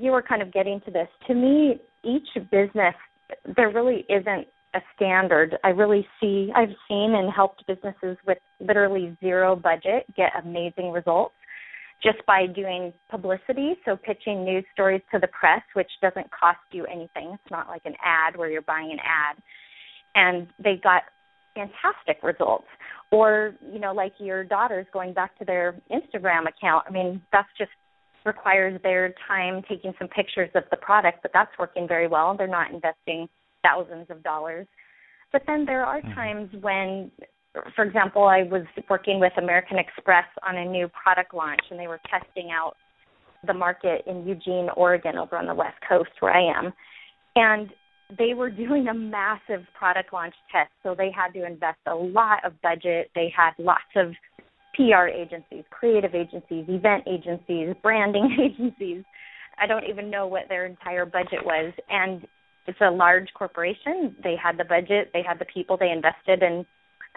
you 0.00 0.12
were 0.12 0.22
kind 0.22 0.42
of 0.42 0.52
getting 0.52 0.80
to 0.84 0.90
this. 0.90 1.08
To 1.28 1.34
me, 1.34 1.80
each 2.04 2.28
business, 2.50 2.94
there 3.56 3.70
really 3.70 4.04
isn't 4.08 4.46
a 4.74 4.80
standard. 4.96 5.58
I 5.64 5.68
really 5.68 6.06
see, 6.20 6.50
I've 6.54 6.74
seen 6.88 7.14
and 7.14 7.30
helped 7.32 7.66
businesses 7.66 8.16
with 8.26 8.38
literally 8.60 9.16
zero 9.20 9.54
budget 9.54 10.06
get 10.16 10.32
amazing 10.42 10.92
results. 10.92 11.34
just 12.02 12.18
by 12.26 12.46
doing 12.46 12.92
publicity, 13.10 13.74
so 13.84 13.96
pitching 13.96 14.44
news 14.44 14.64
stories 14.72 15.00
to 15.12 15.18
the 15.18 15.28
press, 15.28 15.62
which 15.74 15.90
doesn't 16.00 16.26
cost 16.30 16.58
you 16.72 16.84
anything. 16.86 17.30
It's 17.32 17.50
not 17.50 17.68
like 17.68 17.82
an 17.84 17.94
ad 18.04 18.36
where 18.36 18.50
you're 18.50 18.62
buying 18.62 18.90
an 18.90 18.98
ad. 18.98 19.36
And 20.14 20.48
they 20.62 20.80
got 20.82 21.02
fantastic 21.54 22.22
results. 22.22 22.66
Or, 23.10 23.54
you 23.72 23.78
know, 23.78 23.92
like 23.92 24.14
your 24.18 24.42
daughters 24.42 24.86
going 24.92 25.12
back 25.14 25.38
to 25.38 25.44
their 25.44 25.76
Instagram 25.90 26.48
account. 26.48 26.84
I 26.88 26.90
mean, 26.90 27.22
that's 27.30 27.48
just 27.56 27.70
requires 28.24 28.80
their 28.82 29.14
time 29.28 29.62
taking 29.68 29.92
some 29.98 30.08
pictures 30.08 30.50
of 30.54 30.64
the 30.70 30.76
product, 30.76 31.18
but 31.22 31.30
that's 31.34 31.50
working 31.58 31.86
very 31.86 32.08
well. 32.08 32.34
They're 32.36 32.46
not 32.46 32.70
investing 32.70 33.28
thousands 33.62 34.06
of 34.10 34.22
dollars. 34.22 34.66
But 35.32 35.42
then 35.46 35.64
there 35.64 35.84
are 35.84 36.00
mm-hmm. 36.00 36.14
times 36.14 36.50
when 36.60 37.10
for 37.76 37.84
example, 37.84 38.24
I 38.24 38.44
was 38.44 38.64
working 38.88 39.20
with 39.20 39.32
American 39.36 39.78
Express 39.78 40.24
on 40.46 40.56
a 40.56 40.64
new 40.64 40.88
product 40.88 41.34
launch, 41.34 41.60
and 41.70 41.78
they 41.78 41.86
were 41.86 42.00
testing 42.10 42.50
out 42.50 42.76
the 43.46 43.52
market 43.52 44.02
in 44.06 44.26
Eugene, 44.26 44.68
Oregon, 44.76 45.18
over 45.18 45.36
on 45.36 45.46
the 45.46 45.54
West 45.54 45.76
Coast 45.86 46.10
where 46.20 46.32
I 46.32 46.58
am. 46.58 46.72
And 47.36 47.68
they 48.16 48.34
were 48.34 48.50
doing 48.64 48.88
a 48.88 48.94
massive 48.94 49.66
product 49.78 50.12
launch 50.12 50.34
test, 50.50 50.70
so 50.82 50.94
they 50.96 51.10
had 51.10 51.32
to 51.38 51.46
invest 51.46 51.78
a 51.86 51.94
lot 51.94 52.44
of 52.44 52.60
budget. 52.62 53.10
They 53.14 53.32
had 53.36 53.52
lots 53.58 53.82
of 53.96 54.12
PR 54.74 55.08
agencies, 55.08 55.64
creative 55.70 56.14
agencies, 56.14 56.64
event 56.68 57.04
agencies, 57.06 57.74
branding 57.82 58.36
agencies. 58.40 59.04
I 59.58 59.66
don't 59.66 59.84
even 59.84 60.10
know 60.10 60.26
what 60.26 60.48
their 60.48 60.64
entire 60.64 61.04
budget 61.04 61.44
was. 61.44 61.74
And 61.90 62.26
it's 62.66 62.80
a 62.80 62.90
large 62.90 63.28
corporation. 63.34 64.14
They 64.22 64.36
had 64.36 64.58
the 64.58 64.64
budget, 64.64 65.10
they 65.12 65.22
had 65.26 65.38
the 65.38 65.46
people, 65.46 65.76
they 65.76 65.90
invested, 65.90 66.42
and 66.42 66.64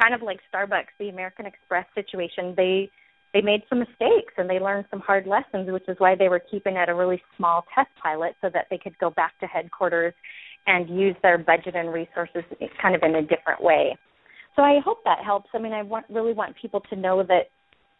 kind 0.01 0.13
of 0.13 0.21
like 0.21 0.39
Starbucks, 0.53 0.93
the 0.99 1.09
American 1.09 1.45
Express 1.45 1.85
situation, 1.95 2.53
they 2.55 2.89
they 3.33 3.41
made 3.41 3.63
some 3.67 3.79
mistakes 3.79 4.33
and 4.37 4.49
they 4.49 4.59
learned 4.59 4.85
some 4.89 5.01
hard 5.01 5.27
lessons, 5.27 5.69
which 5.69 5.83
is 5.89 5.97
why 5.99 6.15
they 6.15 6.29
were 6.29 6.39
keeping 6.39 6.77
it 6.77 6.87
a 6.87 6.95
really 6.95 7.21
small 7.35 7.65
test 7.75 7.89
pilot 8.01 8.33
so 8.39 8.49
that 8.53 8.67
they 8.69 8.77
could 8.77 8.97
go 8.97 9.09
back 9.09 9.37
to 9.41 9.45
headquarters 9.45 10.13
and 10.67 10.89
use 10.89 11.17
their 11.21 11.37
budget 11.37 11.75
and 11.75 11.91
resources 11.91 12.43
kind 12.81 12.95
of 12.95 13.03
in 13.03 13.15
a 13.15 13.21
different 13.21 13.61
way. 13.61 13.97
So 14.55 14.61
I 14.61 14.79
hope 14.83 14.99
that 15.03 15.19
helps. 15.23 15.49
I 15.53 15.59
mean, 15.59 15.73
I 15.73 15.83
want 15.83 16.05
really 16.09 16.31
want 16.31 16.55
people 16.59 16.79
to 16.89 16.95
know 16.95 17.23
that 17.23 17.49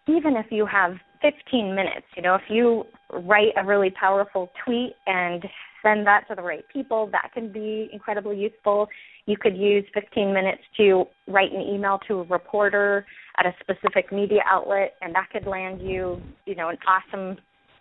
even 0.08 0.38
if 0.38 0.46
you 0.52 0.66
have 0.66 0.94
15 1.22 1.76
minutes, 1.76 2.06
you 2.16 2.22
know, 2.22 2.36
if 2.36 2.44
you 2.50 2.86
write 3.12 3.52
a 3.58 3.66
really 3.66 3.90
powerful 3.90 4.52
tweet 4.64 4.94
and 5.06 5.44
send 5.86 6.08
that 6.08 6.28
to 6.28 6.36
the 6.36 6.42
right 6.42 6.66
people, 6.72 7.10
that 7.12 7.32
can 7.34 7.52
be 7.52 7.90
incredibly 7.94 8.38
useful. 8.38 8.88
You 9.28 9.38
could 9.40 9.56
use 9.56 9.86
15 9.94 10.34
minutes 10.34 10.62
to 10.78 11.06
write 11.28 11.52
an 11.52 11.62
email 11.62 12.00
to 12.08 12.22
a 12.22 12.24
reporter 12.24 13.06
at 13.38 13.46
a 13.46 13.54
specific 13.62 14.12
media 14.12 14.42
outlet, 14.50 14.94
and 15.02 15.14
that 15.14 15.28
could 15.32 15.46
land 15.46 15.82
you, 15.82 16.22
you 16.46 16.56
know, 16.56 16.70
an 16.70 16.78
awesome 16.88 17.38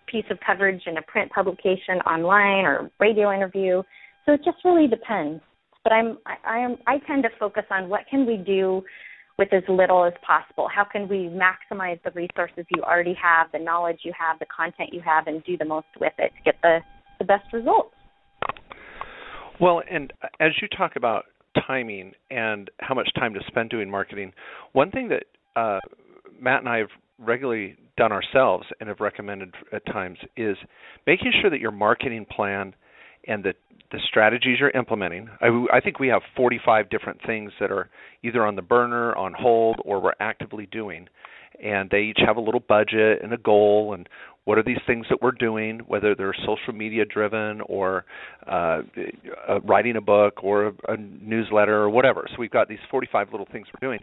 piece 0.07 0.25
of 0.31 0.39
coverage 0.47 0.83
in 0.87 0.99
a 0.99 1.03
print 1.03 1.31
publication 1.33 1.99
online 2.07 2.65
or 2.65 2.91
radio 3.01 3.33
interview. 3.33 3.83
So 4.27 4.33
it 4.33 4.41
just 4.45 4.59
really 4.65 4.87
depends. 4.87 5.43
But 5.83 5.93
I'm 5.93 6.19
I, 6.27 6.35
I 6.47 6.59
am 6.59 6.77
I 6.87 6.99
tend 7.07 7.23
to 7.25 7.31
focus 7.39 7.65
on 7.71 7.89
what 7.89 8.03
can 8.11 8.27
we 8.27 8.37
do 8.37 8.83
with 9.39 9.53
as 9.53 9.63
little 9.69 10.05
as 10.05 10.13
possible. 10.27 10.69
How 10.73 10.85
can 10.85 11.09
we 11.09 11.29
maximize 11.29 12.01
the 12.05 12.11
resources 12.13 12.65
you 12.75 12.83
already 12.83 13.17
have, 13.21 13.49
the 13.53 13.59
knowledge 13.59 14.01
you 14.05 14.13
have, 14.19 14.39
the 14.39 14.47
content 14.47 14.91
you 14.93 15.01
have, 15.01 15.27
and 15.27 15.43
do 15.45 15.57
the 15.57 15.65
most 15.65 15.89
with 16.01 16.13
it 16.19 16.33
to 16.37 16.43
get 16.45 16.55
the 16.63 16.79
the 17.19 17.25
best 17.25 17.53
results? 17.53 17.95
Well, 19.61 19.83
and 19.91 20.12
as 20.41 20.51
you 20.61 20.69
talk 20.77 20.97
about 20.97 21.25
timing 21.67 22.12
and 22.31 22.71
how 22.79 22.95
much 22.95 23.09
time 23.15 23.35
to 23.35 23.41
spend 23.47 23.71
doing 23.71 23.91
marketing. 23.91 24.33
One 24.73 24.91
thing 24.91 25.09
that 25.09 25.25
uh, 25.57 25.81
Matt 26.41 26.61
and 26.61 26.69
I 26.69 26.79
have 26.79 26.89
regularly 27.19 27.77
done 27.97 28.12
ourselves 28.12 28.67
and 28.81 28.89
have 28.89 29.01
recommended 29.01 29.55
at 29.73 29.85
times 29.87 30.19
is 30.37 30.57
making 31.07 31.33
sure 31.41 31.51
that 31.51 31.61
your 31.61 31.71
marketing 31.71 32.27
plan 32.29 32.75
and 33.27 33.45
the 33.45 33.55
the 33.93 33.99
strategies 34.09 34.57
you're 34.59 34.71
implementing. 34.71 35.29
I, 35.41 35.67
I 35.73 35.81
think 35.81 36.01
we 36.01 36.09
have 36.09 36.23
45 36.37 36.91
different 36.91 37.21
things 37.25 37.53
that 37.61 37.71
are 37.71 37.91
either 38.25 38.45
on 38.45 38.57
the 38.57 38.62
burner, 38.62 39.15
on 39.15 39.35
hold, 39.39 39.77
or 39.85 40.01
we're 40.01 40.15
actively 40.19 40.67
doing, 40.67 41.07
and 41.62 41.89
they 41.91 42.01
each 42.01 42.19
have 42.27 42.37
a 42.37 42.41
little 42.41 42.65
budget 42.67 43.23
and 43.23 43.33
a 43.33 43.37
goal, 43.37 43.95
and 43.95 44.09
what 44.45 44.59
are 44.59 44.62
these 44.62 44.78
things 44.86 45.07
that 45.09 45.22
we're 45.22 45.32
doing, 45.32 45.80
whether 45.86 46.14
they're 46.14 46.34
social 46.45 46.74
media 46.74 47.05
driven 47.05 47.61
or 47.62 48.05
uh, 48.47 48.82
uh, 49.49 49.61
writing 49.62 49.97
a 49.97 50.01
book 50.01 50.42
or 50.42 50.66
a, 50.66 50.72
a 50.88 50.97
newsletter 50.97 51.76
or 51.76 51.90
whatever. 51.90 52.26
So 52.28 52.36
we've 52.38 52.51
got 52.51 52.68
these 52.68 52.78
45 52.90 53.28
little 53.30 53.49
things 53.51 53.66
we're 53.68 53.86
doing. 53.86 54.01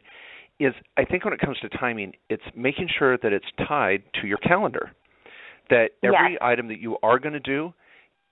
Is 0.59 0.73
I 0.97 1.05
think 1.05 1.25
when 1.25 1.33
it 1.33 1.39
comes 1.39 1.57
to 1.59 1.69
timing, 1.69 2.13
it's 2.29 2.43
making 2.55 2.89
sure 2.97 3.17
that 3.17 3.33
it's 3.33 3.45
tied 3.67 4.03
to 4.21 4.27
your 4.27 4.37
calendar. 4.37 4.91
That 5.69 5.91
every 6.03 6.33
yes. 6.33 6.39
item 6.41 6.67
that 6.67 6.79
you 6.79 6.97
are 7.01 7.17
going 7.17 7.33
to 7.33 7.39
do, 7.39 7.73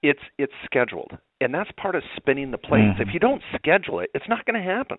it's 0.04 0.20
it's 0.38 0.54
scheduled, 0.66 1.12
and 1.42 1.54
that's 1.54 1.70
part 1.78 1.96
of 1.96 2.04
spinning 2.18 2.52
the 2.52 2.58
plates. 2.58 2.94
Mm-hmm. 2.94 3.02
If 3.02 3.14
you 3.14 3.20
don't 3.20 3.42
schedule 3.56 4.00
it, 4.00 4.10
it's 4.14 4.28
not 4.28 4.46
going 4.46 4.62
to 4.62 4.68
happen. 4.68 4.98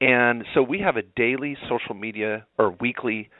And 0.00 0.44
so 0.54 0.62
we 0.62 0.80
have 0.80 0.96
a 0.96 1.02
daily 1.02 1.56
social 1.68 1.94
media 1.94 2.46
or 2.58 2.76
weekly 2.80 3.30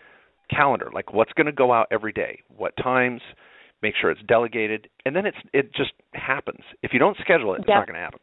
calendar, 0.50 0.90
like 0.92 1.12
what's 1.12 1.32
going 1.32 1.46
to 1.46 1.52
go 1.52 1.72
out 1.72 1.86
every 1.90 2.12
day, 2.12 2.40
what 2.56 2.72
times, 2.76 3.20
make 3.82 3.94
sure 4.00 4.10
it's 4.10 4.22
delegated, 4.28 4.88
and 5.04 5.14
then 5.14 5.26
it's 5.26 5.36
it 5.52 5.74
just 5.74 5.92
happens. 6.14 6.60
If 6.82 6.92
you 6.92 6.98
don't 6.98 7.16
schedule 7.20 7.54
it, 7.54 7.60
it's 7.60 7.68
not 7.68 7.86
going 7.86 7.94
to 7.94 8.00
happen. 8.00 8.20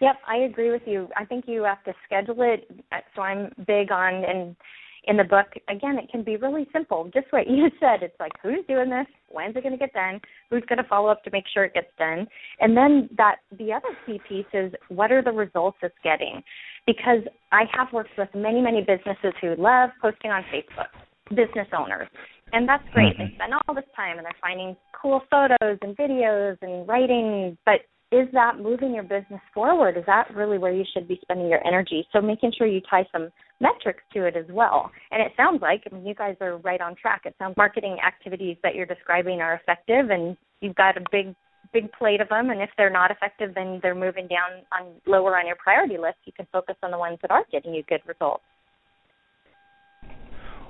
Yep, 0.00 0.16
I 0.26 0.36
agree 0.38 0.72
with 0.72 0.82
you. 0.84 1.08
I 1.16 1.24
think 1.24 1.44
you 1.46 1.62
have 1.62 1.82
to 1.84 1.92
schedule 2.04 2.42
it. 2.42 2.68
Uh, 2.90 2.96
so 3.14 3.22
I'm 3.22 3.52
big 3.66 3.92
on 3.92 4.24
and 4.24 4.56
in 5.04 5.16
the 5.16 5.24
book 5.24 5.46
again 5.68 5.98
it 5.98 6.08
can 6.10 6.22
be 6.22 6.36
really 6.36 6.66
simple 6.72 7.10
just 7.12 7.26
what 7.30 7.48
you 7.48 7.68
said 7.80 8.02
it's 8.02 8.18
like 8.20 8.32
who's 8.42 8.64
doing 8.68 8.88
this 8.88 9.06
when's 9.30 9.56
it 9.56 9.62
going 9.62 9.72
to 9.72 9.78
get 9.78 9.92
done 9.92 10.20
who's 10.50 10.62
going 10.68 10.78
to 10.78 10.88
follow 10.88 11.08
up 11.08 11.22
to 11.24 11.30
make 11.32 11.44
sure 11.52 11.64
it 11.64 11.74
gets 11.74 11.88
done 11.98 12.26
and 12.60 12.76
then 12.76 13.08
that 13.16 13.36
the 13.58 13.72
other 13.72 13.88
key 14.06 14.20
piece 14.28 14.46
is 14.52 14.72
what 14.88 15.10
are 15.10 15.22
the 15.22 15.32
results 15.32 15.76
it's 15.82 15.94
getting 16.04 16.42
because 16.86 17.20
i 17.50 17.64
have 17.76 17.88
worked 17.92 18.16
with 18.16 18.28
many 18.34 18.60
many 18.60 18.80
businesses 18.80 19.32
who 19.40 19.54
love 19.56 19.90
posting 20.00 20.30
on 20.30 20.42
facebook 20.54 20.88
business 21.34 21.68
owners. 21.76 22.08
And 22.52 22.68
that's 22.68 22.84
great. 22.92 23.14
Mm-hmm. 23.14 23.32
They 23.32 23.34
spend 23.36 23.52
all 23.54 23.74
this 23.74 23.88
time 23.96 24.18
and 24.18 24.24
they're 24.24 24.40
finding 24.40 24.76
cool 25.00 25.22
photos 25.30 25.78
and 25.82 25.96
videos 25.96 26.56
and 26.62 26.86
writing, 26.86 27.56
but 27.64 27.80
is 28.12 28.28
that 28.34 28.58
moving 28.60 28.94
your 28.94 29.04
business 29.04 29.40
forward? 29.54 29.96
Is 29.96 30.04
that 30.06 30.28
really 30.34 30.58
where 30.58 30.72
you 30.72 30.84
should 30.92 31.08
be 31.08 31.18
spending 31.22 31.48
your 31.48 31.66
energy? 31.66 32.06
So 32.12 32.20
making 32.20 32.52
sure 32.56 32.66
you 32.66 32.82
tie 32.88 33.06
some 33.10 33.30
metrics 33.58 34.02
to 34.12 34.26
it 34.26 34.36
as 34.36 34.44
well. 34.50 34.90
And 35.10 35.22
it 35.22 35.32
sounds 35.34 35.62
like, 35.62 35.84
I 35.90 35.94
mean, 35.94 36.06
you 36.06 36.14
guys 36.14 36.36
are 36.42 36.58
right 36.58 36.80
on 36.80 36.94
track. 36.94 37.22
It 37.24 37.34
sounds 37.38 37.56
marketing 37.56 37.96
activities 38.06 38.58
that 38.62 38.74
you're 38.74 38.86
describing 38.86 39.40
are 39.40 39.54
effective 39.54 40.10
and 40.10 40.36
you've 40.60 40.76
got 40.76 40.98
a 40.98 41.02
big 41.10 41.34
big 41.72 41.90
plate 41.92 42.20
of 42.20 42.28
them 42.28 42.50
and 42.50 42.60
if 42.60 42.68
they're 42.76 42.90
not 42.90 43.10
effective 43.10 43.54
then 43.54 43.80
they're 43.82 43.94
moving 43.94 44.28
down 44.28 44.60
on 44.78 44.92
lower 45.06 45.38
on 45.38 45.46
your 45.46 45.56
priority 45.56 45.96
list. 45.96 46.16
You 46.26 46.32
can 46.32 46.46
focus 46.52 46.76
on 46.82 46.90
the 46.90 46.98
ones 46.98 47.18
that 47.22 47.30
are 47.30 47.44
getting 47.50 47.72
you 47.72 47.82
good 47.88 48.02
results. 48.06 48.44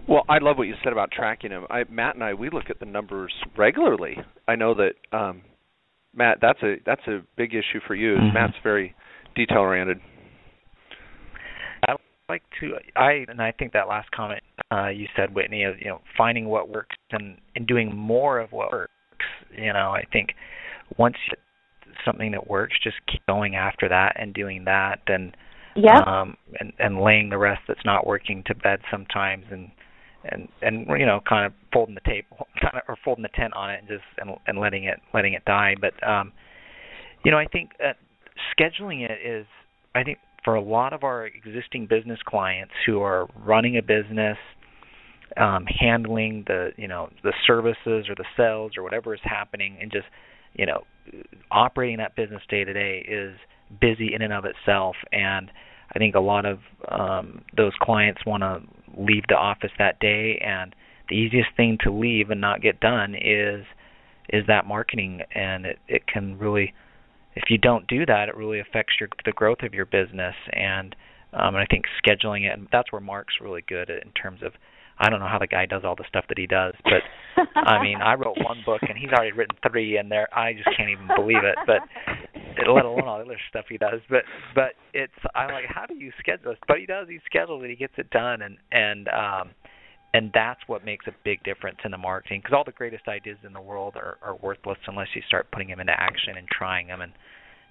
Well, 0.09 0.25
I 0.29 0.39
love 0.39 0.59
what 0.59 0.67
you 0.67 0.75
said 0.83 0.93
about 0.93 1.11
tracking 1.13 1.51
them. 1.51 1.67
I, 1.71 1.85
Matt 1.89 2.15
and 2.15 2.25
I, 2.25 2.35
we 2.35 2.51
look 2.51 2.71
at 2.71 2.81
the 2.81 2.87
numbers 2.87 3.33
regularly. 3.57 4.17
I 4.49 4.57
know 4.57 4.75
that 4.75 5.17
um, 5.17 5.43
Matt, 6.15 6.39
that's 6.41 6.63
a 6.63 6.77
that's 6.85 7.07
a 7.07 7.21
big 7.37 7.55
issue 7.55 7.81
for 7.87 7.95
you. 7.95 8.17
Mm-hmm. 8.17 8.35
Matt's 8.35 8.55
very 8.63 8.95
detail 9.35 9.59
oriented. 9.59 9.99
I 11.87 11.95
like 12.29 12.43
to, 12.61 12.75
I 12.97 13.25
and 13.29 13.41
I 13.41 13.53
think 13.53 13.73
that 13.73 13.89
last 13.89 14.11
comment 14.11 14.43
uh, 14.73 14.89
you 14.89 15.07
said, 15.17 15.35
Whitney, 15.35 15.65
of 15.65 15.77
you 15.79 15.87
know 15.87 16.01
finding 16.17 16.47
what 16.47 16.69
works 16.69 16.97
and 17.11 17.39
and 17.55 17.67
doing 17.67 17.95
more 17.95 18.41
of 18.41 18.53
what 18.53 18.73
works. 18.73 18.93
You 19.57 19.73
know, 19.73 19.91
I 19.91 20.05
think 20.13 20.31
once 20.99 21.17
something 22.05 22.33
that 22.33 22.49
works, 22.49 22.75
just 22.83 22.97
keep 23.11 23.25
going 23.27 23.55
after 23.55 23.89
that 23.89 24.17
and 24.19 24.35
doing 24.35 24.65
that, 24.65 25.01
and 25.07 25.37
yeah 25.77 26.01
um, 26.07 26.37
and 26.61 26.73
and 26.79 27.01
laying 27.01 27.31
the 27.31 27.39
rest 27.39 27.63
that's 27.69 27.85
not 27.85 28.07
working 28.07 28.43
to 28.47 28.55
bed 28.55 28.81
sometimes, 28.91 29.45
and 29.51 29.71
and 30.31 30.49
and 30.61 30.87
you 30.99 31.07
know 31.07 31.21
kind 31.29 31.47
of 31.47 31.53
folding 31.73 31.95
the 31.95 32.01
tape 32.03 32.27
kind 32.61 32.77
of 32.77 32.83
or 32.89 32.97
folding 33.05 33.23
the 33.23 33.29
tent 33.31 33.55
on 33.55 33.71
it 33.71 33.81
and 33.81 33.89
just 33.89 34.05
and 34.19 34.31
and 34.47 34.59
letting 34.59 34.85
it 34.85 35.01
letting 35.15 35.35
it 35.35 35.45
die. 35.45 35.75
But 35.81 35.95
um 36.07 36.33
you 37.25 37.31
know 37.31 37.39
i 37.39 37.47
think 37.47 37.71
uh, 37.85 37.93
scheduling 38.59 39.09
it 39.09 39.19
is 39.25 39.47
i 39.95 40.03
think 40.03 40.19
for 40.45 40.57
a 40.57 40.61
lot 40.61 40.93
of 40.93 41.05
our 41.05 41.27
existing 41.27 41.87
business 41.87 42.19
clients 42.27 42.73
who 42.85 43.01
are 43.01 43.29
running 43.45 43.77
a 43.79 43.83
business 43.83 44.37
um 45.37 45.65
handling 45.67 46.43
the 46.49 46.71
you 46.77 46.89
know 46.89 47.09
the 47.23 47.33
services 47.47 48.09
or 48.09 48.15
the 48.17 48.25
sales 48.37 48.73
or 48.77 48.83
whatever 48.83 49.15
is 49.15 49.21
happening 49.23 49.79
and 49.81 49.93
just 49.93 50.07
you 50.55 50.67
know 50.67 50.83
operating 51.51 51.99
that 51.99 52.17
business 52.17 52.43
day 52.49 52.65
to 52.65 52.73
day 52.73 53.05
is 53.09 53.37
busy 53.81 54.15
in 54.15 54.23
and 54.23 54.33
of 54.33 54.45
itself. 54.45 54.97
And 55.13 55.51
I 55.95 55.99
think 55.99 56.15
a 56.15 56.21
lot 56.21 56.45
of 56.47 56.59
um, 56.91 57.43
those 57.57 57.73
clients 57.81 58.25
want 58.27 58.43
to 58.43 58.63
leave 58.97 59.25
the 59.29 59.35
office 59.37 59.71
that 59.79 60.01
day, 60.01 60.41
and 60.45 60.75
the 61.09 61.17
easiest 61.17 61.51
thing 61.57 61.79
to 61.83 61.91
leave 61.91 62.31
and 62.31 62.41
not 62.41 62.63
get 62.63 62.81
done 62.81 63.15
is 63.15 63.65
is 64.29 64.47
that 64.47 64.67
marketing, 64.67 65.21
and 65.35 65.67
it 65.67 65.79
it 65.89 66.07
can 66.07 66.39
really, 66.39 66.73
if 67.35 67.45
you 67.51 67.59
don't 67.59 67.87
do 67.87 68.07
that, 68.07 68.29
it 68.29 68.37
really 68.37 68.61
affects 68.61 68.95
your 69.01 69.09
the 69.25 69.33
growth 69.33 69.63
of 69.63 69.75
your 69.75 69.87
business, 69.87 70.35
and 70.53 70.95
um, 71.33 71.55
and 71.55 71.59
I 71.59 71.67
think 71.67 71.85
scheduling 72.05 72.45
it, 72.51 72.59
that's 72.71 72.93
where 72.93 73.01
Mark's 73.01 73.35
really 73.41 73.63
good 73.67 73.91
at, 73.91 74.03
in 74.05 74.13
terms 74.13 74.43
of 74.43 74.53
I 74.99 75.11
don't 75.11 75.21
know 75.21 75.27
how 75.27 75.39
the 75.39 75.47
guy 75.47 75.67
does 75.67 75.83
all 75.85 75.97
the 75.97 76.05
stuff 76.09 76.25
that 76.29 76.39
he 76.39 76.47
does, 76.47 76.75
but 76.85 77.03
I 77.57 77.83
mean, 77.83 77.99
I 78.01 78.15
wrote 78.15 78.37
one 78.39 78.63
book 78.65 78.83
and 78.83 78.97
he's 78.97 79.11
already 79.11 79.33
written 79.33 79.57
three, 79.69 79.97
and 79.97 80.11
there 80.11 80.29
I 80.37 80.53
just 80.53 80.69
can't 80.77 80.91
even 80.91 81.09
believe 81.17 81.43
it. 81.43 81.57
But 81.67 81.81
let 82.75 82.85
alone 82.85 83.07
all 83.07 83.19
the 83.19 83.25
other 83.25 83.41
stuff 83.49 83.67
he 83.69 83.79
does. 83.79 84.01
But 84.09 84.25
but 84.55 84.73
it's 84.93 85.13
I'm 85.35 85.51
like, 85.51 85.67
how 85.69 85.87
do 85.87 85.95
you 85.95 86.13
schedule 86.19 86.51
this? 86.53 86.59
But 86.67 86.79
he 86.79 86.87
does. 86.87 87.09
He 87.09 87.19
schedules 87.27 87.63
it. 87.65 87.71
He 87.71 87.77
gets 87.77 87.95
it 87.97 88.11
done, 88.11 88.43
and 88.43 88.57
and 88.71 89.09
um, 89.09 89.51
and 90.15 90.31
that's 90.35 90.61
what 90.67 90.85
makes 90.85 91.07
a 91.07 91.13
big 91.25 91.43
difference 91.43 91.79
in 91.85 91.91
the 91.91 91.99
marketing. 91.99 92.41
Because 92.43 92.55
all 92.57 92.65
the 92.65 92.73
greatest 92.73 93.09
ideas 93.09 93.39
in 93.45 93.53
the 93.53 93.61
world 93.61 93.97
are, 93.97 94.19
are 94.23 94.37
worthless 94.37 94.79
unless 94.87 95.09
you 95.15 95.23
start 95.27 95.51
putting 95.53 95.69
them 95.69 95.81
into 95.81 95.93
action 95.93 96.37
and 96.37 96.47
trying 96.49 96.87
them 96.89 97.01
and 97.01 97.13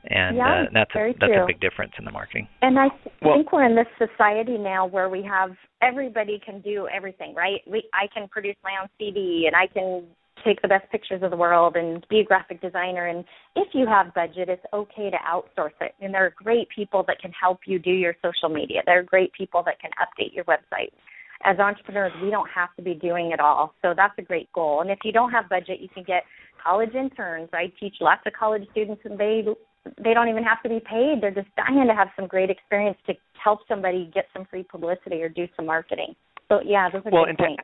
and 0.04 0.38
yeah, 0.38 0.64
uh, 0.64 0.66
that's 0.74 0.92
a, 0.96 1.14
that's 1.20 1.32
true. 1.32 1.44
a 1.44 1.46
big 1.46 1.60
difference 1.60 1.94
in 2.00 2.06
the 2.06 2.12
marketing. 2.12 2.48
And 2.64 2.80
I 2.80 2.90
th- 2.90 3.16
well, 3.22 3.36
think 3.36 3.52
we're 3.52 3.66
in 3.66 3.76
this 3.76 3.86
society 4.00 4.58
now 4.58 4.88
where 4.88 5.10
we 5.10 5.24
have 5.24 5.52
everybody 5.84 6.42
can 6.44 6.60
do 6.62 6.88
everything, 6.92 7.36
right? 7.36 7.62
We 7.68 7.84
I 7.94 8.08
can 8.12 8.28
produce 8.28 8.56
my 8.64 8.72
own 8.82 8.90
CD 8.98 9.44
and 9.46 9.56
I 9.56 9.68
can 9.72 10.08
take 10.44 10.62
the 10.62 10.68
best 10.68 10.90
pictures 10.92 11.24
of 11.24 11.32
the 11.32 11.38
world 11.38 11.76
and 11.76 12.06
be 12.10 12.20
a 12.20 12.24
graphic 12.24 12.62
designer. 12.62 13.08
And 13.08 13.24
if 13.56 13.70
you 13.74 13.88
have 13.88 14.14
budget 14.14 14.50
it's 14.50 14.64
okay 14.74 15.10
to 15.10 15.18
outsource 15.18 15.78
it. 15.82 15.94
And 16.02 16.14
there 16.14 16.26
are 16.26 16.34
great 16.36 16.68
people 16.70 17.04
that 17.08 17.20
can 17.20 17.32
help 17.32 17.62
you 17.66 17.80
do 17.80 17.92
your 17.92 18.16
social 18.24 18.50
media. 18.50 18.82
There 18.86 19.00
are 19.00 19.04
great 19.04 19.34
people 19.34 19.64
that 19.66 19.80
can 19.80 19.92
update 20.00 20.34
your 20.34 20.46
website. 20.46 20.92
As 21.44 21.58
entrepreneurs 21.58 22.12
we 22.22 22.30
don't 22.30 22.50
have 22.54 22.70
to 22.76 22.82
be 22.82 22.94
doing 22.94 23.32
it 23.32 23.40
all. 23.40 23.74
So 23.82 23.94
that's 23.96 24.14
a 24.18 24.22
great 24.22 24.52
goal. 24.54 24.82
And 24.82 24.92
if 24.92 25.00
you 25.04 25.12
don't 25.12 25.32
have 25.32 25.50
budget 25.50 25.80
you 25.80 25.90
can 25.90 26.04
get 26.04 26.24
college 26.64 26.94
interns. 26.94 27.50
I 27.54 27.72
teach 27.80 27.96
lots 28.00 28.22
of 28.26 28.34
college 28.34 28.68
students 28.72 29.02
and 29.06 29.20
they 29.20 29.44
they 30.04 30.14
don't 30.14 30.30
even 30.30 30.44
have 30.44 30.62
to 30.64 30.70
be 30.70 30.80
paid. 30.80 31.22
They're 31.22 31.34
just 31.34 31.50
dying 31.56 31.88
to 31.88 31.94
have 31.96 32.10
some 32.16 32.28
great 32.28 32.50
experience 32.50 32.98
to 33.08 33.14
help 33.44 33.60
somebody 33.68 34.12
get 34.14 34.26
some 34.34 34.46
free 34.46 34.64
publicity 34.64 35.22
or 35.24 35.30
do 35.30 35.48
some 35.56 35.66
marketing. 35.66 36.14
So 36.50 36.60
yeah, 36.64 36.90
those 36.92 37.02
are 37.06 37.12
well, 37.12 37.26
good 37.26 37.38
points. 37.38 37.64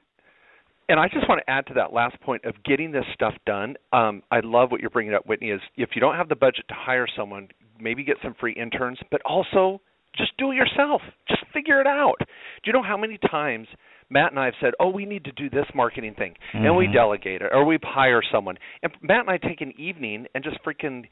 To, 0.88 0.92
and 0.92 1.00
I 1.00 1.08
just 1.08 1.28
want 1.28 1.42
to 1.46 1.50
add 1.50 1.68
to 1.68 1.74
that 1.76 1.94
last 1.94 2.20
point 2.22 2.46
of 2.46 2.56
getting 2.64 2.92
this 2.92 3.06
stuff 3.14 3.34
done. 3.46 3.76
Um, 3.94 4.24
I 4.32 4.40
love 4.44 4.72
what 4.72 4.82
you're 4.82 4.90
bringing 4.90 5.14
up, 5.14 5.26
Whitney. 5.26 5.50
Is 5.52 5.62
if 5.76 5.90
you 5.96 6.02
don't 6.02 6.16
have 6.16 6.30
the 6.30 6.36
budget 6.36 6.66
to 6.70 6.76
hire 6.76 7.08
someone, 7.16 7.50
maybe 7.80 8.04
get 8.04 8.18
some 8.24 8.36
free 8.40 8.54
interns, 8.54 9.00
but 9.12 9.22
also 9.24 9.82
just 10.18 10.32
do 10.38 10.52
it 10.52 10.56
yourself. 10.56 11.02
Just 11.28 11.44
figure 11.54 11.80
it 11.82 11.88
out. 11.88 12.16
Do 12.20 12.26
you 12.66 12.74
know 12.74 12.84
how 12.84 12.98
many 12.98 13.18
times 13.30 13.68
Matt 14.10 14.32
and 14.32 14.40
I 14.40 14.46
have 14.46 14.56
said, 14.62 14.74
"Oh, 14.80 14.90
we 14.90 15.06
need 15.06 15.26
to 15.26 15.32
do 15.32 15.50
this 15.50 15.66
marketing 15.76 16.16
thing," 16.16 16.36
mm-hmm. 16.54 16.66
and 16.66 16.76
we 16.76 16.88
delegate 16.88 17.42
it, 17.42 17.52
or 17.52 17.66
we 17.66 17.78
hire 17.84 18.22
someone. 18.32 18.58
And 18.82 18.92
Matt 19.02 19.22
and 19.22 19.30
I 19.30 19.38
take 19.38 19.62
an 19.62 19.74
evening 19.78 20.28
and 20.34 20.44
just 20.44 20.58
freaking 20.64 21.06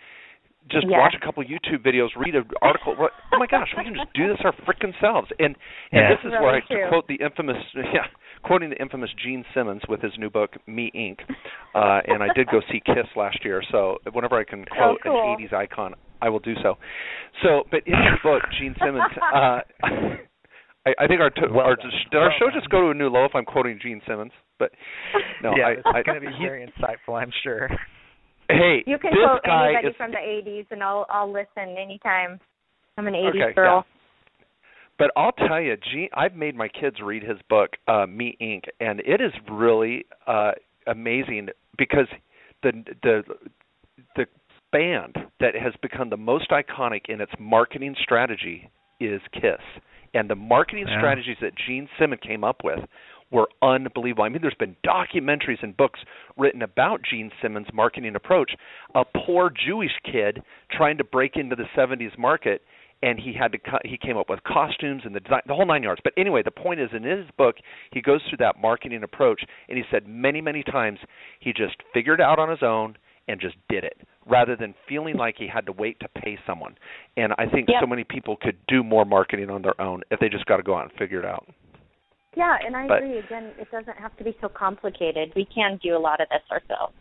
just 0.71 0.85
yeah. 0.89 0.97
watch 0.97 1.13
a 1.13 1.23
couple 1.23 1.43
YouTube 1.43 1.85
videos, 1.85 2.09
read 2.17 2.33
an 2.33 2.45
article. 2.61 2.95
oh 2.97 3.37
my 3.37 3.45
gosh, 3.45 3.69
we 3.77 3.83
can 3.83 3.93
just 3.93 4.11
do 4.15 4.27
this 4.27 4.37
our 4.43 4.53
freaking 4.65 4.93
selves. 4.99 5.29
And 5.37 5.55
and 5.91 6.01
yeah. 6.01 6.09
this 6.09 6.19
is 6.25 6.31
really 6.31 6.41
where 6.41 6.55
I 6.55 6.61
true. 6.65 6.83
to 6.83 6.89
quote 6.89 7.07
the 7.07 7.19
infamous, 7.21 7.57
yeah, 7.75 8.09
quoting 8.45 8.69
the 8.69 8.77
infamous 8.77 9.09
Gene 9.23 9.43
Simmons 9.53 9.81
with 9.89 10.01
his 10.01 10.11
new 10.17 10.29
book 10.29 10.51
Me 10.67 10.91
Inc. 10.95 11.19
Uh, 11.73 12.01
and 12.07 12.23
I 12.23 12.27
did 12.35 12.47
go 12.47 12.61
see 12.71 12.81
Kiss 12.85 13.07
last 13.15 13.43
year, 13.43 13.61
so 13.71 13.97
whenever 14.13 14.35
I 14.35 14.43
can 14.43 14.63
quote 14.65 14.99
oh, 15.05 15.09
cool. 15.09 15.35
an 15.37 15.45
'80s 15.45 15.53
icon, 15.53 15.95
I 16.21 16.29
will 16.29 16.39
do 16.39 16.53
so. 16.61 16.75
So, 17.43 17.63
but 17.71 17.81
in 17.85 17.93
his 17.93 18.19
book, 18.23 18.41
Gene 18.59 18.75
Simmons. 18.79 19.11
Uh, 19.19 19.59
I, 20.85 20.93
I 20.99 21.07
think 21.07 21.19
our 21.19 21.31
to, 21.31 21.47
well 21.51 21.65
our 21.65 21.75
done. 21.75 21.91
did 22.11 22.17
our 22.17 22.29
well 22.29 22.37
show 22.39 22.45
done. 22.45 22.59
just 22.59 22.69
go 22.69 22.81
to 22.81 22.89
a 22.89 22.93
new 22.93 23.09
low 23.09 23.25
if 23.25 23.31
I'm 23.33 23.45
quoting 23.45 23.79
Gene 23.81 24.01
Simmons? 24.07 24.31
But 24.59 24.71
no, 25.41 25.53
yeah, 25.57 25.67
I, 25.67 25.71
it's 25.71 25.81
I, 25.85 26.03
going 26.03 26.21
to 26.21 26.27
be 26.27 26.33
he, 26.37 26.45
very 26.45 26.65
insightful, 26.65 27.19
I'm 27.19 27.31
sure. 27.43 27.67
Hey, 28.47 28.83
You 28.85 28.97
can 28.99 29.11
this 29.11 29.19
quote 29.25 29.43
guy 29.43 29.69
anybody 29.69 29.87
is 29.87 29.95
from 29.97 30.11
the 30.11 30.17
'80s, 30.17 30.67
and 30.69 30.83
I'll 30.83 31.05
I'll 31.09 31.31
listen 31.31 31.75
anytime. 31.77 32.39
I'm 32.97 33.07
an 33.07 33.13
'80s 33.13 33.29
Okay, 33.29 33.53
girl. 33.55 33.85
But 34.97 35.11
I'll 35.17 35.33
tell 35.33 35.59
you, 35.61 35.75
Gene, 35.91 36.09
I've 36.13 36.35
made 36.35 36.55
my 36.55 36.67
kids 36.69 36.97
read 37.03 37.23
his 37.23 37.37
book, 37.49 37.71
uh, 37.87 38.05
Me 38.07 38.37
Inc., 38.41 38.63
and 38.79 39.01
it 39.01 39.19
is 39.21 39.33
really 39.51 40.05
uh, 40.25 40.51
amazing 40.87 41.49
because 41.77 42.07
the 42.63 42.71
the 43.03 43.23
the 44.15 44.25
band 44.71 45.15
that 45.39 45.55
has 45.55 45.73
become 45.81 46.09
the 46.09 46.17
most 46.17 46.49
iconic 46.49 47.09
in 47.09 47.21
its 47.21 47.31
marketing 47.39 47.95
strategy 48.01 48.69
is 48.99 49.21
Kiss, 49.33 49.61
and 50.13 50.29
the 50.29 50.35
marketing 50.35 50.87
Yeah. 50.87 50.97
strategies 50.99 51.37
that 51.41 51.55
Gene 51.55 51.89
Simmons 51.99 52.21
came 52.21 52.43
up 52.43 52.63
with 52.63 52.79
were 53.31 53.49
unbelievable. 53.61 54.23
I 54.23 54.29
mean, 54.29 54.41
there's 54.41 54.53
been 54.53 54.75
documentaries 54.85 55.61
and 55.61 55.75
books 55.75 55.99
written 56.37 56.61
about 56.61 57.01
Gene 57.01 57.31
Simmons' 57.41 57.67
marketing 57.73 58.15
approach. 58.15 58.55
A 58.93 59.03
poor 59.03 59.49
Jewish 59.49 59.97
kid 60.03 60.41
trying 60.71 60.97
to 60.97 61.03
break 61.03 61.35
into 61.35 61.55
the 61.55 61.67
70s 61.75 62.17
market, 62.17 62.61
and 63.05 63.19
he 63.19 63.33
had 63.33 63.51
to 63.51 63.59
cut, 63.59 63.81
he 63.85 63.97
came 63.97 64.17
up 64.17 64.29
with 64.29 64.43
costumes 64.43 65.03
and 65.05 65.13
the 65.15 65.19
design, 65.19 65.41
the 65.47 65.53
whole 65.53 65.65
nine 65.65 65.83
yards. 65.83 66.01
But 66.03 66.13
anyway, 66.17 66.41
the 66.43 66.51
point 66.51 66.79
is, 66.79 66.89
in 66.91 67.03
his 67.03 67.25
book, 67.37 67.57
he 67.91 68.01
goes 68.01 68.21
through 68.27 68.39
that 68.39 68.59
marketing 68.59 69.03
approach, 69.03 69.43
and 69.69 69.77
he 69.77 69.83
said 69.91 70.07
many, 70.07 70.41
many 70.41 70.63
times 70.63 70.99
he 71.39 71.53
just 71.53 71.75
figured 71.93 72.19
it 72.19 72.23
out 72.23 72.39
on 72.39 72.49
his 72.49 72.63
own 72.63 72.97
and 73.27 73.39
just 73.39 73.55
did 73.69 73.83
it 73.83 73.97
rather 74.27 74.55
than 74.55 74.73
feeling 74.89 75.15
like 75.17 75.35
he 75.37 75.47
had 75.47 75.65
to 75.67 75.71
wait 75.71 75.99
to 75.99 76.07
pay 76.15 76.37
someone. 76.47 76.75
And 77.15 77.33
I 77.37 77.45
think 77.45 77.69
Yep. 77.69 77.81
so 77.81 77.87
many 77.87 78.03
people 78.03 78.37
could 78.37 78.57
do 78.67 78.83
more 78.83 79.05
marketing 79.05 79.49
on 79.51 79.61
their 79.61 79.79
own 79.79 80.01
if 80.09 80.19
they 80.19 80.29
just 80.29 80.45
got 80.47 80.57
to 80.57 80.63
go 80.63 80.75
out 80.75 80.89
and 80.89 80.91
figure 80.93 81.19
it 81.19 81.25
out. 81.25 81.45
Yeah, 82.35 82.57
and 82.65 82.75
I 82.75 82.87
But- 82.87 83.03
agree. 83.03 83.19
Again, 83.19 83.51
it 83.59 83.69
doesn't 83.71 83.97
have 83.97 84.15
to 84.17 84.23
be 84.23 84.35
so 84.41 84.49
complicated. 84.49 85.31
We 85.35 85.45
can 85.45 85.77
do 85.77 85.95
a 85.95 85.99
lot 85.99 86.19
of 86.21 86.27
this 86.29 86.41
ourselves. 86.51 86.93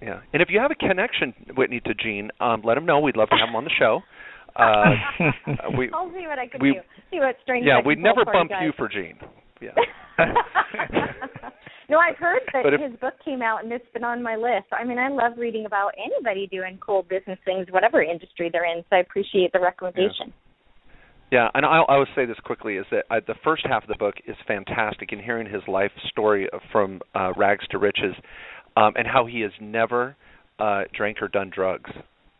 Yeah, 0.00 0.20
and 0.32 0.40
if 0.40 0.48
you 0.48 0.60
have 0.60 0.70
a 0.70 0.74
connection, 0.76 1.34
Whitney, 1.54 1.80
to 1.80 1.92
Gene, 1.92 2.30
um, 2.40 2.62
let 2.62 2.78
him 2.78 2.86
know. 2.86 3.00
We'd 3.00 3.16
love 3.18 3.28
to 3.30 3.36
have 3.36 3.50
him 3.50 3.56
on 3.56 3.64
the 3.64 3.70
show. 3.70 4.02
Uh, 4.56 4.94
we, 5.78 5.90
I'll 5.94 6.10
see 6.10 6.26
what 6.26 6.38
I 6.38 6.46
can 6.46 6.60
we- 6.60 6.74
do. 6.74 6.80
See 7.10 7.18
what 7.18 7.36
strings 7.42 7.66
yeah, 7.66 7.80
we'd 7.84 7.98
never 7.98 8.24
for 8.24 8.32
bump 8.32 8.50
you 8.62 8.72
for 8.76 8.88
Gene. 8.88 9.18
Yeah. 9.60 9.70
no, 11.88 11.98
I've 11.98 12.16
heard 12.16 12.40
that 12.52 12.74
if- 12.74 12.80
his 12.90 13.00
book 13.00 13.14
came 13.24 13.42
out 13.42 13.64
and 13.64 13.72
it's 13.72 13.84
been 13.92 14.04
on 14.04 14.22
my 14.22 14.36
list. 14.36 14.66
I 14.72 14.84
mean, 14.84 14.98
I 14.98 15.08
love 15.08 15.38
reading 15.38 15.66
about 15.66 15.92
anybody 15.96 16.46
doing 16.46 16.78
cool 16.84 17.02
business 17.02 17.38
things, 17.44 17.66
whatever 17.70 18.02
industry 18.02 18.50
they're 18.52 18.70
in. 18.70 18.82
So 18.90 18.96
I 18.96 19.00
appreciate 19.00 19.52
the 19.52 19.60
recommendation. 19.60 20.32
Yeah, 21.30 21.48
and 21.54 21.66
I'll, 21.66 21.84
I 21.88 21.98
will 21.98 22.06
say 22.16 22.24
this 22.24 22.38
quickly: 22.42 22.76
is 22.76 22.86
that 22.90 23.04
uh, 23.10 23.20
the 23.26 23.34
first 23.44 23.66
half 23.68 23.82
of 23.82 23.88
the 23.88 23.96
book 23.98 24.14
is 24.26 24.36
fantastic, 24.46 25.12
in 25.12 25.18
hearing 25.22 25.46
his 25.46 25.62
life 25.68 25.92
story 26.08 26.48
of- 26.50 26.60
from 26.72 27.00
uh, 27.14 27.32
rags 27.36 27.66
to 27.68 27.78
riches, 27.78 28.14
um, 28.76 28.94
and 28.96 29.06
how 29.06 29.26
he 29.26 29.42
has 29.42 29.52
never 29.60 30.16
uh, 30.58 30.82
drank 30.96 31.20
or 31.20 31.28
done 31.28 31.50
drugs. 31.54 31.90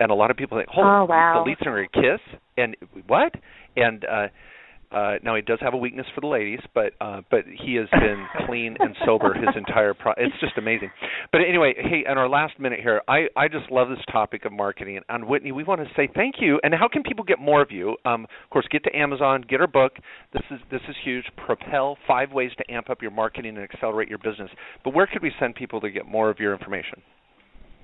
And 0.01 0.11
a 0.11 0.15
lot 0.15 0.31
of 0.31 0.37
people 0.37 0.59
think, 0.59 0.69
"Oh, 0.77 0.83
Oh, 0.83 1.05
wow. 1.05 1.43
the 1.43 1.49
lead 1.51 1.59
singer 1.63 1.87
Kiss," 1.93 2.21
and 2.57 2.77
what? 3.07 3.35
And 3.77 4.05
uh, 4.05 4.29
uh, 4.91 5.17
now 5.23 5.35
he 5.37 5.43
does 5.43 5.59
have 5.61 5.75
a 5.75 5.77
weakness 5.77 6.07
for 6.15 6.23
the 6.23 6.27
ladies, 6.27 6.61
but 6.75 6.93
uh, 7.01 7.21
but 7.31 7.41
he 7.47 7.75
has 7.75 7.89
been 7.91 8.25
clean 8.47 8.77
and 8.81 8.97
sober 9.05 9.35
his 9.35 9.49
entire. 9.55 9.93
Pro- 9.93 10.15
it's 10.17 10.35
just 10.41 10.57
amazing. 10.57 10.91
But 11.31 11.43
anyway, 11.47 11.75
hey, 11.77 12.05
in 12.11 12.17
our 12.17 12.29
last 12.29 12.59
minute 12.59 12.81
here, 12.81 13.03
I 13.07 13.27
I 13.37 13.49
just 13.49 13.71
love 13.71 13.89
this 13.91 13.99
topic 14.11 14.45
of 14.47 14.53
marketing. 14.53 15.01
And 15.11 15.27
Whitney, 15.29 15.53
we 15.53 15.63
want 15.65 15.81
to 15.83 15.87
say 15.95 16.09
thank 16.15 16.37
you. 16.41 16.59
And 16.63 16.73
how 16.75 16.89
can 16.89 17.03
people 17.03 17.25
get 17.25 17.39
more 17.39 17.61
of 17.61 17.71
you? 17.71 17.97
Um, 18.07 18.25
of 18.25 18.51
course, 18.51 18.67
get 18.71 18.83
to 18.85 18.97
Amazon, 18.97 19.45
get 19.47 19.61
her 19.61 19.67
book. 19.67 19.93
This 20.33 20.43
is 20.51 20.61
this 20.71 20.81
is 20.89 20.97
huge. 21.05 21.25
Propel 21.37 21.99
five 22.07 22.33
ways 22.33 22.53
to 22.57 22.73
amp 22.73 22.89
up 22.89 23.03
your 23.03 23.11
marketing 23.11 23.57
and 23.59 23.65
accelerate 23.65 24.09
your 24.09 24.19
business. 24.19 24.51
But 24.85 24.95
where 24.95 25.07
could 25.07 25.23
we 25.23 25.33
send 25.39 25.55
people 25.55 25.81
to 25.83 25.91
get 25.91 26.07
more 26.07 26.31
of 26.31 26.39
your 26.39 26.53
information? 26.55 27.03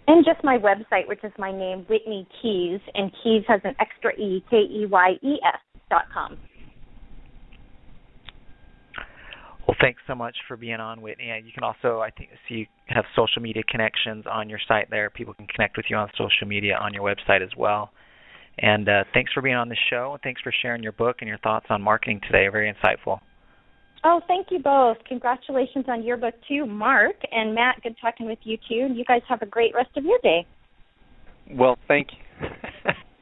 And 0.07 0.25
just 0.25 0.45
my 0.45 0.59
website, 0.59 1.09
which 1.09 1.25
is 1.25 1.33
my 1.39 1.51
name, 1.51 1.87
Whitney 1.89 2.27
Keyes, 2.43 2.81
and 2.95 3.11
Keyes 3.23 3.43
has 3.49 3.61
an 3.65 3.75
extra 3.81 4.13
E, 4.15 4.45
K 4.51 4.57
E 4.57 4.87
Y 4.91 5.13
E 5.23 5.35
S 5.47 5.61
dot 5.91 6.05
com. 6.13 6.37
Well, 9.67 9.77
thanks 9.81 10.03
so 10.07 10.15
much 10.15 10.37
for 10.47 10.59
being 10.59 10.75
on, 10.75 11.01
Whitney. 11.01 11.33
You 11.43 11.53
can 11.53 11.65
also, 11.65 12.01
I 12.01 12.11
think, 12.11 12.29
see 12.49 12.55
you 12.55 12.67
have 12.89 13.07
social 13.17 13.41
media 13.41 13.63
connections 13.67 14.25
on 14.31 14.51
your 14.51 14.59
site 14.69 14.91
there. 14.91 15.09
People 15.09 15.33
can 15.33 15.47
connect 15.47 15.79
with 15.79 15.87
you 15.89 15.97
on 15.97 16.11
social 16.19 16.47
media 16.47 16.77
on 16.79 16.93
your 16.93 17.03
website 17.03 17.43
as 17.43 17.49
well. 17.57 17.91
And 18.59 18.87
uh, 18.89 19.05
thanks 19.15 19.33
for 19.33 19.41
being 19.41 19.57
on 19.57 19.71
the 19.71 19.77
show. 19.89 20.19
Thanks 20.23 20.43
for 20.43 20.53
sharing 20.61 20.83
your 20.83 20.93
book 20.93 21.17
and 21.21 21.29
your 21.29 21.39
thoughts 21.39 21.67
on 21.71 21.81
marketing 21.81 22.21
today. 22.27 22.47
Very 22.53 22.73
insightful. 22.73 23.21
Oh, 24.05 24.21
thank 24.29 24.49
you 24.51 24.59
both. 24.59 24.99
Congratulations 25.09 25.87
on 25.89 26.03
your 26.03 26.19
book 26.19 26.35
too, 26.47 26.67
Mark 26.67 27.17
and 27.33 27.55
Matt. 27.55 27.83
Good 27.83 27.97
talking 28.01 28.27
with 28.27 28.39
you 28.43 28.59
too. 28.69 28.85
And 28.85 28.97
you 28.97 29.05
guys 29.05 29.23
have 29.29 29.41
a 29.41 29.47
great 29.47 29.75
rest 29.75 29.91
of 29.97 30.05
your 30.05 30.19
day. 30.23 30.47
Well, 31.51 31.79
thank 31.89 32.09
you. 32.13 32.49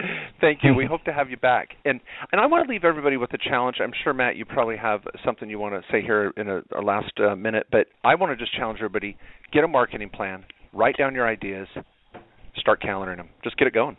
thank 0.41 0.61
you. 0.65 0.75
We 0.75 0.85
hope 0.85 1.05
to 1.05 1.13
have 1.13 1.31
you 1.31 1.37
back. 1.37 1.69
And 1.85 2.01
and 2.33 2.41
I 2.41 2.47
want 2.47 2.67
to 2.67 2.73
leave 2.73 2.83
everybody 2.83 3.17
with 3.17 3.33
a 3.33 3.39
challenge. 3.39 3.77
I'm 3.81 3.93
sure 4.03 4.13
Matt, 4.13 4.35
you 4.35 4.45
probably 4.45 4.77
have 4.77 5.03
something 5.25 5.49
you 5.49 5.61
want 5.61 5.75
to 5.75 5.83
say 5.93 6.03
here 6.03 6.33
in 6.37 6.49
a, 6.49 6.63
our 6.75 6.83
last 6.83 7.13
uh, 7.21 7.37
minute, 7.37 7.69
but 7.71 7.87
I 8.03 8.17
want 8.17 8.37
to 8.37 8.45
just 8.45 8.57
challenge 8.57 8.79
everybody: 8.79 9.17
get 9.53 9.63
a 9.63 9.69
marketing 9.69 10.11
plan, 10.11 10.45
write 10.73 10.97
down 10.99 11.15
your 11.15 11.29
ideas, 11.29 11.69
start 12.57 12.83
calendaring 12.83 13.19
them. 13.19 13.29
Just 13.45 13.57
get 13.57 13.69
it 13.69 13.75
going. 13.75 13.97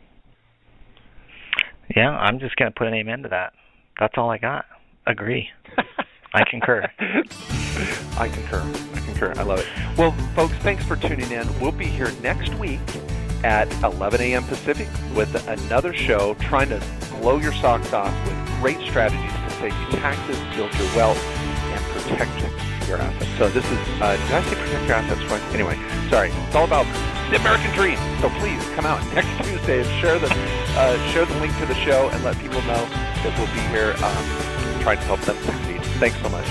Yeah, 1.96 2.10
I'm 2.10 2.40
just 2.40 2.58
going 2.58 2.72
to 2.72 2.78
put 2.78 2.88
an 2.88 2.94
amen 2.94 3.24
to 3.24 3.30
that. 3.30 3.54
That's 4.00 4.14
all 4.18 4.30
I 4.30 4.38
got. 4.38 4.66
Agree. 5.08 5.48
I 6.34 6.44
concur. 6.44 6.90
I 8.18 8.28
concur. 8.28 8.62
I 8.96 9.00
concur. 9.06 9.34
I 9.38 9.44
love 9.44 9.60
it. 9.60 9.68
Well, 9.98 10.12
folks, 10.36 10.56
thanks 10.58 10.84
for 10.84 10.96
tuning 10.96 11.32
in. 11.32 11.48
We'll 11.60 11.72
be 11.72 11.86
here 11.86 12.12
next 12.22 12.56
week 12.56 12.80
at 13.44 13.72
11 13.84 14.22
a.m. 14.22 14.44
Pacific 14.46 14.88
with 15.16 15.48
another 15.48 15.94
show 15.94 16.34
trying 16.36 16.70
to 16.70 16.82
blow 17.22 17.38
your 17.38 17.54
socks 17.54 17.94
off 17.94 18.14
with 18.26 18.62
great 18.62 18.80
strategies 18.90 19.32
to 19.32 19.50
save 19.60 19.74
you 19.74 19.98
taxes, 20.00 20.38
build 20.56 20.74
your 20.74 20.96
wealth, 20.96 21.18
and 21.18 21.84
protect 22.02 22.32
your 22.88 22.98
assets. 22.98 23.38
So 23.38 23.50
this 23.50 23.66
is, 23.66 23.80
uh, 24.02 24.18
did 24.18 24.32
I 24.34 24.42
say 24.44 24.56
protect 24.56 24.88
your 24.88 24.96
assets 24.96 25.22
twice? 25.28 25.42
Anyway, 25.54 25.78
sorry. 26.10 26.32
It's 26.32 26.56
all 26.56 26.66
about 26.66 26.86
the 27.30 27.38
American 27.38 27.72
dream. 27.76 27.98
So 28.22 28.30
please 28.40 28.64
come 28.76 28.86
out 28.86 29.02
next 29.14 29.30
Tuesday 29.48 29.82
and 29.82 30.02
share 30.02 30.18
the 30.18 30.34
uh, 30.76 30.98
share 31.12 31.26
the 31.26 31.40
link 31.40 31.56
to 31.60 31.66
the 31.68 31.76
show 31.76 32.10
and 32.10 32.24
let 32.24 32.38
people 32.40 32.62
know 32.64 32.86
that 33.22 33.34
we'll 33.38 33.54
be 33.54 33.62
here 33.70 33.94
um, 34.04 34.63
trying 34.84 34.98
to 34.98 35.04
help 35.06 35.22
them 35.22 35.38
succeed. 35.38 35.82
Thanks 36.00 36.22
so 36.22 36.30
much. 36.30 36.46